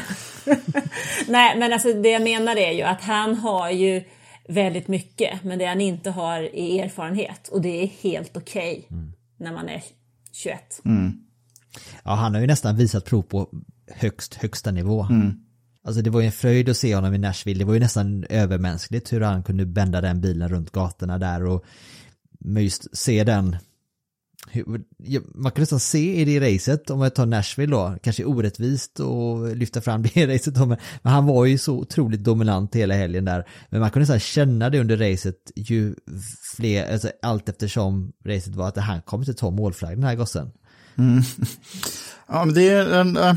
Nej 1.28 1.60
men 1.60 1.74
alltså 1.74 1.94
det 1.94 2.10
jag 2.10 2.22
menar 2.22 2.56
är 2.56 2.72
ju 2.72 2.82
att 2.82 3.02
han 3.02 3.36
har 3.36 3.70
ju 3.70 4.04
väldigt 4.50 4.88
mycket 4.88 5.44
men 5.44 5.60
det 5.60 5.66
han 5.66 5.82
inte 5.82 6.10
har 6.12 6.40
är 6.56 6.84
erfarenhet 6.86 7.48
och 7.48 7.62
det 7.62 7.84
är 7.84 7.88
helt 7.88 8.38
okej 8.38 8.88
när 9.40 9.54
man 9.54 9.70
är 9.70 9.84
21. 10.32 10.82
Ja, 12.04 12.12
han 12.16 12.34
har 12.34 12.42
ju 12.42 12.48
nästan 12.48 12.76
visat 12.76 13.06
prov 13.06 13.22
på 13.22 13.50
högst, 13.96 14.34
högsta 14.34 14.72
nivå. 14.72 15.08
Alltså 15.84 16.02
det 16.02 16.10
var 16.10 16.20
ju 16.20 16.26
en 16.26 16.32
fröjd 16.32 16.70
att 16.70 16.78
se 16.78 16.96
honom 16.96 17.14
i 17.14 17.18
Nashville. 17.18 17.60
Det 17.60 17.66
var 17.66 17.74
ju 17.74 17.80
nästan 17.80 18.26
övermänskligt 18.30 19.14
hur 19.14 19.22
han 19.22 19.44
kunde 19.44 19.66
bända 19.66 20.02
den 20.02 20.22
bilen 20.22 20.50
runt 20.50 20.72
gatorna 20.72 21.18
där 21.18 21.46
och 21.46 21.66
men 22.40 22.64
just 22.64 22.98
se 22.98 23.24
den 23.24 23.58
man 25.36 25.52
kan 25.52 25.62
nästan 25.62 25.80
se 25.80 26.22
i 26.22 26.26
det 26.26 26.56
racet, 26.56 26.90
om 26.90 27.02
jag 27.02 27.16
tar 27.16 27.26
Nashville 27.26 27.76
då, 27.76 27.96
kanske 28.04 28.26
orättvist 28.26 29.00
och 29.00 29.56
lyfta 29.56 29.82
fram 29.82 30.04
det 30.04 30.28
racet 30.36 30.56
då, 30.56 30.66
men 30.66 30.78
han 31.04 31.26
var 31.26 31.46
ju 31.46 31.58
så 31.58 31.74
otroligt 31.74 32.24
dominant 32.24 32.76
hela 32.76 32.96
helgen 32.96 33.26
där. 33.26 33.48
Men 33.70 33.82
man 33.82 33.92
kunde 33.92 34.04
nästan 34.04 34.20
känna 34.20 34.70
det 34.70 34.80
under 34.80 34.98
racet 34.98 35.52
ju 35.56 35.96
fler, 36.56 36.92
alltså 36.92 37.12
allt 37.22 37.50
eftersom 37.50 38.12
racet 38.26 38.56
var 38.56 38.68
att 38.68 38.78
han 38.78 39.02
kommer 39.02 39.24
inte 39.24 39.40
ta 39.40 39.50
målflagg 39.50 39.98
den 39.98 40.04
här 40.04 40.16
gossen. 40.16 40.52
Mm. 40.98 41.22
ja, 42.28 42.46
men 42.46 42.56
det 42.56 42.70
är 42.70 42.94
en... 42.94 43.18
Eh, 43.18 43.36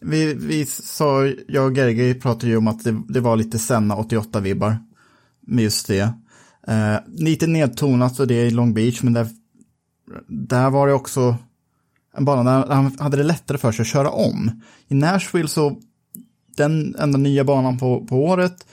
vi, 0.00 0.34
vi 0.34 0.66
sa, 0.66 1.26
jag 1.48 1.66
och 1.66 1.76
Gerge 1.76 2.14
pratade 2.14 2.46
ju 2.46 2.56
om 2.56 2.68
att 2.68 2.84
det, 2.84 3.02
det 3.08 3.20
var 3.20 3.36
lite 3.36 3.58
Senna 3.58 3.96
88-vibbar 3.96 4.76
med 5.46 5.64
just 5.64 5.86
det. 5.86 6.14
Eh, 6.66 6.96
lite 7.06 7.46
nedtonat 7.46 8.20
och 8.20 8.26
det 8.26 8.46
i 8.46 8.50
Long 8.50 8.74
Beach, 8.74 9.02
men 9.02 9.12
där, 9.12 9.28
där 10.28 10.70
var 10.70 10.86
det 10.86 10.92
också 10.92 11.36
en 12.16 12.24
bana 12.24 12.66
där 12.66 12.74
han 12.74 12.96
hade 12.98 13.16
det 13.16 13.22
lättare 13.22 13.58
för 13.58 13.72
sig 13.72 13.82
att 13.82 13.88
köra 13.88 14.10
om. 14.10 14.62
I 14.88 14.94
Nashville 14.94 15.48
så, 15.48 15.78
den 16.56 16.94
enda 16.98 17.18
nya 17.18 17.44
banan 17.44 17.78
på, 17.78 18.06
på 18.06 18.24
året, 18.24 18.66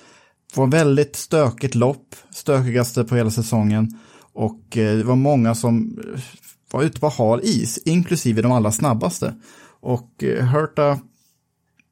var 0.56 0.68
väldigt 0.68 1.16
stökigt 1.16 1.76
lopp, 1.76 2.16
stökigaste 2.30 3.04
på 3.04 3.16
hela 3.16 3.32
säsongen. 3.32 4.00
Och 4.34 4.78
eh, 4.78 4.98
det 4.98 5.04
var 5.04 5.16
många 5.16 5.56
som 5.56 6.00
var 6.72 6.84
ute 6.84 7.00
på 7.00 7.10
hal 7.10 7.40
is, 7.44 7.78
inklusive 7.86 8.42
de 8.42 8.52
allra 8.52 8.72
snabbaste. 8.72 9.36
Och 9.80 10.24
eh, 10.24 10.46
Hurta 10.46 11.00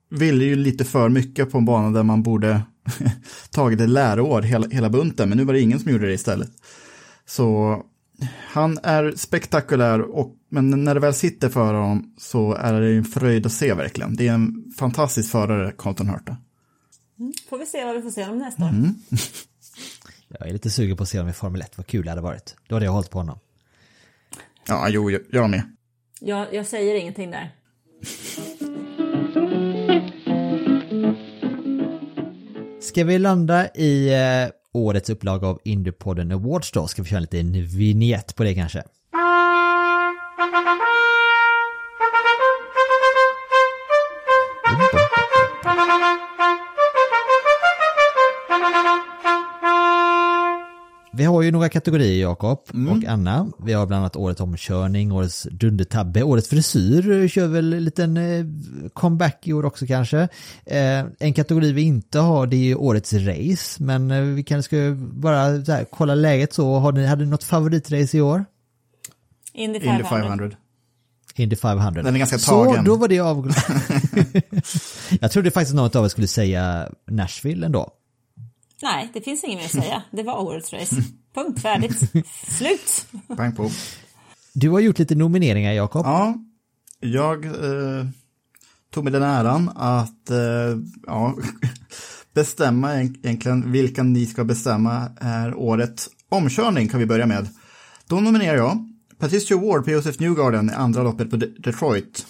ville 0.10 0.46
ju 0.46 0.56
lite 0.56 0.86
för 0.86 1.10
mycket 1.10 1.52
på 1.52 1.58
en 1.58 1.66
bana 1.66 1.90
där 1.90 2.04
man 2.04 2.24
borde 2.24 2.62
tagit 3.50 3.82
ett 3.82 3.90
läroår 3.90 4.42
hela, 4.42 4.68
hela 4.68 4.90
bunten, 4.90 5.30
men 5.30 5.38
nu 5.38 5.44
var 5.44 5.54
det 5.54 5.62
ingen 5.62 5.80
som 5.80 5.92
gjorde 5.92 6.08
det 6.08 6.14
istället. 6.14 6.52
Så 7.26 7.82
han 8.48 8.80
är 8.84 9.14
spektakulär, 9.16 10.02
och, 10.02 10.36
men 10.50 10.84
när 10.84 10.94
det 10.94 11.00
väl 11.00 11.14
sitter 11.14 11.50
för 11.50 11.74
honom 11.74 12.16
så 12.18 12.54
är 12.54 12.82
det 12.82 12.96
en 12.96 13.06
fröjd 13.06 13.46
att 13.46 13.52
se 13.52 13.74
verkligen. 13.74 14.16
Det 14.16 14.28
är 14.28 14.34
en 14.34 14.74
fantastisk 14.78 15.32
förare, 15.32 15.72
Colton 15.72 16.10
Hurta. 16.10 16.38
Får 17.50 17.58
vi 17.58 17.66
se 17.66 17.86
vad 17.86 17.96
vi 17.96 18.02
får 18.02 18.10
se 18.10 18.24
honom 18.24 18.40
nästa 18.40 18.64
år. 18.64 18.72
Jag 20.28 20.48
är 20.48 20.54
lite 20.54 20.70
sugen 20.70 20.98
på 20.98 21.04
att 21.04 21.10
se 21.10 21.18
honom 21.18 21.30
i 21.30 21.34
Formel 21.34 21.62
1, 21.62 21.78
vad 21.78 21.88
kul 21.88 22.06
det 22.06 22.12
hade 22.12 22.22
varit. 22.22 22.56
Då 22.68 22.76
hade 22.76 22.86
jag 22.86 22.92
hållit 22.92 23.10
på 23.10 23.18
honom. 23.18 23.40
Ja, 24.68 24.90
jo, 24.90 25.12
jag, 25.12 25.22
jag 25.32 25.50
med. 25.50 25.76
Jag, 26.20 26.54
jag 26.54 26.66
säger 26.66 26.96
ingenting 26.96 27.32
där. 27.32 27.56
Ska 32.96 33.04
vi 33.04 33.20
landa 33.20 33.68
i 33.68 34.14
eh, 34.14 34.50
årets 34.74 35.10
upplaga 35.10 35.48
av 35.48 35.60
Indiepodden 35.64 36.32
Awards 36.32 36.72
då? 36.72 36.88
Ska 36.88 37.02
vi 37.02 37.10
köra 37.10 37.18
en 37.18 37.24
liten 37.24 37.68
vignett 37.68 38.36
på 38.36 38.44
det 38.44 38.56
kanske? 38.56 38.84
Vi 51.18 51.24
har 51.24 51.42
ju 51.42 51.52
några 51.52 51.70
kategorier 51.70 52.22
Jakob 52.22 52.60
och 52.70 53.04
Anna. 53.08 53.52
Vi 53.60 53.74
har 53.74 53.86
bland 53.86 54.00
annat 54.00 54.16
årets 54.16 54.42
omkörning, 54.42 55.12
årets 55.12 55.48
dundertabbe, 55.52 56.24
årets 56.24 56.50
frisyr 56.50 57.28
kör 57.28 57.48
väl 57.48 57.74
en 57.74 57.84
liten 57.84 58.18
eh, 58.18 58.46
comeback 58.94 59.48
i 59.48 59.54
år 59.54 59.66
också 59.66 59.88
kanske. 59.88 60.20
Eh, 60.66 61.06
en 61.20 61.34
kategori 61.34 61.72
vi 61.72 61.82
inte 61.82 62.20
har 62.20 62.48
det 62.48 62.56
är 62.56 62.66
ju 62.66 62.76
årets 62.76 63.14
race, 63.14 63.84
men 63.84 64.12
eh, 64.12 64.22
vi 64.22 64.44
kanske 64.44 64.68
ska 64.68 64.96
bara 64.98 65.66
så 65.66 65.72
här, 65.72 65.86
kolla 65.92 66.16
läget 66.16 66.54
så. 66.54 66.80
Har 66.80 66.92
ni, 66.92 67.06
hade 67.06 67.26
ni 67.26 67.32
något 67.32 67.44
favoritrace 67.44 68.18
i 68.18 68.22
år? 68.22 68.46
Indy 69.54 69.80
500. 69.80 69.98
Indy 69.98 70.10
500. 70.10 70.52
Indy 71.36 71.56
500. 71.56 72.04
Den 72.04 72.16
är 72.16 72.20
ganska 72.20 72.38
Så, 72.38 72.66
tagen. 72.66 72.86
då 72.86 72.96
var 72.96 73.08
det 73.08 73.20
av... 73.20 73.52
Jag 75.22 75.32
trodde 75.32 75.52
faktiskt 75.52 75.76
något 75.76 75.96
av 75.96 76.06
er 76.06 76.10
skulle 76.10 76.28
säga 76.28 76.90
Nashville 77.12 77.66
ändå. 77.66 77.92
Nej, 78.82 79.10
det 79.14 79.22
finns 79.22 79.44
inget 79.44 79.58
mer 79.58 79.66
att 79.66 79.84
säga. 79.86 80.04
Det 80.12 80.24
var 80.24 80.42
årets 80.42 80.74
race. 80.74 80.96
Punkt, 81.36 81.62
färdigt. 81.62 82.00
Slut. 82.48 83.06
Pang 83.38 83.56
på. 83.56 83.70
Du 84.54 84.70
har 84.70 84.80
gjort 84.80 85.00
lite 85.00 85.16
nomineringar 85.16 85.74
Jakob. 85.74 86.06
Ja, 86.06 86.36
jag 87.00 87.46
eh, 87.46 88.06
tog 88.94 89.04
mig 89.04 89.14
den 89.14 89.24
äran 89.24 89.70
att 89.76 90.30
eh, 90.30 90.38
ja, 91.06 91.36
bestämma 92.34 92.94
egent- 92.94 93.26
egentligen 93.26 93.72
vilka 93.72 94.04
ni 94.04 94.26
ska 94.26 94.44
bestämma 94.44 95.10
är 95.22 95.56
årets 95.56 96.10
omkörning 96.30 96.88
kan 96.90 97.00
vi 97.00 97.06
börja 97.06 97.26
med. 97.26 97.50
Då 98.08 98.16
nominerar 98.20 98.58
jag 98.58 98.90
Patricia 99.20 99.58
Ward 99.58 99.86
på 99.86 99.92
Joseph 99.92 100.22
Newgarden 100.22 100.70
i 100.70 100.74
andra 100.74 101.04
loppet 101.04 101.30
på 101.30 101.36
De- 101.36 101.48
Detroit. 101.60 102.26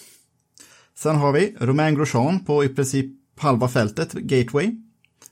Sen 0.98 1.16
har 1.16 1.32
vi 1.32 1.56
Romain 1.60 1.96
Grosjean 1.96 2.46
på 2.46 2.64
i 2.64 2.70
princip 2.70 3.06
halva 3.40 3.68
fältet, 3.68 4.12
Gateway. 4.14 4.76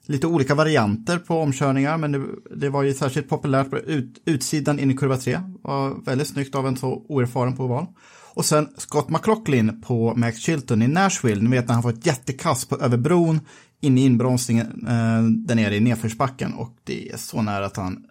Lite 0.06 0.28
olika 0.28 0.56
varianter 0.56 1.18
på 1.18 1.40
omkörningar, 1.40 1.98
men 1.98 2.12
det, 2.12 2.22
det 2.56 2.70
var 2.70 2.84
ju 2.84 2.94
särskilt 2.94 3.30
populärt 3.30 3.70
på 3.70 3.78
ut, 3.78 4.22
utsidan 4.26 4.80
in 4.80 4.92
i 4.92 4.98
kurva 4.98 5.18
3. 5.18 5.40
Var 5.62 6.06
väldigt 6.06 6.28
snyggt 6.28 6.56
av 6.56 6.68
en 6.68 6.78
så 6.78 7.06
oerfaren 7.10 7.56
på 7.56 7.68
val. 7.68 7.86
Och 8.34 8.46
sen 8.46 8.68
Scott 8.78 9.10
McLaughlin 9.10 9.82
på 9.82 10.14
Max 10.16 10.38
Chilton 10.38 10.82
i 10.82 10.88
Nashville. 10.88 11.42
Ni 11.42 11.50
vet 11.50 11.68
när 11.68 11.74
han 11.74 11.84
får 11.84 11.90
ett 11.90 12.06
jättekast 12.06 12.70
på 12.70 12.78
över 12.78 12.98
bron 12.98 13.40
in 13.82 13.98
i 13.98 14.06
inbromsningen 14.06 14.68
eh, 14.88 15.24
där 15.24 15.56
nere 15.56 15.76
i 15.76 15.80
nedförsbacken. 15.80 16.54
Och 16.54 16.78
det 16.84 17.10
är 17.10 17.18
så 17.18 17.42
nära 17.42 17.66
att 17.66 17.78
han, 17.78 18.06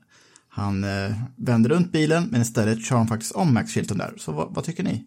han 0.49 0.85
eh, 0.85 1.13
vänder 1.37 1.71
runt 1.71 1.93
bilen, 1.93 2.29
men 2.31 2.43
istället 2.43 2.85
kör 2.85 2.97
han 2.97 3.09
faktiskt 3.09 3.33
om 3.33 3.55
Max 3.55 3.73
Chilton 3.73 3.99
där. 3.99 4.15
Så 4.19 4.33
vad, 4.33 4.55
vad 4.55 4.65
tycker 4.65 4.83
ni? 4.83 5.05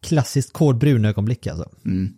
Klassiskt 0.00 0.52
kod 0.52 0.78
brun 0.78 1.04
ögonblick 1.04 1.46
alltså. 1.46 1.68
Mm. 1.84 2.14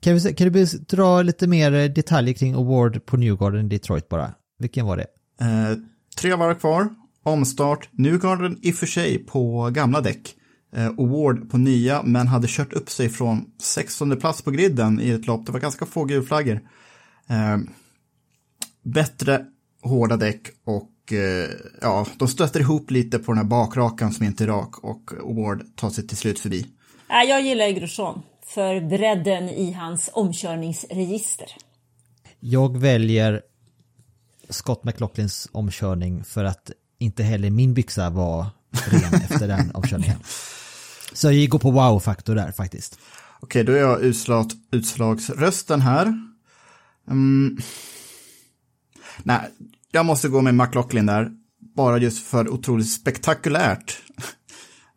Kan, 0.00 0.14
vi, 0.14 0.34
kan 0.34 0.52
du 0.52 0.64
dra 0.64 1.22
lite 1.22 1.46
mer 1.46 1.72
eh, 1.72 1.84
detaljer 1.84 2.34
kring 2.34 2.54
Award 2.54 3.06
på 3.06 3.16
Newgarden 3.16 3.66
i 3.66 3.68
Detroit 3.68 4.08
bara? 4.08 4.34
Vilken 4.58 4.86
var 4.86 4.96
det? 4.96 5.06
Eh, 5.40 5.76
tre 6.16 6.34
varv 6.34 6.54
kvar, 6.54 6.88
omstart, 7.22 7.88
Newgarden 7.92 8.58
i 8.62 8.70
och 8.72 8.74
för 8.74 8.86
sig 8.86 9.18
på 9.18 9.70
gamla 9.70 10.00
däck. 10.00 10.34
Eh, 10.76 10.86
Award 10.86 11.50
på 11.50 11.58
nya, 11.58 12.02
men 12.02 12.26
hade 12.26 12.46
kört 12.48 12.72
upp 12.72 12.90
sig 12.90 13.08
från 13.08 13.44
16 13.62 14.16
plats 14.16 14.42
på 14.42 14.50
griden 14.50 15.00
i 15.00 15.10
ett 15.10 15.26
lopp. 15.26 15.46
Det 15.46 15.52
var 15.52 15.60
ganska 15.60 15.86
få 15.86 16.04
gulflaggor. 16.04 16.60
Eh, 17.28 17.58
bättre 18.82 19.46
hårda 19.82 20.16
däck 20.16 20.48
och 20.64 21.12
eh, 21.12 21.50
ja, 21.80 22.06
de 22.18 22.28
stöter 22.28 22.60
ihop 22.60 22.90
lite 22.90 23.18
på 23.18 23.32
den 23.32 23.38
här 23.38 23.44
bakrakan 23.44 24.12
som 24.12 24.26
inte 24.26 24.44
är 24.44 24.48
rak 24.48 24.78
och 24.78 25.12
Award 25.20 25.76
tar 25.76 25.90
sig 25.90 26.06
till 26.06 26.16
slut 26.16 26.38
förbi. 26.38 26.66
Nej, 27.08 27.28
jag 27.28 27.42
gillar 27.42 27.70
Grosjean 27.70 28.22
för 28.48 28.80
bredden 28.80 29.48
i 29.48 29.72
hans 29.72 30.10
omkörningsregister. 30.12 31.46
Jag 32.40 32.78
väljer 32.78 33.42
Scott 34.48 34.84
McLaughlins 34.84 35.48
omkörning 35.52 36.24
för 36.24 36.44
att 36.44 36.70
inte 36.98 37.22
heller 37.22 37.50
min 37.50 37.74
byxa 37.74 38.10
var 38.10 38.46
ren 38.90 39.14
efter 39.30 39.48
den 39.48 39.70
omkörningen. 39.74 40.18
Så 41.12 41.32
jag 41.32 41.48
går 41.48 41.58
på 41.58 41.70
wow-faktor 41.70 42.34
där 42.34 42.52
faktiskt. 42.52 42.98
Okej, 43.40 43.64
då 43.64 43.72
är 43.72 43.80
jag 43.80 44.00
utslag, 44.00 44.50
utslagsrösten 44.70 45.80
här. 45.80 46.06
Mm. 47.08 47.58
Nej, 49.22 49.40
jag 49.92 50.06
måste 50.06 50.28
gå 50.28 50.40
med 50.40 50.54
McLaughlin 50.54 51.06
där. 51.06 51.30
Bara 51.76 51.98
just 51.98 52.26
för 52.26 52.48
otroligt 52.48 52.90
spektakulärt. 52.90 54.02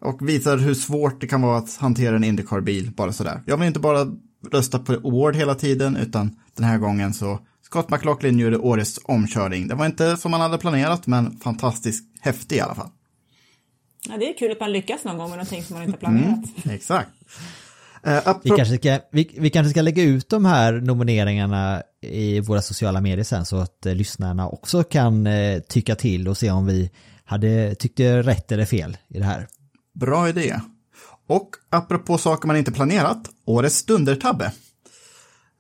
Och 0.02 0.30
visar 0.30 0.58
hur 0.58 0.74
svårt 0.74 1.22
det 1.22 1.28
kan 1.28 1.42
vara 1.42 1.58
att 1.58 1.78
hantera 1.78 2.16
en 2.16 2.24
Indycar-bil 2.24 2.92
bara 2.92 3.14
sådär. 3.14 3.42
Jag 3.46 3.58
vill 3.58 3.68
inte 3.68 3.80
bara 3.80 4.08
rösta 4.52 4.80
på 4.80 4.94
Award 4.94 5.36
hela 5.36 5.56
tiden, 5.56 5.96
utan 5.98 6.36
den 6.56 6.66
här 6.66 6.78
gången 6.78 7.14
så 7.14 7.40
Scott 7.66 7.90
McLaughlin 7.90 8.40
gjorde 8.40 8.58
årets 8.58 9.00
omkörning. 9.04 9.68
Det 9.68 9.76
var 9.76 9.86
inte 9.86 10.18
som 10.18 10.32
man 10.32 10.42
hade 10.42 10.58
planerat, 10.58 11.08
men 11.08 11.38
fantastiskt 11.38 12.04
häftig 12.22 12.56
i 12.56 12.60
alla 12.60 12.76
fall. 12.76 12.90
Ja, 14.10 14.18
det 14.18 14.30
är 14.30 14.38
kul 14.38 14.52
att 14.52 14.60
man 14.60 14.72
lyckas 14.72 15.04
någon 15.04 15.18
gång 15.18 15.30
med 15.30 15.38
någonting 15.38 15.64
som 15.64 15.74
man 15.74 15.84
inte 15.84 15.96
har 15.96 16.00
planerat. 16.00 16.40
Exakt. 16.70 17.10
Eh, 18.04 18.38
Vi 18.44 18.50
kanske, 18.50 18.78
ska, 18.78 19.00
vi, 19.12 19.36
vi 19.38 19.50
kanske 19.50 19.70
ska 19.70 19.82
lägga 19.82 20.04
ut 20.04 20.30
de 20.30 20.46
här 20.46 20.74
nomineringarna 20.74 21.84
i 22.02 22.40
våra 22.40 22.62
sociala 22.62 23.02
medier 23.02 23.24
sen 23.24 23.46
så 23.46 23.58
att 23.58 23.86
eh, 23.86 23.96
lyssnarna 23.96 24.50
också 24.50 24.84
kan 24.84 25.28
eh, 25.28 25.60
tycka 25.60 25.96
till 25.96 26.28
och 26.28 26.38
se 26.38 26.52
om 26.52 26.66
vi 26.66 26.92
hade 27.26 27.76
tyckte 27.76 28.22
rätt 28.22 28.52
eller 28.52 28.66
fel 28.66 28.98
i 29.08 29.20
det 29.20 29.26
här. 29.26 29.48
Bra 30.00 30.30
idé. 30.30 30.60
Och 31.28 31.50
apropå 31.70 32.18
saker 32.18 32.48
man 32.48 32.58
inte 32.58 32.72
planerat, 32.72 33.30
årets 33.46 33.76
stundertabbe. 33.76 34.52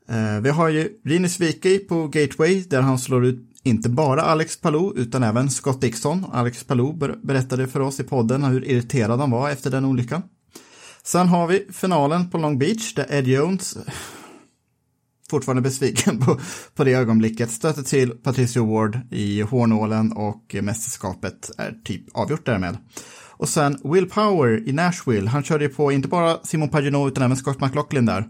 Eh, 0.09 0.39
vi 0.41 0.49
har 0.49 0.69
ju 0.69 0.89
Linus 1.05 1.39
Wikey 1.39 1.79
på 1.79 2.07
Gateway 2.07 2.63
där 2.63 2.81
han 2.81 2.99
slår 2.99 3.25
ut 3.25 3.45
inte 3.63 3.89
bara 3.89 4.21
Alex 4.21 4.61
Palou 4.61 4.93
utan 4.97 5.23
även 5.23 5.49
Scott 5.49 5.81
Dixon. 5.81 6.25
Alex 6.33 6.63
Palou 6.63 6.93
ber- 6.93 7.19
berättade 7.23 7.67
för 7.67 7.79
oss 7.79 7.99
i 7.99 8.03
podden 8.03 8.43
hur 8.43 8.65
irriterad 8.65 9.19
han 9.19 9.31
var 9.31 9.49
efter 9.49 9.71
den 9.71 9.85
olyckan. 9.85 10.21
Sen 11.03 11.27
har 11.27 11.47
vi 11.47 11.67
finalen 11.71 12.29
på 12.29 12.37
Long 12.37 12.57
Beach 12.57 12.93
där 12.93 13.05
Ed 13.09 13.27
Jones 13.27 13.77
fortfarande 15.29 15.61
besviken 15.61 16.19
på, 16.19 16.39
på 16.75 16.83
det 16.83 16.93
ögonblicket, 16.93 17.51
stöter 17.51 17.83
till 17.83 18.09
Patricio 18.09 18.73
Ward 18.73 18.99
i 19.11 19.41
hårnålen 19.41 20.11
och 20.11 20.55
mästerskapet 20.61 21.51
är 21.57 21.75
typ 21.83 22.03
avgjort 22.13 22.45
därmed. 22.45 22.77
Och 23.39 23.49
sen 23.49 23.79
Will 23.83 24.09
Power 24.09 24.69
i 24.69 24.71
Nashville, 24.71 25.29
han 25.29 25.43
körde 25.43 25.63
ju 25.63 25.69
på 25.69 25.91
inte 25.91 26.07
bara 26.07 26.37
Simon 26.43 26.69
Pagenaud 26.69 27.11
utan 27.11 27.23
även 27.23 27.37
Scott 27.37 27.61
McLaughlin 27.61 28.05
där. 28.05 28.29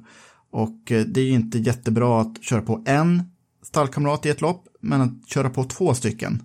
Och 0.51 0.91
eh, 0.91 1.05
det 1.05 1.21
är 1.21 1.25
ju 1.25 1.31
inte 1.31 1.59
jättebra 1.59 2.21
att 2.21 2.43
köra 2.43 2.61
på 2.61 2.83
en 2.85 3.23
stallkamrat 3.63 4.25
i 4.25 4.29
ett 4.29 4.41
lopp, 4.41 4.67
men 4.81 5.01
att 5.01 5.29
köra 5.29 5.49
på 5.49 5.63
två 5.63 5.93
stycken. 5.93 6.43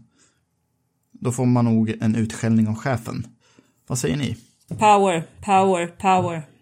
Då 1.12 1.32
får 1.32 1.46
man 1.46 1.64
nog 1.64 1.94
en 2.00 2.14
utskällning 2.14 2.68
av 2.68 2.74
chefen. 2.74 3.26
Vad 3.86 3.98
säger 3.98 4.16
ni? 4.16 4.36
Power, 4.68 5.26
power, 5.40 5.86
power. 5.86 6.42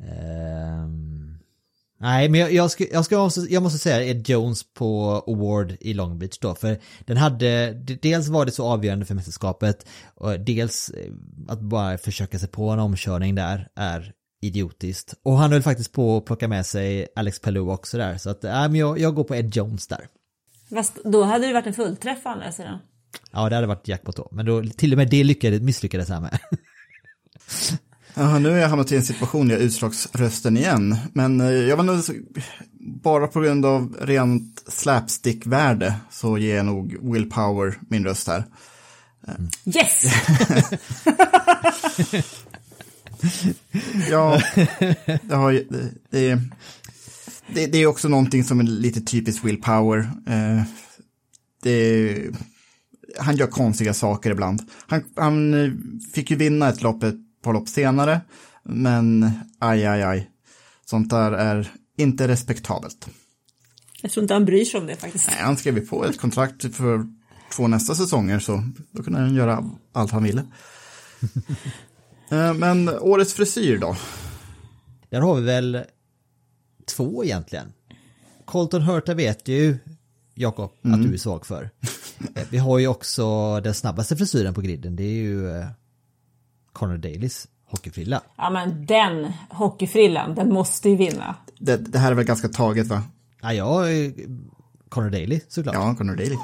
Ehm, 0.00 1.07
nej, 1.98 2.28
men 2.28 2.40
jag, 2.40 2.52
jag, 2.52 2.70
ska, 2.70 2.84
jag, 2.92 3.04
ska 3.04 3.24
också, 3.24 3.40
jag 3.40 3.62
måste 3.62 3.78
säga 3.78 4.04
Ed 4.04 4.28
Jones 4.28 4.62
på 4.74 5.22
Award 5.26 5.76
i 5.80 5.94
Long 5.94 6.18
Beach 6.18 6.38
då, 6.38 6.54
för 6.54 6.78
den 7.00 7.16
hade, 7.16 7.72
dels 8.02 8.28
var 8.28 8.46
det 8.46 8.52
så 8.52 8.64
avgörande 8.64 9.06
för 9.06 9.14
mästerskapet, 9.14 9.86
och 10.14 10.40
dels 10.40 10.88
eh, 10.88 11.12
att 11.48 11.60
bara 11.60 11.98
försöka 11.98 12.38
sig 12.38 12.48
på 12.48 12.68
en 12.68 12.78
omkörning 12.78 13.34
där 13.34 13.68
är 13.74 14.12
idiotiskt. 14.40 15.14
Och 15.22 15.38
han 15.38 15.52
höll 15.52 15.62
faktiskt 15.62 15.92
på 15.92 16.16
att 16.16 16.24
plocka 16.24 16.48
med 16.48 16.66
sig 16.66 17.08
Alex 17.16 17.40
Palou 17.40 17.70
också 17.70 17.98
där, 17.98 18.18
så 18.18 18.30
att, 18.30 18.44
äh, 18.44 18.52
men 18.52 18.74
jag, 18.74 18.98
jag 18.98 19.14
går 19.14 19.24
på 19.24 19.36
Ed 19.36 19.56
Jones 19.56 19.86
där. 19.86 20.08
Fast 20.70 20.98
då 21.04 21.22
hade 21.22 21.46
det 21.46 21.52
varit 21.52 21.66
en 21.66 21.74
fullträff 21.74 22.26
å 22.26 22.28
andra 22.28 22.52
sidan. 22.52 22.78
Ja, 23.32 23.48
det 23.48 23.54
hade 23.54 23.66
varit 23.66 23.88
jackpot 23.88 24.16
då, 24.16 24.28
men 24.32 24.46
då, 24.46 24.62
till 24.64 24.92
och 24.92 24.98
med 24.98 25.10
det 25.10 25.24
lyckades, 25.24 25.60
misslyckades 25.60 26.08
han 26.08 26.22
med. 26.22 26.38
Ja, 28.18 28.38
nu 28.38 28.50
har 28.50 28.56
jag 28.56 28.68
hamnat 28.68 28.92
i 28.92 28.96
en 28.96 29.04
situation 29.04 29.48
där 29.48 29.54
jag 29.54 29.62
är 29.62 29.66
utslagsrösten 29.66 30.56
igen. 30.56 30.96
Men 31.12 31.40
eh, 31.40 31.50
jag 31.50 31.76
var 31.76 31.84
nog 31.84 32.02
bara 32.80 33.26
på 33.26 33.40
grund 33.40 33.66
av 33.66 33.96
rent 34.00 34.64
slapstick-värde 34.68 35.94
så 36.10 36.38
ger 36.38 36.56
jag 36.56 36.66
nog 36.66 37.12
Will 37.12 37.30
Power 37.30 37.78
min 37.88 38.04
röst 38.04 38.28
här. 38.28 38.44
Yes! 39.64 40.04
Ja, 44.10 44.40
det, 45.22 45.34
har, 45.34 45.52
det, 46.10 46.38
det, 47.54 47.66
det, 47.66 47.78
är 47.78 47.86
också 47.86 48.08
någonting 48.08 48.44
som 48.44 48.60
är 48.60 48.64
lite 48.64 49.00
typiskt 49.00 49.44
Will 49.44 49.62
Power. 49.62 49.98
Eh, 50.26 50.62
det, 51.62 52.16
han 53.18 53.36
gör 53.36 53.46
konstiga 53.46 53.94
saker 53.94 54.30
ibland. 54.30 54.62
Han, 54.86 55.04
han 55.16 55.54
fick 56.14 56.30
ju 56.30 56.36
vinna 56.36 56.68
ett 56.68 56.82
lopp 56.82 57.02
ett 57.02 57.27
par 57.42 57.52
lopp 57.52 57.68
senare, 57.68 58.20
men 58.62 59.30
aj, 59.58 59.86
aj, 59.86 60.02
aj. 60.02 60.30
Sånt 60.84 61.10
där 61.10 61.32
är 61.32 61.72
inte 61.96 62.28
respektabelt. 62.28 63.08
Jag 64.02 64.10
tror 64.10 64.24
inte 64.24 64.34
han 64.34 64.44
bryr 64.44 64.64
sig 64.64 64.80
om 64.80 64.86
det 64.86 64.96
faktiskt. 64.96 65.26
Nej, 65.30 65.38
han 65.40 65.56
skrev 65.56 65.78
ju 65.78 65.86
på 65.86 66.04
ett 66.04 66.20
kontrakt 66.20 66.74
för 66.74 67.06
två 67.52 67.68
nästa 67.68 67.94
säsonger, 67.94 68.38
så 68.38 68.64
då 68.90 69.02
kunde 69.02 69.18
han 69.20 69.34
göra 69.34 69.70
allt 69.92 70.10
han 70.10 70.22
ville. 70.22 70.44
Eh, 72.30 72.54
Men 72.54 72.88
årets 72.88 73.34
frisyr 73.34 73.78
då? 73.78 73.96
Där 75.10 75.20
har 75.20 75.34
vi 75.34 75.42
väl 75.42 75.84
två 76.86 77.24
egentligen. 77.24 77.72
Colton 78.44 78.82
Hurta 78.82 79.14
vet 79.14 79.48
ju, 79.48 79.78
Jakob, 80.34 80.72
att 80.82 81.02
du 81.02 81.14
är 81.14 81.18
svag 81.18 81.46
för. 81.46 81.70
Eh, 82.34 82.46
vi 82.50 82.58
har 82.58 82.78
ju 82.78 82.86
också 82.88 83.60
den 83.60 83.74
snabbaste 83.74 84.16
frisyren 84.16 84.54
på 84.54 84.60
griden, 84.60 84.96
det 84.96 85.02
är 85.02 85.12
ju 85.14 85.50
eh, 85.50 85.66
Connor 86.78 86.96
Dailys 86.96 87.46
hockeyfrilla. 87.66 88.22
Ja 88.36 88.50
men 88.50 88.86
den 88.86 89.32
hockeyfrillan, 89.50 90.34
den 90.34 90.52
måste 90.52 90.88
ju 90.88 90.96
vinna. 90.96 91.34
Det, 91.58 91.76
det 91.76 91.98
här 91.98 92.10
är 92.10 92.14
väl 92.14 92.24
ganska 92.24 92.48
taget 92.48 92.86
va? 92.86 93.02
Ja, 93.42 93.52
jag 93.52 93.92
är 93.92 94.12
Connor 94.88 95.10
Daly 95.10 95.40
såklart. 95.48 95.74
Ja, 95.74 95.94
Connor 95.94 96.16
Daly. 96.16 96.36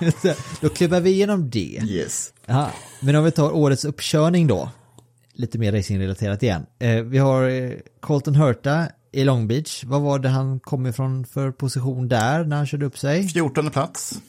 Då 0.60 0.68
klubbar 0.68 1.00
vi 1.00 1.10
igenom 1.10 1.50
det. 1.50 1.80
Yes. 1.84 2.32
Ja, 2.46 2.70
men 3.00 3.16
om 3.16 3.24
vi 3.24 3.30
tar 3.30 3.56
årets 3.56 3.84
uppkörning 3.84 4.46
då. 4.46 4.70
Lite 5.32 5.58
mer 5.58 5.72
racingrelaterat 5.72 6.42
igen. 6.42 6.66
Eh, 6.78 7.02
vi 7.02 7.18
har 7.18 7.48
eh, 7.48 7.72
Colton 8.00 8.34
Hurta 8.34 8.88
i 9.12 9.24
Long 9.24 9.48
Beach. 9.48 9.84
Vad 9.84 10.00
var 10.00 10.18
det 10.18 10.28
han 10.28 10.60
kom 10.60 10.86
ifrån 10.86 11.26
för 11.26 11.50
position 11.50 12.08
där 12.08 12.44
när 12.44 12.56
han 12.56 12.66
körde 12.66 12.86
upp 12.86 12.98
sig? 12.98 13.28
14 13.28 13.70
plats. 13.70 14.20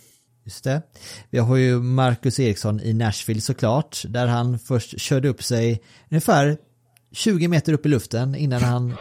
Just 0.46 0.64
det. 0.64 0.82
Vi 1.30 1.40
har 1.40 1.56
ju 1.56 1.80
Marcus 1.80 2.40
Eriksson 2.40 2.80
i 2.80 2.94
Nashville 2.94 3.42
såklart, 3.42 4.04
där 4.08 4.28
han 4.28 4.60
först 4.60 5.00
körde 5.00 5.30
upp 5.30 5.44
sig 5.44 5.82
ungefär 6.12 6.58
20 7.12 7.48
meter 7.48 7.74
upp 7.74 7.86
i 7.86 7.90
luften 7.90 8.36
innan 8.36 8.62
han 8.62 8.96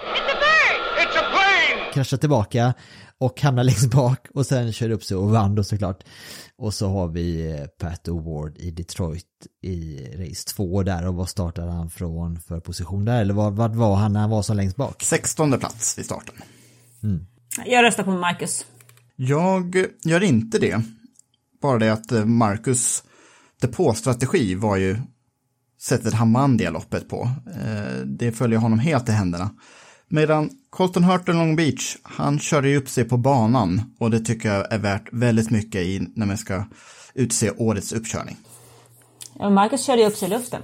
kraschade 1.94 2.20
tillbaka 2.20 2.74
och 3.18 3.40
hamnade 3.40 3.66
längst 3.66 3.90
bak 3.90 4.26
och 4.34 4.46
sen 4.46 4.72
körde 4.72 4.94
upp 4.94 5.04
sig 5.04 5.16
och 5.16 5.30
vann 5.30 5.54
då 5.54 5.64
såklart. 5.64 6.04
Och 6.56 6.74
så 6.74 6.88
har 6.88 7.08
vi 7.08 7.50
eh, 7.50 7.66
Pat 7.66 8.08
O'Ward 8.08 8.58
i 8.58 8.70
Detroit 8.70 9.26
i 9.62 9.98
race 10.16 10.48
2 10.48 10.82
där 10.82 11.06
och 11.06 11.14
vad 11.14 11.28
startade 11.28 11.72
han 11.72 11.90
från 11.90 12.40
för 12.40 12.60
position 12.60 13.04
där? 13.04 13.20
Eller 13.20 13.34
vad, 13.34 13.52
vad 13.56 13.74
var 13.76 13.96
han 13.96 14.12
när 14.12 14.20
han 14.20 14.30
var 14.30 14.42
som 14.42 14.56
längst 14.56 14.76
bak? 14.76 15.02
16 15.02 15.58
plats 15.58 15.98
vid 15.98 16.04
starten. 16.04 16.34
Jag 17.66 17.82
röstar 17.84 18.04
på 18.04 18.10
Marcus. 18.10 18.66
Jag 19.16 19.76
gör 20.04 20.22
inte 20.22 20.58
det. 20.58 20.82
Bara 21.62 21.78
det 21.78 21.92
att 21.92 22.12
eh, 22.12 22.24
Marcus 22.24 23.02
depåstrategi 23.60 24.54
var 24.54 24.76
ju 24.76 24.96
sättet 25.80 26.14
han 26.14 26.32
vann 26.32 26.56
det 26.56 26.70
loppet 26.70 27.08
på. 27.08 27.30
Eh, 27.64 28.04
Det 28.04 28.32
följer 28.32 28.58
honom 28.58 28.78
helt 28.78 29.08
i 29.08 29.12
händerna. 29.12 29.50
Medan 30.08 30.50
Colton 30.70 31.04
Hurton 31.04 31.36
Long 31.36 31.56
Beach, 31.56 31.96
han 32.02 32.38
körde 32.38 32.68
ju 32.68 32.76
upp 32.76 32.88
sig 32.88 33.04
på 33.04 33.16
banan 33.16 33.82
och 33.98 34.10
det 34.10 34.20
tycker 34.20 34.54
jag 34.54 34.72
är 34.72 34.78
värt 34.78 35.08
väldigt 35.12 35.50
mycket 35.50 35.80
i, 35.80 36.08
när 36.14 36.26
man 36.26 36.38
ska 36.38 36.64
utse 37.14 37.50
årets 37.50 37.92
uppkörning. 37.92 38.36
Ja, 39.38 39.50
Marcus 39.50 39.84
körde 39.86 40.02
ju 40.02 40.08
upp 40.08 40.16
sig 40.16 40.28
i 40.28 40.30
luften. 40.30 40.62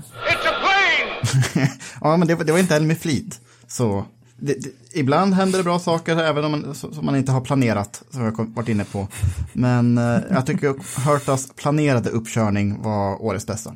ja, 2.01 2.17
men 2.17 2.29
det, 2.29 2.35
var- 2.35 2.45
det 2.45 2.53
var 2.53 2.59
inte 2.59 2.75
heller 2.75 2.87
med 2.87 2.99
flit. 2.99 3.41
Så 3.67 4.05
det, 4.37 4.55
det, 4.55 4.71
ibland 4.99 5.35
händer 5.35 5.59
det 5.59 5.65
bra 5.65 5.79
saker 5.79 6.17
även 6.17 6.45
om 6.45 6.51
man, 6.51 6.75
som 6.75 7.07
man 7.07 7.17
inte 7.17 7.33
har 7.33 7.41
planerat, 7.41 8.03
som 8.11 8.25
jag 8.25 8.33
har 8.33 8.45
varit 8.45 8.69
inne 8.69 8.85
på. 8.85 9.09
Men 9.53 9.99
eh, 9.99 10.19
jag 10.31 10.47
tycker 10.47 10.75
Hurtas 11.11 11.49
planerade 11.57 12.11
uppkörning 12.11 12.83
var 12.83 13.23
årets 13.23 13.47
bästa. 13.47 13.75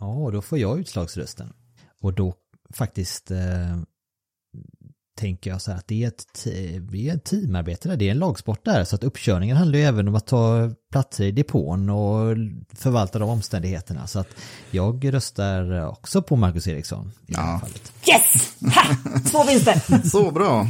Ja, 0.00 0.30
då 0.32 0.42
får 0.42 0.58
jag 0.58 0.78
utslagsrösten. 0.80 1.52
Och 2.02 2.12
då 2.14 2.34
faktiskt 2.74 3.30
eh, 3.30 3.38
tänker 5.20 5.50
jag 5.50 5.62
så 5.62 5.70
här 5.70 5.78
att 5.78 5.86
det 5.88 6.04
är 6.04 6.08
ett, 6.08 6.44
det 6.90 7.08
är 7.08 7.14
ett 7.14 7.24
teamarbete 7.24 7.88
där, 7.88 7.96
det 7.96 8.06
är 8.06 8.10
en 8.10 8.18
lagsport 8.18 8.64
där. 8.64 8.84
Så 8.84 8.96
att 8.96 9.04
uppkörningen 9.04 9.56
handlar 9.56 9.78
ju 9.78 9.84
även 9.84 10.08
om 10.08 10.14
att 10.14 10.26
ta 10.26 10.70
platser 10.92 11.24
i 11.24 11.32
depån 11.32 11.90
och 11.90 12.36
förvalta 12.74 13.18
de 13.18 13.28
omständigheterna. 13.30 14.06
Så 14.06 14.18
att 14.18 14.28
jag 14.70 15.14
röstar 15.14 15.86
också 15.88 16.22
på 16.22 16.36
Marcus 16.36 16.66
Eriksson 16.68 17.12
i 17.26 17.32
det 17.32 17.40
här 17.40 17.52
Ja. 17.52 17.58
fallet. 17.60 17.92
Yes! 18.08 18.52
Ha! 18.74 19.20
Två 19.30 19.44
vinster! 19.44 20.08
Så 20.08 20.30
bra. 20.30 20.68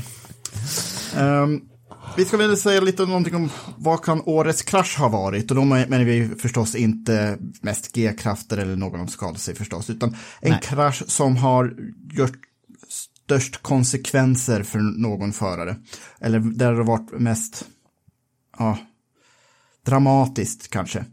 Ehm, 1.16 1.60
vi 2.16 2.24
ska 2.24 2.36
väl 2.36 2.56
säga 2.56 2.80
lite 2.80 3.06
någonting 3.06 3.34
om 3.34 3.50
vad 3.76 4.02
kan 4.04 4.22
årets 4.26 4.62
krasch 4.62 4.98
ha 4.98 5.08
varit 5.08 5.50
och 5.50 5.56
då 5.56 5.64
menar 5.64 6.00
vi 6.00 6.28
förstås 6.28 6.74
inte 6.74 7.38
mest 7.60 7.92
G-krafter 7.92 8.58
eller 8.58 8.76
någon 8.76 8.98
som 8.98 9.08
skadat 9.08 9.40
sig 9.40 9.54
förstås, 9.54 9.90
utan 9.90 10.16
en 10.40 10.50
Nej. 10.50 10.60
krasch 10.62 11.02
som 11.06 11.36
har 11.36 11.74
gjort 12.12 12.32
störst 13.30 13.62
konsekvenser 13.62 14.62
för 14.62 14.78
någon 14.78 15.32
förare. 15.32 15.76
Eller 16.20 16.38
där 16.40 16.70
det 16.70 16.76
har 16.76 16.84
varit 16.84 17.10
mest 17.12 17.64
ja, 18.58 18.78
dramatiskt 19.86 20.70
kanske. 20.70 21.04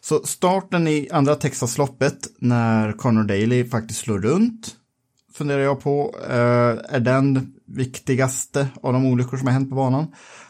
Så 0.00 0.22
starten 0.24 0.88
i 0.88 1.08
andra 1.12 1.34
Texasloppet 1.34 2.26
när 2.38 2.92
Connor 2.92 3.22
Daly 3.22 3.68
faktiskt 3.68 4.00
slår 4.00 4.18
runt 4.18 4.76
funderar 5.34 5.60
jag 5.60 5.80
på, 5.80 6.14
eh, 6.28 6.94
är 6.94 7.00
den 7.00 7.54
viktigaste 7.66 8.68
av 8.82 8.92
de 8.92 9.06
olyckor 9.06 9.36
som 9.36 9.46
har 9.46 9.54
hänt 9.54 9.70
på 9.70 9.76
banan. 9.76 10.06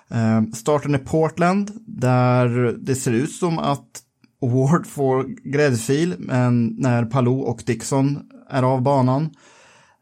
Eh, 0.09 0.43
starten 0.55 0.95
i 0.95 0.99
Portland 0.99 1.71
där 1.87 2.77
det 2.79 2.95
ser 2.95 3.13
ut 3.13 3.33
som 3.33 3.59
att 3.59 4.03
Ward 4.41 4.87
får 4.87 5.25
gräddfil, 5.53 6.15
men 6.19 6.67
när 6.79 7.05
Palou 7.05 7.41
och 7.41 7.63
Dixon 7.67 8.23
är 8.51 8.63
av 8.63 8.83
banan. 8.83 9.31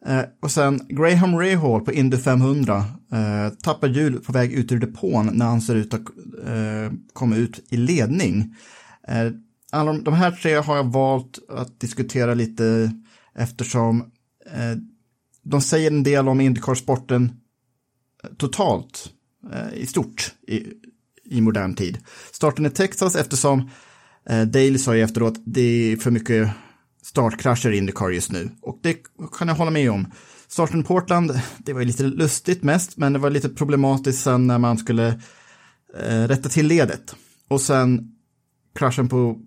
Eh, 0.06 0.24
och 0.42 0.50
sen 0.50 0.80
Graham 0.88 1.38
Rahal 1.38 1.80
på 1.80 1.92
Indy 1.92 2.16
500 2.16 2.84
eh, 3.12 3.54
tappar 3.62 3.88
hjul 3.88 4.20
på 4.20 4.32
väg 4.32 4.52
ut 4.52 4.72
ur 4.72 4.78
depån 4.78 5.30
när 5.32 5.46
han 5.46 5.60
ser 5.60 5.74
ut 5.74 5.94
att 5.94 6.00
eh, 6.46 6.92
komma 7.12 7.36
ut 7.36 7.64
i 7.70 7.76
ledning. 7.76 8.54
Eh, 9.08 9.30
alla 9.72 9.92
de, 9.92 10.04
de 10.04 10.14
här 10.14 10.30
tre 10.30 10.54
har 10.54 10.76
jag 10.76 10.92
valt 10.92 11.38
att 11.48 11.80
diskutera 11.80 12.34
lite 12.34 12.92
eftersom 13.34 14.00
eh, 14.46 14.78
de 15.42 15.60
säger 15.60 15.90
en 15.90 16.02
del 16.02 16.28
om 16.28 16.40
Indycar-sporten 16.40 17.32
eh, 18.24 18.30
totalt 18.36 19.12
eh, 19.52 19.74
i 19.74 19.86
stort 19.86 20.32
i, 20.46 20.66
i 21.24 21.40
modern 21.40 21.74
tid. 21.74 21.98
Starten 22.32 22.66
i 22.66 22.70
Texas 22.70 23.16
eftersom 23.16 23.70
eh, 24.26 24.42
Dale 24.42 24.78
sa 24.78 24.96
ju 24.96 25.02
efteråt 25.02 25.34
det 25.46 25.60
är 25.92 25.96
för 25.96 26.10
mycket 26.10 26.50
startkrascher 27.04 27.72
i 27.72 27.78
Indycar 27.78 28.10
just 28.10 28.32
nu 28.32 28.50
och 28.62 28.78
det 28.82 28.96
kan 29.38 29.48
jag 29.48 29.54
hålla 29.54 29.70
med 29.70 29.90
om. 29.90 30.06
Starten 30.48 30.80
i 30.80 30.84
Portland, 30.84 31.40
det 31.58 31.72
var 31.72 31.80
ju 31.80 31.86
lite 31.86 32.02
lustigt 32.02 32.62
mest, 32.62 32.96
men 32.96 33.12
det 33.12 33.18
var 33.18 33.30
lite 33.30 33.48
problematiskt 33.48 34.22
sen 34.22 34.46
när 34.46 34.58
man 34.58 34.78
skulle 34.78 35.08
eh, 36.00 36.22
rätta 36.28 36.48
till 36.48 36.66
ledet. 36.66 37.16
Och 37.48 37.60
sen 37.60 38.14
kraschen 38.74 39.08
på, 39.08 39.40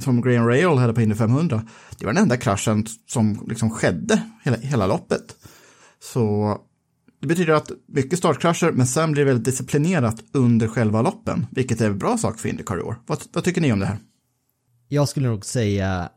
som 0.00 0.22
Graham 0.22 0.46
Rail 0.46 0.78
hade 0.78 0.94
på 0.94 1.00
Indy 1.00 1.14
500, 1.14 1.62
det 1.98 2.06
var 2.06 2.12
den 2.12 2.22
enda 2.22 2.36
kraschen 2.36 2.86
som 3.06 3.44
liksom 3.48 3.70
skedde 3.70 4.22
hela, 4.42 4.56
hela 4.56 4.86
loppet. 4.86 5.36
Så 6.02 6.58
det 7.20 7.26
betyder 7.26 7.52
att 7.52 7.70
mycket 7.86 8.18
startkrascher, 8.18 8.72
men 8.72 8.86
sen 8.86 9.12
blir 9.12 9.24
det 9.24 9.26
väldigt 9.26 9.44
disciplinerat 9.44 10.24
under 10.32 10.68
själva 10.68 11.02
loppen, 11.02 11.46
vilket 11.50 11.80
är 11.80 11.86
en 11.86 11.98
bra 11.98 12.18
sak 12.18 12.38
för 12.38 12.48
Indycar 12.48 12.78
i 12.78 12.82
år. 12.82 12.96
Vad, 13.06 13.22
vad 13.32 13.44
tycker 13.44 13.60
ni 13.60 13.72
om 13.72 13.78
det 13.78 13.86
här? 13.86 13.98
Jag 14.88 15.08
skulle 15.08 15.28
nog 15.28 15.44
säga 15.44 16.08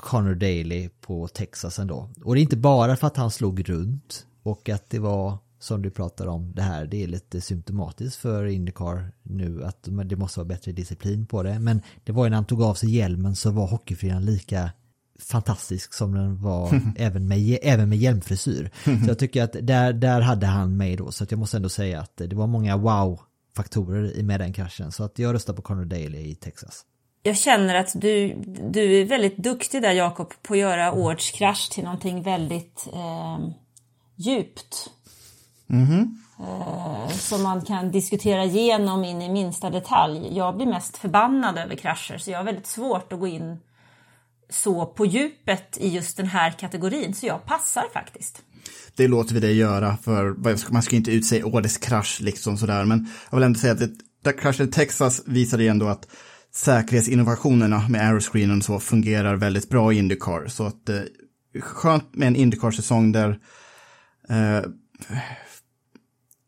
Connor 0.00 0.34
Daly 0.34 0.88
på 1.00 1.28
Texas 1.28 1.78
ändå. 1.78 2.10
Och 2.24 2.34
det 2.34 2.40
är 2.40 2.42
inte 2.42 2.56
bara 2.56 2.96
för 2.96 3.06
att 3.06 3.16
han 3.16 3.30
slog 3.30 3.68
runt 3.68 4.26
och 4.42 4.68
att 4.68 4.90
det 4.90 4.98
var 4.98 5.38
som 5.58 5.82
du 5.82 5.90
pratar 5.90 6.26
om 6.26 6.52
det 6.54 6.62
här, 6.62 6.86
det 6.86 7.02
är 7.02 7.06
lite 7.06 7.40
symptomatiskt 7.40 8.16
för 8.16 8.44
Indycar 8.44 9.12
nu 9.22 9.64
att 9.64 9.88
det 10.04 10.16
måste 10.16 10.40
vara 10.40 10.48
bättre 10.48 10.72
disciplin 10.72 11.26
på 11.26 11.42
det. 11.42 11.58
Men 11.58 11.82
det 12.04 12.12
var 12.12 12.24
ju 12.24 12.30
när 12.30 12.36
han 12.36 12.44
tog 12.44 12.62
av 12.62 12.74
sig 12.74 12.90
hjälmen 12.90 13.36
så 13.36 13.50
var 13.50 13.66
hockeyfrian 13.66 14.24
lika 14.24 14.70
fantastisk 15.18 15.94
som 15.94 16.14
den 16.14 16.42
var 16.42 16.80
även, 16.96 17.28
med, 17.28 17.58
även 17.62 17.88
med 17.88 17.98
hjälmfrisyr. 17.98 18.70
Så 18.84 19.08
jag 19.08 19.18
tycker 19.18 19.42
att 19.42 19.56
där, 19.62 19.92
där 19.92 20.20
hade 20.20 20.46
han 20.46 20.76
mig 20.76 20.96
då, 20.96 21.12
så 21.12 21.24
att 21.24 21.30
jag 21.30 21.38
måste 21.38 21.56
ändå 21.56 21.68
säga 21.68 22.00
att 22.00 22.16
det 22.16 22.36
var 22.36 22.46
många 22.46 22.76
wow-faktorer 22.76 24.22
med 24.22 24.40
den 24.40 24.52
kraschen. 24.52 24.92
Så 24.92 25.04
att 25.04 25.18
jag 25.18 25.34
röstar 25.34 25.54
på 25.54 25.62
Connor 25.62 25.84
Daly 25.84 26.18
i 26.18 26.34
Texas. 26.34 26.84
Jag 27.22 27.36
känner 27.36 27.74
att 27.74 27.92
du, 27.94 28.34
du 28.70 29.00
är 29.00 29.04
väldigt 29.04 29.36
duktig 29.36 29.82
där 29.82 29.92
Jakob 29.92 30.32
på 30.42 30.54
att 30.54 30.60
göra 30.60 30.92
årets 30.92 31.30
krasch 31.30 31.70
till 31.70 31.84
någonting 31.84 32.22
väldigt 32.22 32.88
eh, 32.92 33.38
djupt. 34.16 34.90
Eh, 36.40 37.08
som 37.08 37.42
man 37.42 37.64
kan 37.64 37.90
diskutera 37.90 38.44
igenom 38.44 39.04
in 39.04 39.22
i 39.22 39.28
minsta 39.28 39.70
detalj. 39.70 40.36
Jag 40.36 40.56
blir 40.56 40.66
mest 40.66 40.96
förbannad 40.96 41.58
över 41.58 41.76
krascher 41.76 42.18
så 42.18 42.30
jag 42.30 42.38
har 42.38 42.44
väldigt 42.44 42.66
svårt 42.66 43.12
att 43.12 43.20
gå 43.20 43.26
in 43.26 43.58
så 44.50 44.86
på 44.86 45.06
djupet 45.06 45.78
i 45.80 45.88
just 45.88 46.16
den 46.16 46.26
här 46.26 46.50
kategorin 46.50 47.14
så 47.14 47.26
jag 47.26 47.44
passar 47.44 47.84
faktiskt. 47.92 48.42
Det 48.96 49.08
låter 49.08 49.34
vi 49.34 49.40
dig 49.40 49.56
göra, 49.56 49.96
för 49.96 50.72
man 50.72 50.82
ska 50.82 50.96
inte 50.96 51.10
utse 51.10 51.42
årets 51.42 51.76
krasch 51.76 52.20
liksom 52.20 52.58
sådär, 52.58 52.84
men 52.84 53.08
jag 53.30 53.38
vill 53.38 53.44
ändå 53.44 53.58
säga 53.58 53.72
att 53.72 53.78
det, 53.78 53.90
där 54.22 54.38
kraschen 54.38 54.68
i 54.68 54.70
Texas 54.70 55.22
visade 55.26 55.62
ju 55.62 55.68
ändå 55.68 55.86
att 55.86 56.06
säkerhetsinnovationerna 56.54 57.88
med 57.88 58.06
aeroscreen 58.06 58.56
och 58.58 58.64
så 58.64 58.80
fungerar 58.80 59.36
väldigt 59.36 59.68
bra 59.68 59.92
i 59.92 59.98
Indycar, 59.98 60.46
så 60.48 60.66
att 60.66 60.88
eh, 60.88 61.00
skönt 61.60 62.14
med 62.16 62.28
en 62.28 62.36
Indycar-säsong 62.36 63.12
där 63.12 63.38
eh, 64.28 64.70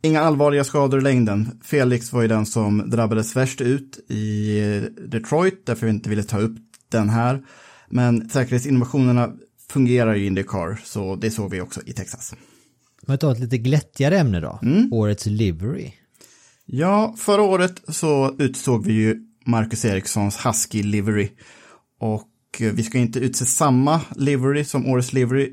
Inga 0.05 0.20
allvarliga 0.20 0.64
skador 0.64 1.00
i 1.00 1.03
längden. 1.03 1.61
Felix 1.64 2.12
var 2.12 2.22
ju 2.22 2.28
den 2.28 2.46
som 2.46 2.90
drabbades 2.90 3.36
värst 3.36 3.61
ut 3.61 4.11
i 4.11 4.88
Detroit, 5.09 5.66
därför 5.66 5.86
vi 5.86 5.92
inte 5.92 6.11
ville 6.11 6.22
ta 6.22 6.38
upp 6.38 6.57
den 6.88 7.09
här. 7.09 7.42
Men 7.88 8.28
säkerhetsinnovationerna 8.28 9.32
fungerar 9.68 10.14
ju 10.14 10.24
i 10.24 10.26
Indycar, 10.26 10.80
så 10.84 11.16
det 11.16 11.30
såg 11.30 11.50
vi 11.50 11.61
också 11.61 11.80
i 11.86 11.92
Texas. 11.92 12.34
Vi 13.07 13.18
tar 13.18 13.32
ett 13.32 13.38
lite 13.38 13.59
glättigare 13.59 14.18
ämne 14.18 14.40
då, 14.40 14.61
årets 14.90 15.26
livery. 15.26 15.92
Ja, 16.66 17.14
förra 17.18 17.42
året 17.42 17.82
så 17.88 18.36
utsåg 18.38 18.86
vi 18.86 18.92
ju 18.92 19.26
Marcus 19.45 19.84
Erikssons 19.84 20.47
Husky 20.47 20.82
Livery. 20.82 21.30
Och 22.01 22.28
eh, 22.61 22.72
vi 22.72 22.82
ska 22.82 22.99
inte 22.99 23.18
utse 23.18 23.45
samma 23.45 24.01
livery 24.16 24.64
som 24.64 24.86
årets 24.86 25.12
livery 25.12 25.53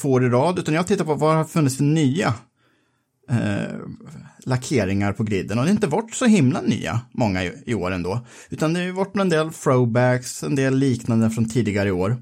två 0.00 0.12
år 0.12 0.24
i 0.24 0.28
rad, 0.28 0.58
utan 0.58 0.74
jag 0.74 0.86
tittar 0.86 1.04
på 1.04 1.14
vad 1.14 1.32
det 1.32 1.36
har 1.36 1.44
funnits 1.44 1.76
för 1.76 1.84
nya 1.84 2.34
eh, 3.30 3.78
lackeringar 4.44 5.12
på 5.12 5.22
griden. 5.22 5.58
Och 5.58 5.64
det 5.64 5.70
har 5.70 5.74
inte 5.74 5.86
varit 5.86 6.14
så 6.14 6.24
himla 6.24 6.60
nya, 6.60 7.00
många 7.12 7.44
i, 7.44 7.62
i 7.66 7.74
år 7.74 7.90
ändå. 7.90 8.26
Utan 8.50 8.72
det 8.72 8.86
har 8.86 8.92
varit 8.92 9.16
en 9.16 9.28
del 9.28 9.52
throwbacks, 9.52 10.42
en 10.42 10.54
del 10.54 10.78
liknande 10.78 11.30
från 11.30 11.48
tidigare 11.48 11.90
år. 11.90 12.16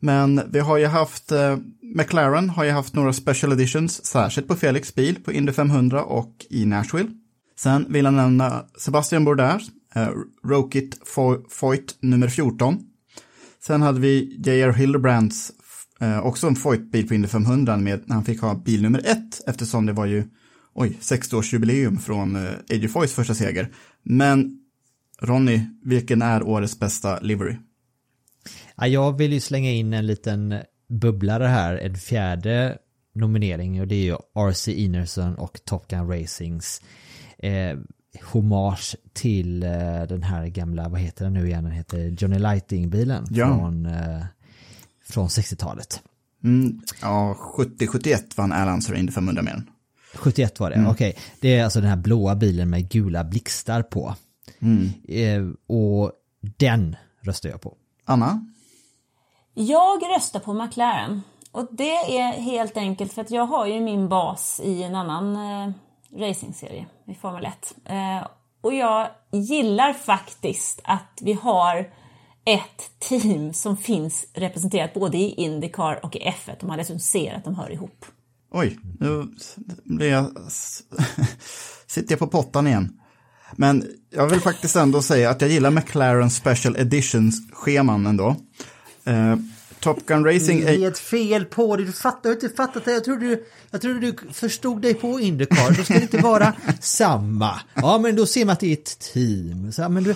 Men 0.00 0.40
vi 0.50 0.58
har 0.60 0.78
ju 0.78 0.86
haft, 0.86 1.32
eh, 1.32 1.56
McLaren 1.96 2.50
har 2.50 2.64
ju 2.64 2.70
haft 2.70 2.94
några 2.94 3.12
special 3.12 3.52
editions, 3.52 4.04
särskilt 4.04 4.48
på 4.48 4.56
Felix 4.56 4.94
bil 4.94 5.16
på 5.24 5.32
Indy 5.32 5.52
500 5.52 6.02
och 6.02 6.46
i 6.50 6.66
Nashville. 6.66 7.10
Sen 7.58 7.86
vill 7.88 8.04
jag 8.04 8.14
nämna 8.14 8.64
Sebastian 8.78 9.24
Bourdais, 9.24 9.62
eh, 9.94 10.08
Rokit 10.44 11.00
Fo- 11.06 11.44
Foyt 11.50 11.96
nummer 12.00 12.28
14. 12.28 12.78
Sen 13.60 13.82
hade 13.82 14.00
vi 14.00 14.36
J.R. 14.46 14.72
Hildebrands, 14.72 15.52
eh, 16.00 16.26
också 16.26 16.46
en 16.46 16.56
Foyt-bil 16.56 17.08
på 17.08 17.14
Indy 17.14 17.28
500 17.28 17.76
med 17.76 18.02
när 18.06 18.14
han 18.14 18.24
fick 18.24 18.40
ha 18.40 18.54
bil 18.54 18.82
nummer 18.82 18.98
1, 18.98 19.40
eftersom 19.46 19.86
det 19.86 19.92
var 19.92 20.06
ju, 20.06 20.24
oj, 20.74 20.96
60-årsjubileum 21.00 21.98
från 21.98 22.36
eh, 22.36 22.52
A.J. 22.70 22.88
Foyts 22.88 23.12
första 23.14 23.34
seger. 23.34 23.68
Men 24.02 24.58
Ronny, 25.20 25.60
vilken 25.82 26.22
är 26.22 26.42
årets 26.42 26.78
bästa 26.78 27.20
livery? 27.20 27.56
Ja, 28.76 28.86
jag 28.86 29.18
vill 29.18 29.32
ju 29.32 29.40
slänga 29.40 29.70
in 29.70 29.92
en 29.92 30.06
liten 30.06 30.54
bubblare 30.88 31.46
här, 31.46 31.76
en 31.76 31.94
fjärde 31.94 32.78
nominering 33.14 33.80
och 33.80 33.88
det 33.88 33.94
är 33.94 34.04
ju 34.04 34.16
RC 34.50 34.68
Inerson 34.72 35.34
och 35.34 35.60
Top 35.64 35.88
Gun 35.88 36.08
Racings 36.08 36.82
eh, 37.38 37.78
hommage 38.22 38.96
till 39.12 39.62
eh, 39.62 39.70
den 40.08 40.22
här 40.22 40.46
gamla, 40.46 40.88
vad 40.88 41.00
heter 41.00 41.24
den 41.24 41.32
nu 41.34 41.46
igen, 41.46 41.64
den 41.64 41.72
heter 41.72 41.98
Johnny 42.18 42.38
Lighting-bilen 42.38 43.26
Ja. 43.30 43.46
från, 43.46 43.86
eh, 43.86 44.24
från 45.04 45.28
60-talet. 45.28 46.02
Mm, 46.44 46.80
ja, 47.02 47.36
70-71 47.56 48.36
vann 48.36 48.52
Al 48.52 48.68
Unser 48.68 48.94
Indy 48.94 49.12
500 49.12 49.42
med 49.42 49.52
den. 49.54 49.70
71 50.14 50.60
var 50.60 50.70
det, 50.70 50.86
okej. 50.90 51.16
Det 51.40 51.58
är 51.58 51.64
alltså 51.64 51.80
den 51.80 51.88
här 51.90 51.96
blåa 51.96 52.34
bilen 52.34 52.70
med 52.70 52.88
gula 52.88 53.24
blixtar 53.24 53.82
på. 53.82 54.14
Eh, 55.08 55.42
och 55.66 56.12
den 56.40 56.96
röstar 57.20 57.48
jag 57.48 57.60
på. 57.60 57.76
Anna? 58.04 58.46
Jag 59.54 60.02
röstar 60.16 60.40
på 60.40 60.54
McLaren. 60.54 61.22
Och 61.52 61.68
det 61.70 61.94
är 62.18 62.32
helt 62.32 62.76
enkelt 62.76 63.12
för 63.12 63.22
att 63.22 63.30
jag 63.30 63.46
har 63.46 63.66
ju 63.66 63.80
min 63.80 64.08
bas 64.08 64.60
i 64.64 64.82
en 64.82 64.94
annan 64.94 65.36
eh, 65.36 65.72
racingserie 66.20 66.86
i 67.06 67.14
Formel 67.14 67.46
1. 67.46 67.74
Eh, 67.84 68.26
och 68.60 68.74
jag 68.74 69.08
gillar 69.32 69.92
faktiskt 69.92 70.80
att 70.84 71.18
vi 71.20 71.32
har 71.32 71.90
ett 72.44 72.90
team 72.98 73.52
som 73.52 73.76
finns 73.76 74.26
representerat 74.34 74.94
både 74.94 75.18
i 75.18 75.34
Indycar 75.34 76.04
och 76.04 76.16
i 76.16 76.18
F1 76.18 76.56
De 76.60 76.70
har 76.70 76.76
dessutom 76.76 77.00
ser 77.00 77.34
att 77.34 77.44
de 77.44 77.54
hör 77.54 77.72
ihop. 77.72 78.04
Oj, 78.50 78.78
nu 79.00 79.28
blir 79.84 80.10
jag... 80.10 80.30
sitter 81.86 82.12
jag 82.12 82.18
på 82.18 82.26
pottan 82.26 82.66
igen. 82.66 83.00
Men 83.52 83.86
jag 84.10 84.28
vill 84.28 84.40
faktiskt 84.40 84.76
ändå 84.76 85.02
säga 85.02 85.30
att 85.30 85.40
jag 85.40 85.50
gillar 85.50 85.70
McLaren 85.70 86.30
Special 86.30 86.76
Editions-scheman 86.76 88.06
ändå. 88.06 88.36
Eh, 89.04 89.36
Top 89.84 90.06
Gun 90.06 90.24
Racing 90.24 90.64
Det 90.64 90.74
är 90.74 90.78
helt 90.78 90.98
fel 90.98 91.44
på 91.44 91.76
dig, 91.76 91.86
du 91.86 91.92
fattar 91.92 92.30
inte 92.30 92.48
fattat 92.48 92.84
det. 92.84 92.92
Jag 92.92 93.04
trodde 93.04 93.26
du, 93.26 93.44
jag 93.70 93.80
trodde 93.80 94.00
du 94.00 94.16
förstod 94.32 94.82
dig 94.82 94.94
på 94.94 95.20
Indycar. 95.20 95.76
Då 95.76 95.84
ska 95.84 95.94
det 95.94 96.02
inte 96.02 96.18
vara 96.18 96.52
samma. 96.80 97.60
Ja 97.74 97.98
men 97.98 98.16
då 98.16 98.26
ser 98.26 98.44
man 98.44 98.52
att 98.52 98.60
det 98.60 98.66
är 98.66 98.72
ett 98.72 98.98
team. 98.98 99.72
Så, 99.72 99.88
men 99.88 100.04
du, 100.04 100.14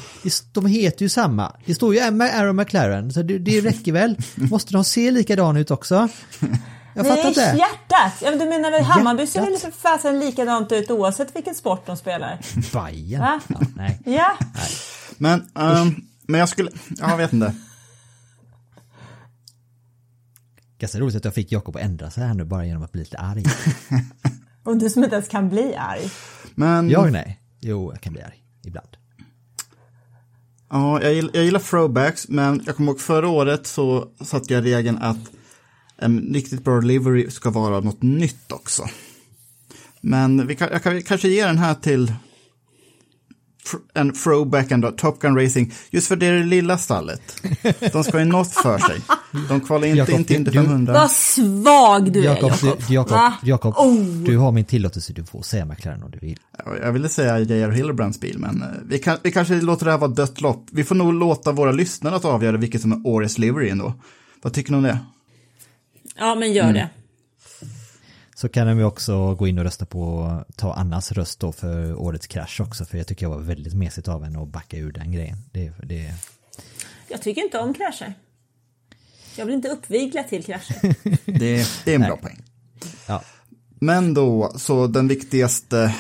de 0.52 0.66
heter 0.66 1.02
ju 1.02 1.08
samma. 1.08 1.52
Det 1.64 1.74
står 1.74 1.94
ju 1.94 2.00
Aaron 2.00 2.56
McLaren, 2.56 3.12
så 3.12 3.22
det, 3.22 3.38
det 3.38 3.60
räcker 3.60 3.92
väl. 3.92 4.16
Måste 4.34 4.72
de 4.72 4.84
se 4.84 5.10
likadana 5.10 5.60
ut 5.60 5.70
också? 5.70 6.08
Jag 6.94 7.06
fattar 7.06 7.22
Nej, 7.22 7.28
inte. 7.28 7.40
hjärtat! 7.40 8.12
Ja, 8.22 8.30
men 8.30 8.38
du 8.38 8.44
menar 8.44 8.70
väl 8.70 8.82
Hammarby 8.82 9.26
ser 9.26 9.40
väl 9.40 9.58
för 9.58 9.70
fasen 9.70 10.20
likadant 10.20 10.72
ut 10.72 10.90
oavsett 10.90 11.36
vilken 11.36 11.54
sport 11.54 11.86
de 11.86 11.96
spelar? 11.96 12.38
Bajen. 12.72 13.20
Ja, 13.20 13.40
nej. 13.76 14.00
Ja, 14.04 14.36
Men, 15.16 15.50
ehm, 15.58 15.94
men 16.26 16.40
jag 16.40 16.48
skulle... 16.48 16.70
Ja, 16.88 17.10
jag 17.10 17.16
vet 17.16 17.32
inte. 17.32 17.54
Ganska 20.78 20.98
roligt 20.98 21.16
att 21.16 21.24
jag 21.24 21.34
fick 21.34 21.52
Jakob 21.52 21.76
att 21.76 21.82
ändra 21.82 22.10
sig 22.10 22.24
här 22.24 22.34
nu 22.34 22.44
bara 22.44 22.66
genom 22.66 22.82
att 22.82 22.92
bli 22.92 23.00
lite 23.00 23.18
arg. 23.18 23.44
och 24.64 24.76
du 24.76 24.90
som 24.90 25.04
inte 25.04 25.16
ens 25.16 25.28
kan 25.28 25.48
bli 25.48 25.74
arg. 25.76 26.10
Men... 26.54 26.90
Jag 26.90 27.12
nej. 27.12 27.40
Jo, 27.60 27.92
jag 27.92 28.00
kan 28.00 28.12
bli 28.12 28.22
arg. 28.22 28.44
Ibland. 28.64 28.88
Ja, 30.70 31.02
jag 31.02 31.14
gillar, 31.14 31.30
jag 31.34 31.44
gillar 31.44 31.60
throwbacks, 31.60 32.28
men 32.28 32.62
jag 32.66 32.76
kommer 32.76 32.92
ihåg 32.92 33.00
förra 33.00 33.28
året 33.28 33.66
så 33.66 34.08
satte 34.20 34.54
jag 34.54 34.64
regeln 34.64 34.98
att 34.98 35.30
en 35.96 36.34
riktigt 36.34 36.64
bra 36.64 36.80
delivery 36.80 37.30
ska 37.30 37.50
vara 37.50 37.80
något 37.80 38.02
nytt 38.02 38.52
också. 38.52 38.82
Men 40.00 40.46
vi 40.46 40.56
kan, 40.56 40.68
jag 40.72 40.82
kan 40.82 41.02
kanske 41.02 41.28
ge 41.28 41.46
den 41.46 41.58
här 41.58 41.74
till 41.74 42.12
en 43.94 44.12
throwback 44.12 44.70
ändå, 44.70 44.90
Top 44.90 45.20
Gun 45.20 45.36
Racing, 45.40 45.72
just 45.90 46.08
för 46.08 46.16
det 46.16 46.26
är 46.26 46.32
det 46.32 46.44
lilla 46.44 46.78
stallet. 46.78 47.42
De 47.92 48.04
ska 48.04 48.18
ju 48.18 48.24
något 48.24 48.52
för 48.54 48.78
sig. 48.78 49.00
De 49.48 49.60
kvalar 49.60 49.86
inte 49.86 50.12
in 50.12 50.24
till 50.24 50.36
Indy 50.36 50.50
du- 50.50 50.58
500. 50.58 50.92
Vad 50.92 51.10
svag 51.10 52.12
du 52.12 52.20
är 52.20 52.24
Jakob, 52.24 52.52
Jakob. 52.88 53.18
Jakob 53.42 53.74
Oh. 53.78 54.04
du 54.04 54.36
har 54.38 54.52
min 54.52 54.64
tillåtelse, 54.64 55.12
du 55.12 55.24
får 55.24 55.42
säga 55.42 55.64
McLaren 55.64 56.02
om 56.02 56.10
du 56.10 56.18
vill. 56.18 56.38
Jag 56.82 56.92
ville 56.92 57.08
säga 57.08 57.38
J.R. 57.38 57.70
Hillebrands 57.70 58.20
bil, 58.20 58.38
men 58.38 58.62
eh, 58.62 58.68
vi, 58.88 58.98
kan, 58.98 59.18
vi 59.22 59.32
kanske 59.32 59.54
låter 59.60 59.84
det 59.84 59.90
här 59.90 59.98
vara 59.98 60.10
dött 60.10 60.40
lopp. 60.40 60.66
Vi 60.72 60.84
får 60.84 60.94
nog 60.94 61.14
låta 61.14 61.52
våra 61.52 61.72
lyssnare 61.72 62.16
att 62.16 62.24
avgöra 62.24 62.56
vilket 62.56 62.80
som 62.80 62.92
är 62.92 63.00
årets 63.06 63.38
livery 63.38 63.68
ändå. 63.70 63.92
Vad 64.42 64.52
tycker 64.52 64.70
ni 64.72 64.76
om 64.76 64.82
det? 64.82 64.98
Ja, 66.18 66.34
men 66.34 66.52
gör 66.52 66.62
Mm. 66.64 66.74
det. 66.74 66.88
Så 68.38 68.48
kan 68.48 68.66
de 68.66 68.78
ju 68.78 68.84
också 68.84 69.34
gå 69.34 69.48
in 69.48 69.58
och 69.58 69.64
rösta 69.64 69.86
på, 69.86 70.32
ta 70.56 70.74
Annas 70.74 71.12
röst 71.12 71.40
då 71.40 71.52
för 71.52 71.94
årets 71.94 72.26
krasch 72.26 72.60
också, 72.60 72.84
för 72.84 72.98
jag 72.98 73.06
tycker 73.06 73.26
jag 73.26 73.30
var 73.30 73.38
väldigt 73.38 73.74
mesigt 73.74 74.08
av 74.08 74.24
henne 74.24 74.42
att 74.42 74.48
backa 74.48 74.76
ur 74.76 74.92
den 74.92 75.12
grejen. 75.12 75.36
Det, 75.52 75.72
det, 75.82 76.14
Jag 77.08 77.22
tycker 77.22 77.42
inte 77.42 77.58
om 77.58 77.74
krascher. 77.74 78.14
Jag 79.36 79.46
vill 79.46 79.54
inte 79.54 79.68
uppvigla 79.68 80.22
till 80.22 80.44
krascher. 80.44 80.94
Det, 81.38 81.66
det 81.84 81.90
är 81.90 81.94
en 81.94 82.00
bra 82.00 82.16
poäng. 82.16 82.42
ja. 83.06 83.22
Men 83.80 84.14
då, 84.14 84.52
så 84.56 84.86
den 84.86 85.08
viktigaste 85.08 85.94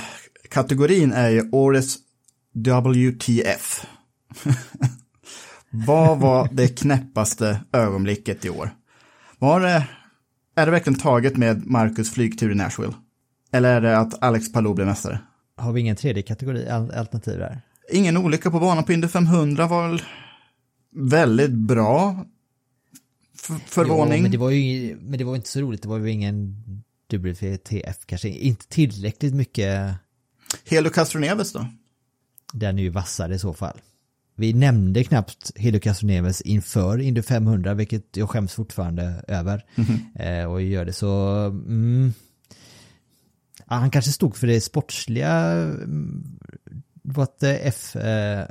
kategorin 0.48 1.12
är 1.12 1.28
ju 1.28 1.50
årets 1.52 1.96
WTF. 2.54 3.86
Vad 5.70 6.18
var 6.18 6.48
det 6.52 6.68
knäppaste 6.68 7.60
ögonblicket 7.72 8.44
i 8.44 8.50
år? 8.50 8.70
Var 9.38 9.60
det, 9.60 9.86
är 10.58 10.66
det 10.66 10.72
verkligen 10.72 10.98
taget 10.98 11.36
med 11.36 11.66
Marcus 11.66 12.10
flygtur 12.10 12.52
i 12.52 12.54
Nashville? 12.54 12.94
Eller 13.52 13.74
är 13.76 13.80
det 13.80 13.98
att 13.98 14.22
Alex 14.22 14.52
Palou 14.52 14.74
blev 14.74 14.86
mästare? 14.86 15.20
Har 15.56 15.72
vi 15.72 15.80
ingen 15.80 15.96
tredje 15.96 16.22
kategori, 16.22 16.68
al- 16.68 16.90
alternativ 16.90 17.38
där? 17.38 17.60
Ingen 17.92 18.16
olycka 18.16 18.50
på 18.50 18.60
banan 18.60 18.84
på 18.84 18.92
Indy 18.92 19.08
500 19.08 19.66
var 19.66 19.88
väl 19.88 20.02
väldigt 20.94 21.50
bra. 21.50 22.24
F- 23.34 23.62
förvåning. 23.66 24.16
Jo, 24.16 24.22
men 24.22 24.30
det 24.30 24.38
var 24.38 24.50
ju 24.50 24.96
men 25.00 25.18
det 25.18 25.24
var 25.24 25.36
inte 25.36 25.48
så 25.48 25.60
roligt, 25.60 25.82
det 25.82 25.88
var 25.88 25.98
ju 25.98 26.10
ingen 26.10 26.64
WTF 27.12 28.06
kanske, 28.06 28.28
inte 28.28 28.66
tillräckligt 28.68 29.34
mycket, 29.34 29.94
Helo 30.66 30.90
Castroneves 30.90 31.52
då? 31.52 31.66
den 32.52 32.78
är 32.78 32.82
ju 32.82 32.88
vassare 32.88 33.34
i 33.34 33.38
så 33.38 33.52
fall. 33.54 33.78
Vi 34.40 34.52
nämnde 34.52 35.04
knappt 35.04 35.52
Helio 35.56 35.80
Castroneves 35.80 36.40
inför 36.40 36.98
Indy 36.98 37.22
500, 37.22 37.74
vilket 37.74 38.16
jag 38.16 38.30
skäms 38.30 38.54
fortfarande 38.54 39.24
över. 39.28 39.64
Eh, 40.14 40.44
och 40.44 40.62
gör 40.62 40.84
det 40.84 40.92
så, 40.92 41.36
mm, 41.46 42.12
ja, 43.58 43.74
han 43.76 43.90
kanske 43.90 44.12
stod 44.12 44.36
för 44.36 44.46
det 44.46 44.60
sportsliga, 44.60 45.30
mm, 45.30 46.38
vad 47.02 47.28
eh, 47.42 47.56
F 47.62 47.96
eh, 47.96 48.46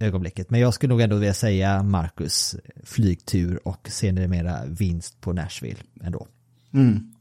ögonblicket. 0.00 0.50
Men 0.50 0.60
jag 0.60 0.74
skulle 0.74 0.90
nog 0.90 1.00
ändå 1.00 1.16
vilja 1.16 1.34
säga 1.34 1.82
Marcus 1.82 2.56
flygtur 2.84 3.68
och 3.68 3.88
sedermera 3.90 4.66
vinst 4.66 5.20
på 5.20 5.32
Nashville 5.32 5.80
ändå. 6.02 6.26
Mm. 6.74 7.12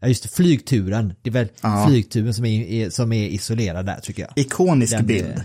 Ja 0.00 0.08
just 0.08 0.22
det, 0.22 0.28
flygturen. 0.28 1.14
Det 1.22 1.30
är 1.30 1.32
väl 1.34 1.48
Ja. 1.62 1.86
flygturen 1.88 2.34
som 2.34 2.44
är, 2.44 2.90
som 2.90 3.12
är 3.12 3.28
isolerad 3.28 3.86
där 3.86 4.00
tycker 4.00 4.22
jag. 4.22 4.32
Ikonisk 4.36 4.92
Den 4.96 5.06
bild. 5.06 5.44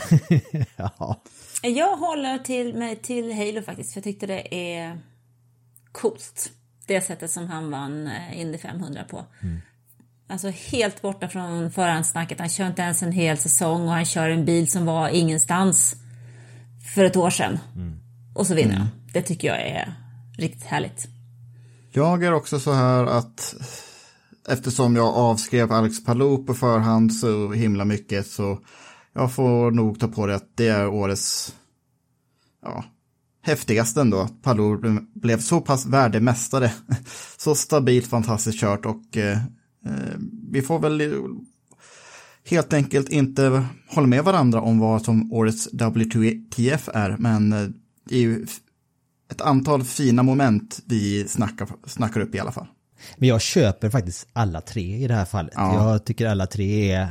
ja. 0.76 1.22
Jag 1.62 1.96
håller 1.96 2.38
till 2.38 2.74
mig 2.74 2.96
till 2.96 3.32
Halo 3.32 3.62
faktiskt, 3.62 3.92
för 3.92 3.98
jag 3.98 4.04
tyckte 4.04 4.26
det 4.26 4.54
är 4.54 5.00
coolt. 5.92 6.50
Det 6.86 7.00
sättet 7.00 7.30
som 7.30 7.46
han 7.46 7.70
vann 7.70 8.06
eh, 8.06 8.40
Indy 8.40 8.58
500 8.58 9.04
på. 9.10 9.24
Alltså 10.28 10.48
helt 10.48 11.02
borta 11.02 11.28
från 11.28 11.70
förhandsnacket. 11.70 12.40
Han 12.40 12.48
kör 12.48 12.66
inte 12.66 12.82
ens 12.82 13.02
en 13.02 13.12
hel 13.12 13.38
säsong 13.38 13.82
och 13.82 13.92
han 13.92 14.04
kör 14.04 14.30
en 14.30 14.44
bil 14.44 14.70
som 14.70 14.86
var 14.86 15.08
ingenstans 15.08 15.94
för 16.94 17.04
ett 17.04 17.16
år 17.16 17.30
sedan. 17.30 17.58
Och 18.34 18.46
så 18.46 18.54
vinner 18.54 18.74
han. 18.74 18.88
Det 19.12 19.22
tycker 19.22 19.48
jag 19.48 19.60
är 19.60 19.94
riktigt 20.38 20.64
härligt. 20.64 21.08
Jag 21.92 22.24
är 22.24 22.32
också 22.32 22.60
så 22.60 22.72
här 22.72 23.06
att 23.06 23.54
eftersom 24.48 24.96
jag 24.96 25.14
avskrev 25.14 25.72
Alex 25.72 26.04
Palou 26.04 26.46
på 26.46 26.54
förhand 26.54 27.14
så 27.14 27.52
himla 27.52 27.84
mycket 27.84 28.26
så 28.26 28.58
jag 29.14 29.32
får 29.32 29.70
nog 29.70 30.00
ta 30.00 30.08
på 30.08 30.26
det 30.26 30.34
att 30.34 30.56
det 30.56 30.68
är 30.68 30.88
årets 30.88 31.54
ja, 32.62 32.84
häftigaste 33.42 34.00
ändå. 34.00 34.18
Att 34.20 34.42
Palou 34.42 34.80
ble- 34.80 35.06
blev 35.14 35.40
så 35.40 35.60
pass 35.60 35.86
värdemästare. 35.86 36.72
Så 37.36 37.54
stabilt, 37.54 38.06
fantastiskt 38.06 38.60
kört 38.60 38.86
och 38.86 39.16
eh, 39.16 39.38
eh, 39.86 40.16
vi 40.50 40.62
får 40.62 40.78
väl 40.78 41.12
helt 42.50 42.72
enkelt 42.72 43.08
inte 43.08 43.64
hålla 43.88 44.06
med 44.06 44.24
varandra 44.24 44.60
om 44.60 44.78
vad 44.78 45.02
som 45.02 45.32
årets 45.32 45.68
WTF 45.72 46.88
är, 46.94 47.16
men 47.18 47.52
eh, 47.52 47.68
det 48.08 48.16
är 48.16 48.20
ju 48.20 48.46
ett 49.30 49.40
antal 49.40 49.84
fina 49.84 50.22
moment 50.22 50.80
vi 50.84 51.28
snackar, 51.28 51.68
snackar 51.86 52.20
upp 52.20 52.34
i 52.34 52.38
alla 52.38 52.52
fall. 52.52 52.66
Men 53.16 53.28
jag 53.28 53.40
köper 53.40 53.90
faktiskt 53.90 54.28
alla 54.32 54.60
tre 54.60 54.96
i 54.96 55.06
det 55.06 55.14
här 55.14 55.24
fallet. 55.24 55.52
Ja. 55.56 55.90
Jag 55.90 56.04
tycker 56.04 56.26
alla 56.26 56.46
tre 56.46 56.90
är 56.90 57.08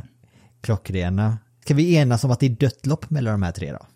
klockrena. 0.60 1.38
Ska 1.64 1.74
vi 1.74 1.94
enas 1.94 2.24
om 2.24 2.30
att 2.30 2.40
det 2.40 2.46
är 2.46 2.50
dött 2.50 2.86
lopp 2.86 3.10
mellan 3.10 3.32
de 3.32 3.42
här 3.42 3.52
tre 3.52 3.72
då? 3.72 3.86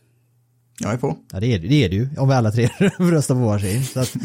Jag 0.79 0.93
är 0.93 0.97
på. 0.97 1.17
Ja 1.33 1.41
det 1.41 1.47
är 1.47 1.59
det, 1.59 1.69
det, 1.69 1.85
är 1.85 1.89
det 1.89 1.97
ju, 1.97 2.09
om 2.19 2.29
vi 2.29 2.35
alla 2.35 2.51
tre 2.51 2.69
röstar 2.99 3.35
på 3.35 3.41
varsin. 3.41 3.85
Så 3.85 4.01
att 4.01 4.17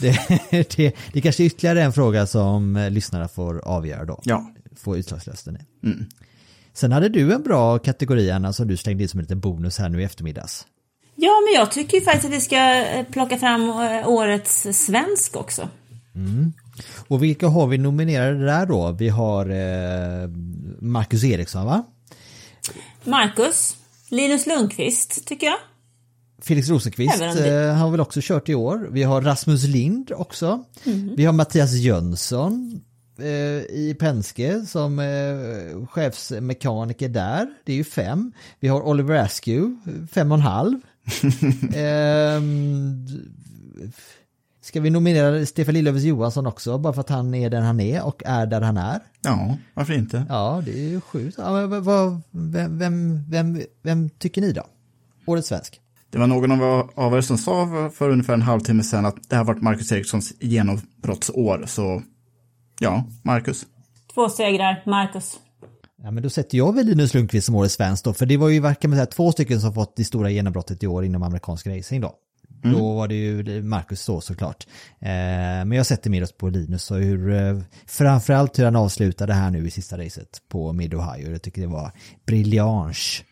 det, 0.00 0.18
det, 0.76 0.96
det 1.12 1.20
kanske 1.20 1.42
är 1.42 1.44
ytterligare 1.44 1.82
en 1.82 1.92
fråga 1.92 2.26
som 2.26 2.76
eh, 2.76 2.90
lyssnarna 2.90 3.28
får 3.28 3.68
avgöra 3.68 4.04
då. 4.04 4.20
Ja. 4.24 4.52
Få 4.76 4.96
utslagsrösten 4.96 5.56
i. 5.56 5.86
Mm. 5.86 6.06
Sen 6.72 6.92
hade 6.92 7.08
du 7.08 7.34
en 7.34 7.42
bra 7.42 7.78
kategori 7.78 8.30
Anna 8.30 8.52
som 8.52 8.68
du 8.68 8.76
slängde 8.76 9.02
in 9.02 9.08
som 9.08 9.20
en 9.20 9.24
liten 9.24 9.40
bonus 9.40 9.78
här 9.78 9.88
nu 9.88 10.00
i 10.00 10.04
eftermiddags. 10.04 10.66
Ja, 11.14 11.32
men 11.46 11.60
jag 11.60 11.70
tycker 11.70 11.98
ju 11.98 12.04
faktiskt 12.04 12.24
att 12.24 12.32
vi 12.32 12.40
ska 12.40 12.84
eh, 12.86 13.06
plocka 13.06 13.38
fram 13.38 13.70
eh, 13.70 14.08
årets 14.08 14.66
svensk 14.72 15.36
också. 15.36 15.68
Och 17.08 17.22
vilka 17.22 17.48
har 17.48 17.66
vi 17.66 17.78
nominerade 17.78 18.46
där 18.46 18.66
då? 18.66 18.92
Vi 18.92 19.08
har 19.08 19.46
eh, 19.46 20.28
Marcus 20.80 21.24
Eriksson 21.24 21.66
va? 21.66 21.84
Marcus, 23.04 23.76
Linus 24.08 24.46
Lundqvist 24.46 25.26
tycker 25.26 25.46
jag. 25.46 25.58
Felix 26.42 26.68
Rosenqvist 26.68 27.20
eh, 27.20 27.74
har 27.74 27.90
väl 27.90 28.00
också 28.00 28.20
kört 28.22 28.48
i 28.48 28.54
år. 28.54 28.88
Vi 28.90 29.02
har 29.02 29.22
Rasmus 29.22 29.64
Lind 29.64 30.12
också. 30.12 30.64
Vi 31.16 31.24
har 31.24 31.32
Mattias 31.32 31.72
Jönsson 31.72 32.80
eh, 33.18 33.26
i 33.76 33.96
Penske 33.98 34.60
som 34.60 34.98
eh, 34.98 35.86
chefsmekaniker 35.86 37.08
där. 37.08 37.48
Det 37.64 37.72
är 37.72 37.76
ju 37.76 37.84
fem. 37.84 38.32
Vi 38.60 38.68
har 38.68 38.82
Oliver 38.82 39.14
Askew, 39.14 39.76
fem 40.12 40.32
och 40.32 40.38
en 40.38 40.42
halv. 40.42 40.78
Ehm, 41.74 43.06
ska 44.70 44.80
vi 44.80 44.90
nominera 44.90 45.46
Stefan 45.46 45.74
Lillövers 45.74 46.02
Johansson 46.02 46.46
också 46.46 46.78
bara 46.78 46.92
för 46.92 47.00
att 47.00 47.08
han 47.08 47.34
är 47.34 47.50
den 47.50 47.62
han 47.62 47.80
är 47.80 48.04
och 48.06 48.22
är 48.26 48.46
där 48.46 48.60
han 48.60 48.76
är? 48.76 49.00
Ja, 49.22 49.56
varför 49.74 49.92
inte? 49.92 50.26
Ja, 50.28 50.62
det 50.64 50.72
är 50.72 50.88
ju 50.88 51.00
sjukt. 51.00 51.38
Ja, 51.38 51.66
vad- 51.66 52.20
vem, 52.30 52.78
vem, 52.78 53.24
vem, 53.30 53.60
vem 53.82 54.10
tycker 54.10 54.40
ni 54.40 54.52
då? 54.52 54.62
Årets 55.26 55.48
svensk? 55.48 55.80
Det 56.10 56.18
var 56.18 56.26
någon 56.26 56.52
av, 56.62 56.90
av 56.94 57.14
er 57.16 57.20
som 57.20 57.38
sa 57.38 57.90
för, 57.94 58.10
ungefär 58.10 58.34
en 58.34 58.42
halvtimme 58.42 58.82
sedan 58.82 59.06
att 59.06 59.16
det 59.28 59.36
har 59.36 59.44
varit 59.44 59.62
Marcus 59.62 59.92
Erikssons 59.92 60.32
genombrottsår. 60.40 61.64
Så 61.66 62.02
ja, 62.80 63.04
Marcus. 63.22 63.66
Två 64.14 64.28
segrar, 64.28 64.82
Marcus. 64.86 65.38
Ja 66.02 66.10
men 66.10 66.22
då 66.22 66.30
sätter 66.30 66.58
jag 66.58 66.74
väl 66.74 66.86
Linus 66.86 67.14
Lundqvist 67.14 67.46
som 67.46 67.54
årets 67.54 67.74
svensk 67.74 68.04
då, 68.04 68.12
för 68.12 68.26
det 68.26 68.36
var 68.36 68.48
ju 68.48 68.60
verkar 68.60 68.88
man 68.88 68.96
säga 68.98 69.06
två 69.06 69.32
stycken 69.32 69.60
som 69.60 69.74
fått 69.74 69.96
det 69.96 70.04
stora 70.04 70.30
genombrottet 70.30 70.82
i 70.82 70.86
år 70.86 71.04
inom 71.04 71.22
amerikansk 71.22 71.66
racing 71.66 72.00
då. 72.02 72.14
Mm. 72.64 72.78
Då 72.78 72.94
var 72.94 73.08
det 73.08 73.14
ju 73.14 73.62
Marcus 73.62 74.06
då 74.06 74.20
såklart. 74.20 74.66
Eh, 75.00 75.08
men 75.08 75.72
jag 75.72 75.86
sätter 75.86 76.10
min 76.10 76.22
oss 76.22 76.32
på 76.32 76.48
Linus 76.48 76.90
och 76.90 76.98
hur, 76.98 77.32
eh, 77.32 77.60
framförallt 77.86 78.58
hur 78.58 78.64
han 78.64 78.76
avslutade 78.76 79.34
här 79.34 79.50
nu 79.50 79.66
i 79.66 79.70
sista 79.70 79.98
racet 79.98 80.42
på 80.48 80.72
Mid 80.72 80.94
Ohio. 80.94 81.30
Jag 81.30 81.42
tycker 81.42 81.62
det 81.62 81.68
var 81.68 81.92
briljans 82.26 83.22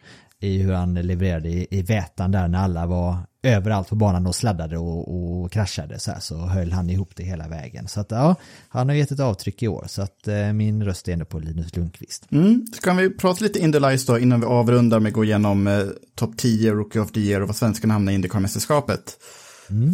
i 0.41 0.59
hur 0.59 0.73
han 0.73 0.95
levererade 0.95 1.49
i, 1.49 1.67
i 1.71 1.83
vätan 1.83 2.31
där 2.31 2.49
när 2.49 2.59
alla 2.59 2.87
var 2.87 3.17
överallt 3.43 3.89
på 3.89 3.95
banan 3.95 4.27
och 4.27 4.35
sladdade 4.35 4.79
och, 4.79 5.43
och 5.43 5.53
kraschade 5.53 5.99
så 5.99 6.11
här 6.11 6.21
så 6.21 6.37
höll 6.37 6.73
han 6.73 6.91
ihop 6.91 7.17
det 7.17 7.23
hela 7.23 7.49
vägen. 7.49 7.89
Så 7.89 8.01
att 8.01 8.11
ja, 8.11 8.35
han 8.69 8.89
har 8.89 8.97
gett 8.97 9.11
ett 9.11 9.21
avtryck 9.21 9.63
i 9.63 9.69
år 9.69 9.85
så 9.89 10.03
att 10.03 10.29
eh, 10.29 10.53
min 10.53 10.85
röst 10.85 11.09
är 11.09 11.13
ändå 11.13 11.25
på 11.25 11.39
Linus 11.39 11.77
Lundqvist. 11.77 12.27
Mm. 12.31 12.67
Ska 12.73 12.93
vi 12.93 13.11
prata 13.11 13.45
lite 13.45 13.59
Indy 13.59 13.79
Lights 13.81 14.07
då 14.07 14.19
innan 14.19 14.41
vi 14.41 14.47
avrundar 14.47 15.01
med 15.01 15.11
att 15.11 15.15
gå 15.15 15.25
igenom 15.25 15.67
eh, 15.67 15.83
topp 16.15 16.37
10, 16.37 16.73
Rookie 16.73 17.03
of 17.03 17.13
the 17.13 17.21
Year 17.21 17.41
och 17.41 17.47
vad 17.47 17.57
svenskarna 17.57 17.95
hamnar 17.95 18.13
i 18.13 18.15
Indycar-mästerskapet. 18.15 19.17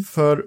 För 0.07 0.45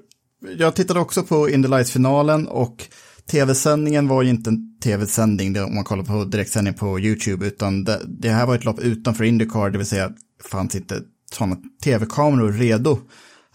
jag 0.58 0.76
tittade 0.76 1.00
också 1.00 1.24
på 1.24 1.50
Indy 1.50 1.68
Lights-finalen 1.68 2.48
och 2.48 2.86
tv-sändningen 3.32 4.08
var 4.08 4.24
ju 4.24 4.30
inte 4.30 4.50
en 4.50 4.80
tv-sändning 4.80 5.62
om 5.62 5.76
man 5.76 5.84
kollar 5.84 6.04
på 6.04 6.24
direktsändning 6.24 6.74
på 6.74 7.00
YouTube, 7.00 7.48
utan 7.48 7.84
det, 7.84 8.02
det 8.08 8.30
här 8.30 8.46
var 8.46 8.56
ett 8.56 8.66
lopp 8.66 8.80
utanför 8.80 9.24
Indycar, 9.24 9.70
det 9.70 9.78
vill 9.78 9.88
säga 9.88 10.12
fanns 10.52 10.76
inte 10.76 11.02
sådana 11.34 11.58
tv-kameror 11.84 12.52
redo 12.52 12.98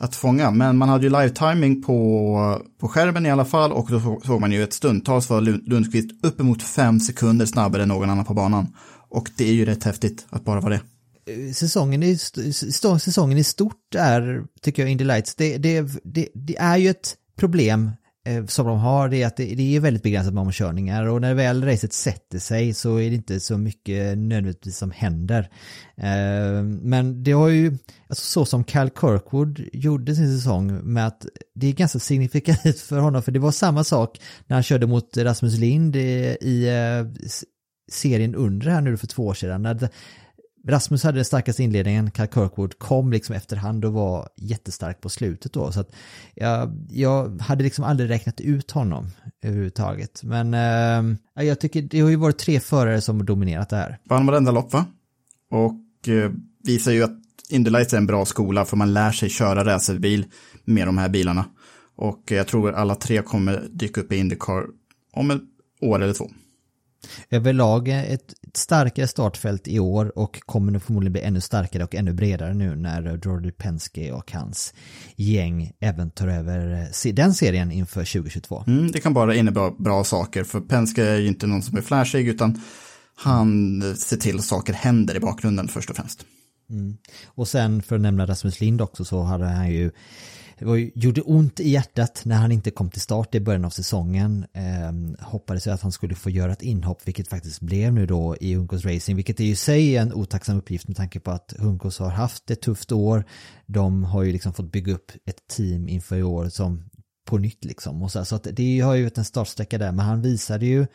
att 0.02 0.16
fånga. 0.16 0.50
Men 0.50 0.76
man 0.76 0.88
hade 0.88 1.04
ju 1.04 1.10
live-timing 1.10 1.82
på, 1.82 2.62
på 2.80 2.88
skärmen 2.88 3.26
i 3.26 3.30
alla 3.30 3.44
fall 3.44 3.72
och 3.72 3.88
då 3.90 4.20
såg 4.26 4.40
man 4.40 4.52
ju 4.52 4.62
ett 4.62 4.72
stundtals 4.72 5.30
var 5.30 5.40
Lundqvist 5.40 6.10
uppemot 6.22 6.62
fem 6.62 7.00
sekunder 7.00 7.46
snabbare 7.46 7.82
än 7.82 7.88
någon 7.88 8.10
annan 8.10 8.24
på 8.24 8.34
banan. 8.34 8.76
Och 9.08 9.30
det 9.36 9.48
är 9.48 9.52
ju 9.52 9.64
rätt 9.64 9.84
häftigt 9.84 10.26
att 10.30 10.44
bara 10.44 10.60
vara 10.60 10.74
det. 10.74 10.80
Eh, 11.32 11.52
säsongen 11.52 12.02
i, 12.02 12.10
eh, 12.10 12.98
säsongen 12.98 13.38
i 13.38 13.44
stort 13.44 13.94
är, 13.94 14.44
tycker 14.62 14.82
jag, 14.82 14.90
Indy 14.90 15.04
Lights, 15.04 15.34
det, 15.34 15.56
det, 15.56 15.80
det, 16.04 16.28
det 16.34 16.56
är 16.56 16.76
ju 16.76 16.90
ett 16.90 17.16
problem 17.36 17.90
Eh, 18.24 18.46
som 18.46 18.66
de 18.66 18.78
har, 18.78 19.08
det 19.08 19.22
är 19.22 19.26
att 19.26 19.36
det, 19.36 19.76
är 19.76 19.80
väldigt 19.80 20.02
begränsat 20.02 20.34
med 20.34 20.40
omkörningar 20.40 21.06
och 21.06 21.20
när 21.20 21.34
väl 21.34 21.64
racet 21.64 21.92
sätter 21.92 22.38
sig 22.38 22.74
så 22.74 22.96
är 22.96 23.10
det 23.10 23.16
inte 23.16 23.40
så 23.40 23.58
mycket 23.58 24.18
nödvändigtvis 24.18 24.76
som 24.76 24.90
händer. 24.90 25.50
Eh, 25.96 26.62
men 26.62 27.24
det 27.24 27.32
har 27.32 27.48
ju, 27.48 27.78
alltså 28.08 28.24
så 28.24 28.44
som 28.44 28.64
Cal 28.64 28.90
Kirkwood 28.90 29.60
gjorde 29.72 30.14
sin 30.14 30.38
säsong 30.38 30.92
med 30.92 31.06
att 31.06 31.26
det 31.54 31.66
är 31.66 31.72
ganska 31.72 31.98
signifikativt 31.98 32.80
för 32.80 32.98
honom 32.98 33.22
för 33.22 33.32
det 33.32 33.38
var 33.38 33.52
samma 33.52 33.84
sak 33.84 34.20
när 34.46 34.56
han 34.56 34.62
körde 34.62 34.86
mot 34.86 35.16
Rasmus 35.16 35.58
Lind 35.58 35.96
i, 35.96 36.68
eh, 36.68 37.22
serien 37.92 38.34
under 38.34 38.70
här 38.70 38.80
nu 38.80 38.96
för 38.96 39.06
två 39.06 39.26
år 39.26 39.34
sedan. 39.34 39.88
Rasmus 40.64 41.04
hade 41.04 41.18
den 41.18 41.24
starkaste 41.24 41.62
inledningen, 41.62 42.10
Cal 42.10 42.26
Kirkwood 42.26 42.78
kom 42.78 43.12
liksom 43.12 43.34
efterhand 43.34 43.84
och 43.84 43.92
var 43.92 44.28
jättestark 44.36 45.00
på 45.00 45.08
slutet 45.08 45.52
då. 45.52 45.72
Så 45.72 45.80
att 45.80 45.90
jag, 46.34 46.86
jag 46.90 47.40
hade 47.40 47.64
liksom 47.64 47.84
aldrig 47.84 48.10
räknat 48.10 48.40
ut 48.40 48.70
honom 48.70 49.06
överhuvudtaget. 49.42 50.22
Men 50.22 50.54
eh, 50.54 51.44
jag 51.46 51.60
tycker 51.60 51.82
det 51.82 52.00
har 52.00 52.10
ju 52.10 52.16
varit 52.16 52.38
tre 52.38 52.60
förare 52.60 53.00
som 53.00 53.16
har 53.16 53.26
dominerat 53.26 53.68
det 53.68 53.76
här. 53.76 53.98
Vann 54.04 54.26
varenda 54.26 54.50
lopp 54.52 54.72
va? 54.72 54.84
Och 55.50 56.08
eh, 56.08 56.30
visar 56.64 56.92
ju 56.92 57.02
att 57.02 57.18
Indy 57.50 57.70
Lights 57.70 57.92
är 57.92 57.96
en 57.98 58.06
bra 58.06 58.24
skola 58.24 58.64
för 58.64 58.76
man 58.76 58.92
lär 58.92 59.12
sig 59.12 59.28
köra 59.28 59.64
racerbil 59.64 60.24
med 60.64 60.88
de 60.88 60.98
här 60.98 61.08
bilarna. 61.08 61.44
Och 61.96 62.22
jag 62.30 62.46
tror 62.46 62.72
alla 62.72 62.94
tre 62.94 63.22
kommer 63.22 63.68
dyka 63.72 64.00
upp 64.00 64.12
i 64.12 64.16
Indycar 64.16 64.66
om 65.12 65.30
ett 65.30 65.42
år 65.80 66.02
eller 66.02 66.14
två. 66.14 66.30
Överlag 67.30 67.88
ett 67.88 68.34
starkare 68.55 69.09
startfält 69.09 69.68
i 69.68 69.78
år 69.78 70.18
och 70.18 70.40
kommer 70.46 70.72
nog 70.72 70.82
förmodligen 70.82 71.12
bli 71.12 71.22
ännu 71.22 71.40
starkare 71.40 71.84
och 71.84 71.94
ännu 71.94 72.12
bredare 72.12 72.55
nu 72.55 72.76
när 72.76 73.20
Jordi 73.24 73.53
Penske 73.53 74.12
och 74.12 74.32
hans 74.32 74.74
gäng 75.16 75.72
även 75.80 76.11
tar 76.11 76.28
över 76.28 76.88
se- 76.92 77.12
den 77.12 77.34
serien 77.34 77.72
inför 77.72 78.00
2022. 78.00 78.64
Mm, 78.66 78.90
det 78.90 79.00
kan 79.00 79.14
bara 79.14 79.34
innebära 79.34 79.70
bra 79.70 80.05
saker 80.05 80.44
för 80.44 80.61
Penske 80.61 81.05
är 81.05 81.18
ju 81.18 81.28
inte 81.28 81.46
någon 81.46 81.62
som 81.62 81.76
är 81.78 81.82
flashig 81.82 82.28
utan 82.28 82.61
han 83.14 83.82
eh, 83.82 83.94
ser 83.94 84.16
till 84.16 84.36
att 84.36 84.44
saker 84.44 84.72
händer 84.72 85.14
i 85.16 85.20
bakgrunden 85.20 85.68
först 85.68 85.90
och 85.90 85.96
främst. 85.96 86.24
Och 87.26 87.48
sen 87.48 87.82
för 87.82 87.96
att 87.96 88.03
nämna 88.03 88.26
Rasmus 88.26 88.61
Lind 88.61 88.80
också 88.80 89.05
så 89.05 89.22
hade 89.22 89.44
han 89.44 89.70
ju 89.70 89.90
det 90.62 90.68
var 90.68 90.76
ju, 90.76 90.90
gjorde 90.94 91.20
ont 91.20 91.60
i 91.60 91.68
hjärtat 91.68 92.22
när 92.24 92.36
han 92.36 92.52
inte 92.52 92.70
kom 92.70 92.90
till 92.90 93.00
start 93.00 93.34
i 93.34 93.40
början 93.40 93.64
av 93.64 93.70
säsongen. 93.70 94.46
Eh, 94.52 95.26
hoppades 95.26 95.66
att 95.66 95.80
han 95.80 95.92
skulle 95.92 96.14
få 96.14 96.30
göra 96.30 96.52
ett 96.52 96.62
inhopp, 96.62 97.08
vilket 97.08 97.28
faktiskt 97.28 97.60
blev 97.60 97.92
nu 97.92 98.06
då 98.06 98.36
i 98.40 98.54
Hunkos 98.54 98.84
Racing, 98.84 99.16
vilket 99.16 99.40
är 99.40 99.44
ju 99.44 99.50
i 99.50 99.56
sig 99.56 99.96
en 99.96 100.12
otacksam 100.12 100.58
uppgift 100.58 100.88
med 100.88 100.96
tanke 100.96 101.20
på 101.20 101.30
att 101.30 101.54
Hunkos 101.58 101.98
har 101.98 102.10
haft 102.10 102.50
ett 102.50 102.60
tufft 102.60 102.92
år. 102.92 103.24
De 103.66 104.04
har 104.04 104.22
ju 104.22 104.32
liksom 104.32 104.52
fått 104.52 104.72
bygga 104.72 104.94
upp 104.94 105.12
ett 105.26 105.46
team 105.46 105.88
inför 105.88 106.16
i 106.16 106.22
år 106.22 106.48
som 106.48 106.90
på 107.24 107.38
nytt 107.38 107.64
liksom. 107.64 108.02
Och 108.02 108.12
så, 108.12 108.18
här, 108.18 108.24
så 108.24 108.36
att 108.36 108.46
det 108.52 108.80
har 108.80 108.94
ju 108.94 109.02
varit 109.02 109.18
en 109.18 109.24
startsträcka 109.24 109.78
där, 109.78 109.92
men 109.92 110.06
han 110.06 110.22
visade 110.22 110.66
ju 110.66 110.86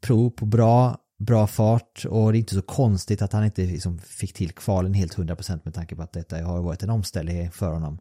prov 0.00 0.30
på 0.30 0.46
bra, 0.46 0.98
bra 1.18 1.46
fart 1.46 2.04
och 2.08 2.32
det 2.32 2.38
är 2.38 2.40
inte 2.40 2.54
så 2.54 2.62
konstigt 2.62 3.22
att 3.22 3.32
han 3.32 3.44
inte 3.44 3.62
liksom 3.62 3.98
fick 3.98 4.32
till 4.32 4.52
kvalen 4.52 4.94
helt 4.94 5.16
100% 5.16 5.60
med 5.64 5.74
tanke 5.74 5.96
på 5.96 6.02
att 6.02 6.12
detta 6.12 6.44
har 6.44 6.62
varit 6.62 6.82
en 6.82 6.90
omställning 6.90 7.50
för 7.50 7.72
honom. 7.72 7.98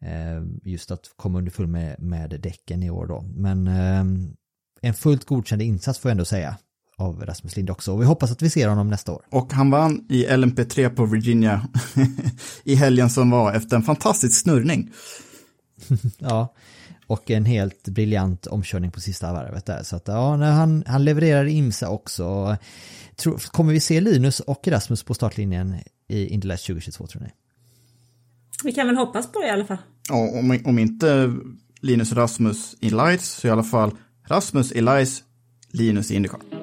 Eh, 0.00 0.70
Just 0.72 0.90
att 0.90 1.10
komma 1.16 1.38
underfull 1.38 1.66
med, 1.66 2.02
med 2.02 2.40
däcken 2.40 2.82
i 2.82 2.90
år 2.90 3.06
då. 3.06 3.24
Men 3.36 3.68
eh, 3.68 4.04
en 4.80 4.94
fullt 4.94 5.24
godkänd 5.24 5.62
insats 5.62 5.98
får 5.98 6.08
jag 6.08 6.12
ändå 6.12 6.24
säga 6.24 6.56
av 6.98 7.24
Rasmus 7.24 7.56
Lind 7.56 7.70
också 7.70 7.92
och 7.92 8.00
vi 8.00 8.04
hoppas 8.04 8.30
att 8.30 8.42
vi 8.42 8.50
ser 8.50 8.68
honom 8.68 8.90
nästa 8.90 9.12
år. 9.12 9.22
Och 9.30 9.52
han 9.52 9.70
vann 9.70 10.06
i 10.08 10.26
LMP3 10.26 10.88
på 10.88 11.06
Virginia 11.06 11.68
i 12.64 12.74
helgen 12.74 13.10
som 13.10 13.30
var 13.30 13.52
efter 13.52 13.76
en 13.76 13.82
fantastisk 13.82 14.40
snurrning. 14.40 14.90
Ja, 16.18 16.54
och 17.06 17.30
en 17.30 17.44
helt 17.44 17.88
briljant 17.88 18.46
omkörning 18.46 18.90
på 18.90 19.00
sista 19.00 19.32
varvet 19.32 19.66
där. 19.66 19.82
Så 19.82 19.96
att 19.96 20.08
ja, 20.08 20.36
han, 20.36 20.84
han 20.86 21.04
levererar 21.04 21.44
IMSA 21.44 21.88
också. 21.88 22.56
Tror, 23.16 23.38
kommer 23.38 23.72
vi 23.72 23.80
se 23.80 24.00
Linus 24.00 24.40
och 24.40 24.68
Rasmus 24.68 25.02
på 25.02 25.14
startlinjen 25.14 25.74
i 26.08 26.26
Indy 26.26 26.48
Lights 26.48 26.66
2022 26.66 27.06
tror 27.06 27.22
ni? 27.22 27.28
Vi 28.64 28.72
kan 28.72 28.86
väl 28.86 28.96
hoppas 28.96 29.32
på 29.32 29.40
det 29.40 29.46
i 29.46 29.50
alla 29.50 29.64
fall. 29.64 29.78
Och 30.10 30.38
om, 30.38 30.60
om 30.64 30.78
inte 30.78 31.34
Linus 31.80 32.10
och 32.10 32.16
Rasmus 32.16 32.76
i 32.80 32.90
Lights 32.90 33.28
så 33.28 33.48
i 33.48 33.50
alla 33.50 33.62
fall 33.62 33.90
Rasmus 34.28 34.72
i 34.72 34.80
Lights, 34.80 35.22
Linus 35.72 36.10
i 36.10 36.14
Indycar. 36.14 36.55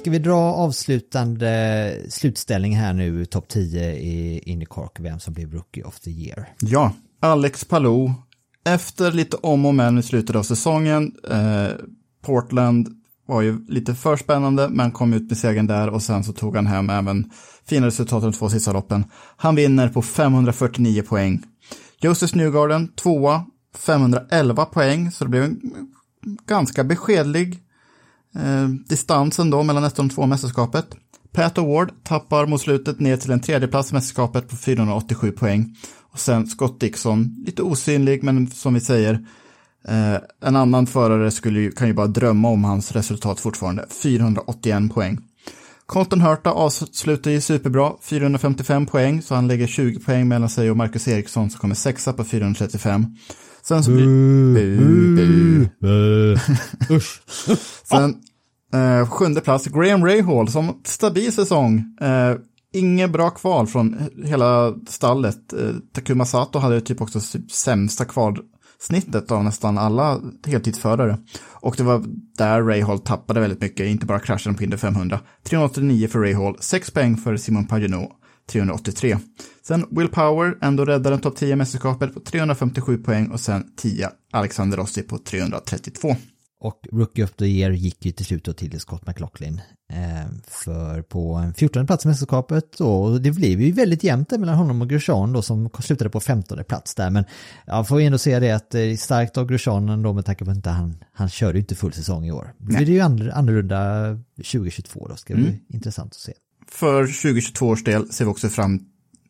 Ska 0.00 0.10
vi 0.10 0.18
dra 0.18 0.38
avslutande 0.38 1.96
slutställning 2.08 2.76
här 2.76 2.92
nu, 2.92 3.24
topp 3.24 3.48
10 3.48 3.94
i 3.94 4.38
Indycar, 4.38 4.88
vem 4.98 5.20
som 5.20 5.34
blev 5.34 5.52
Rookie 5.52 5.84
of 5.84 6.00
the 6.00 6.10
Year? 6.10 6.48
Ja, 6.60 6.92
Alex 7.20 7.64
Palou. 7.64 8.12
Efter 8.64 9.12
lite 9.12 9.36
om 9.36 9.66
och 9.66 9.74
men 9.74 9.98
i 9.98 10.02
slutet 10.02 10.36
av 10.36 10.42
säsongen. 10.42 11.12
Eh, 11.30 11.68
Portland 12.22 12.88
var 13.26 13.42
ju 13.42 13.66
lite 13.68 13.94
för 13.94 14.16
spännande, 14.16 14.68
men 14.68 14.90
kom 14.90 15.12
ut 15.12 15.28
med 15.28 15.38
segern 15.38 15.66
där 15.66 15.88
och 15.88 16.02
sen 16.02 16.24
så 16.24 16.32
tog 16.32 16.56
han 16.56 16.66
hem 16.66 16.90
även 16.90 17.30
fina 17.66 17.86
resultat 17.86 18.22
de 18.22 18.32
två 18.32 18.48
sista 18.48 18.72
loppen. 18.72 19.04
Han 19.36 19.54
vinner 19.54 19.88
på 19.88 20.02
549 20.02 21.02
poäng. 21.02 21.42
Joseph 22.00 22.36
Newgarden, 22.36 22.88
tvåa, 22.88 23.44
511 23.76 24.64
poäng, 24.64 25.10
så 25.10 25.24
det 25.24 25.30
blev 25.30 25.44
en 25.44 25.60
ganska 26.46 26.84
beskedlig 26.84 27.62
eh, 28.36 28.68
distansen 28.68 29.50
då 29.50 29.62
mellan 29.62 29.82
nästan 29.82 30.08
de 30.08 30.14
två 30.14 30.26
mästerskapet. 30.26 30.86
Pat 31.32 31.58
Award 31.58 31.92
tappar 32.04 32.46
mot 32.46 32.60
slutet 32.60 33.00
ner 33.00 33.16
till 33.16 33.30
en 33.30 33.40
tredjeplats 33.40 33.90
i 33.90 33.94
mästerskapet 33.94 34.48
på 34.48 34.56
487 34.56 35.32
poäng. 35.32 35.76
Och 36.12 36.18
sen 36.18 36.46
Scott 36.46 36.80
Dixon, 36.80 37.44
lite 37.46 37.62
osynlig, 37.62 38.22
men 38.22 38.50
som 38.50 38.74
vi 38.74 38.80
säger, 38.80 39.14
eh, 39.88 40.16
en 40.42 40.56
annan 40.56 40.86
förare 40.86 41.30
skulle 41.30 41.60
ju, 41.60 41.70
kan 41.70 41.88
ju 41.88 41.94
bara 41.94 42.06
drömma 42.06 42.48
om 42.48 42.64
hans 42.64 42.92
resultat 42.92 43.40
fortfarande. 43.40 43.86
481 44.02 44.94
poäng. 44.94 45.18
Colton 45.86 46.20
Hurta 46.20 46.50
avslutar 46.50 47.30
ju 47.30 47.40
superbra, 47.40 47.92
455 48.02 48.86
poäng, 48.86 49.22
så 49.22 49.34
han 49.34 49.48
lägger 49.48 49.66
20 49.66 50.00
poäng 50.00 50.28
mellan 50.28 50.48
sig 50.48 50.70
och 50.70 50.76
Marcus 50.76 51.08
Eriksson 51.08 51.50
som 51.50 51.60
kommer 51.60 51.74
sexa 51.74 52.12
på 52.12 52.24
435. 52.24 53.16
Sen 53.62 53.84
så 53.84 53.90
blir... 53.90 54.06
Bu, 54.54 55.68
bu. 55.80 56.36
Usch! 56.94 57.22
Sen 57.84 58.14
eh, 58.74 59.08
sjunde 59.08 59.40
plats, 59.40 59.66
Graham 59.66 60.04
Rahal 60.04 60.48
som 60.48 60.80
stabil 60.84 61.32
säsong. 61.32 61.84
Eh, 62.00 62.34
Inget 62.72 63.10
bra 63.10 63.30
kval 63.30 63.66
från 63.66 63.96
hela 64.24 64.74
stallet. 64.88 65.52
Eh, 65.52 65.74
Takuma 65.92 66.24
Sato 66.24 66.58
hade 66.58 66.80
typ 66.80 67.00
också 67.00 67.20
typ 67.20 67.52
sämsta 67.52 68.04
kvalsnittet 68.04 69.30
av 69.30 69.44
nästan 69.44 69.78
alla 69.78 70.20
heltidsförare. 70.46 71.18
Och 71.50 71.74
det 71.76 71.82
var 71.82 72.04
där 72.38 72.62
Rahal 72.62 72.98
tappade 72.98 73.40
väldigt 73.40 73.60
mycket, 73.60 73.86
inte 73.86 74.06
bara 74.06 74.20
kraschen 74.20 74.54
på 74.54 74.64
Indy 74.64 74.76
500. 74.76 75.20
389 75.44 76.08
för 76.08 76.18
Rahal, 76.18 76.56
6 76.60 76.90
poäng 76.90 77.16
för 77.16 77.36
Simon 77.36 77.66
Pagenaud, 77.66 78.08
383. 78.50 79.18
Sen 79.62 79.86
Will 79.90 80.08
Power, 80.08 80.58
ändå 80.62 80.84
räddade 80.84 81.18
topp 81.18 81.36
10 81.36 81.56
mästerskapet 81.56 82.14
på 82.14 82.20
357 82.20 82.98
poäng 82.98 83.26
och 83.26 83.40
sen 83.40 83.72
10 83.76 84.10
Alexander 84.32 84.76
Rossi 84.76 85.02
på 85.02 85.18
332. 85.18 86.16
Och 86.60 86.86
Rookie 86.92 87.24
of 87.24 87.30
the 87.30 87.44
Year 87.44 87.70
gick 87.70 88.06
ju 88.06 88.12
till 88.12 88.26
slut 88.26 88.44
då 88.44 88.52
till 88.52 88.80
Scott 88.80 89.06
McLaughlin 89.06 89.60
eh, 89.92 90.32
för 90.46 91.02
på 91.02 91.34
en 91.34 91.54
14 91.54 91.86
plats 91.86 92.04
i 92.04 92.08
mästerskapet 92.08 92.80
och 92.80 93.20
det 93.20 93.30
blev 93.30 93.60
ju 93.60 93.72
väldigt 93.72 94.04
jämnt 94.04 94.30
mellan 94.30 94.54
honom 94.54 94.82
och 94.82 94.88
Grosjean 94.88 95.32
då 95.32 95.42
som 95.42 95.70
slutade 95.80 96.10
på 96.10 96.20
15 96.20 96.64
plats 96.64 96.94
där 96.94 97.10
men 97.10 97.24
jag 97.66 97.88
får 97.88 98.00
ändå 98.00 98.18
säga 98.18 98.40
det 98.40 98.50
att 98.50 98.70
det 98.70 98.80
är 98.80 98.96
starkt 98.96 99.36
av 99.36 99.46
Grosjean 99.46 99.88
ändå 99.88 100.12
med 100.12 100.24
tanke 100.26 100.44
på 100.44 100.50
att 100.50 100.66
han, 100.66 101.04
han 101.12 101.28
körde 101.28 101.52
ju 101.52 101.60
inte 101.60 101.74
full 101.74 101.92
säsong 101.92 102.26
i 102.26 102.32
år. 102.32 102.54
Det 102.58 102.76
är 102.76 102.80
ju 102.82 103.00
annorlunda 103.00 104.06
2022 104.36 105.06
då, 105.08 105.16
ska 105.16 105.34
det 105.34 105.40
bli 105.40 105.60
intressant 105.68 106.12
att 106.12 106.20
se. 106.20 106.32
För 106.70 107.02
2022 107.02 107.68
års 107.68 107.84
del 107.84 108.12
ser 108.12 108.24
vi 108.24 108.30
också 108.30 108.48
fram 108.48 108.80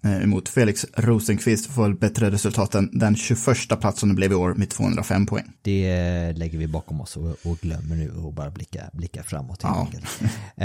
eh, 0.05 0.23
emot 0.23 0.49
Felix 0.49 0.87
Rosenqvist 0.95 1.67
får 1.67 1.93
bättre 1.93 2.31
resultat 2.31 2.75
än 2.75 2.99
den 2.99 3.17
21 3.17 3.81
plats 3.81 4.01
som 4.01 4.09
det 4.09 4.15
blev 4.15 4.33
i 4.33 4.35
år 4.35 4.55
med 4.55 4.71
205 4.71 5.27
poäng. 5.27 5.53
Det 5.63 6.33
lägger 6.33 6.59
vi 6.59 6.67
bakom 6.67 7.01
oss 7.01 7.17
och, 7.17 7.37
och 7.45 7.59
glömmer 7.61 7.97
nu 7.97 8.11
och 8.11 8.33
bara 8.33 8.51
blicka, 8.51 8.91
blicka 8.93 9.23
framåt. 9.23 9.61
Ja. 9.63 9.89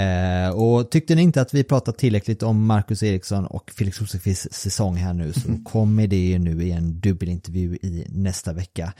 Eh, 0.00 0.50
och 0.50 0.90
tyckte 0.90 1.14
ni 1.14 1.22
inte 1.22 1.40
att 1.40 1.54
vi 1.54 1.64
pratat 1.64 1.98
tillräckligt 1.98 2.42
om 2.42 2.66
Marcus 2.66 3.02
Eriksson 3.02 3.46
och 3.46 3.70
Felix 3.70 4.00
Rosenqvists 4.00 4.48
säsong 4.50 4.96
här 4.96 5.12
nu 5.12 5.32
så 5.32 5.58
kommer 5.64 6.06
det 6.06 6.38
nu 6.38 6.62
i 6.62 6.70
en 6.70 7.00
dubbelintervju 7.00 7.76
i 7.82 8.06
nästa 8.08 8.52
vecka. 8.52 8.92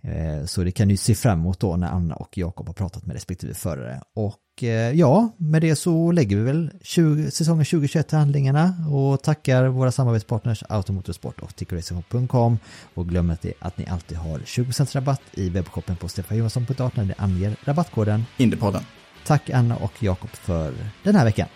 Eh, 0.00 0.44
så 0.44 0.64
det 0.64 0.72
kan 0.72 0.88
ni 0.88 0.96
se 0.96 1.14
fram 1.14 1.38
emot 1.38 1.60
då 1.60 1.76
när 1.76 1.88
Anna 1.88 2.14
och 2.14 2.38
Jakob 2.38 2.66
har 2.66 2.74
pratat 2.74 3.06
med 3.06 3.14
respektive 3.14 3.54
förare. 3.54 4.00
Och 4.14 4.34
eh, 4.34 4.53
ja, 4.94 5.28
med 5.36 5.62
det 5.62 5.76
så 5.76 6.12
lägger 6.12 6.36
vi 6.36 6.42
väl 6.42 6.70
20, 6.82 7.30
säsongen 7.30 7.64
2021 7.64 8.08
till 8.08 8.18
handlingarna 8.18 8.74
och 8.90 9.22
tackar 9.22 9.66
våra 9.66 9.92
samarbetspartners 9.92 10.62
Automotorsport 10.68 11.40
och 11.40 11.56
tickerracing.com 11.56 12.58
och 12.94 13.08
glöm 13.08 13.30
inte 13.30 13.52
att 13.58 13.78
ni 13.78 13.86
alltid 13.86 14.18
har 14.18 14.38
20% 14.38 14.94
rabatt 14.94 15.22
i 15.32 15.48
webbshoppen 15.48 15.96
på 15.96 16.08
stefanjohansson.art 16.08 16.96
när 16.96 17.04
ni 17.04 17.14
anger 17.18 17.56
rabattkoden. 17.64 18.24
Indiepodden. 18.36 18.82
Tack 19.24 19.50
Anna 19.50 19.76
och 19.76 20.02
Jakob 20.02 20.30
för 20.30 20.74
den 21.02 21.16
här 21.16 21.24
veckan. 21.24 21.48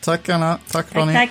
Tack 0.00 0.28
Anna, 0.28 0.58
tack 0.70 0.86
Tack, 0.86 0.96
Ronny. 0.96 1.14
tack. 1.14 1.30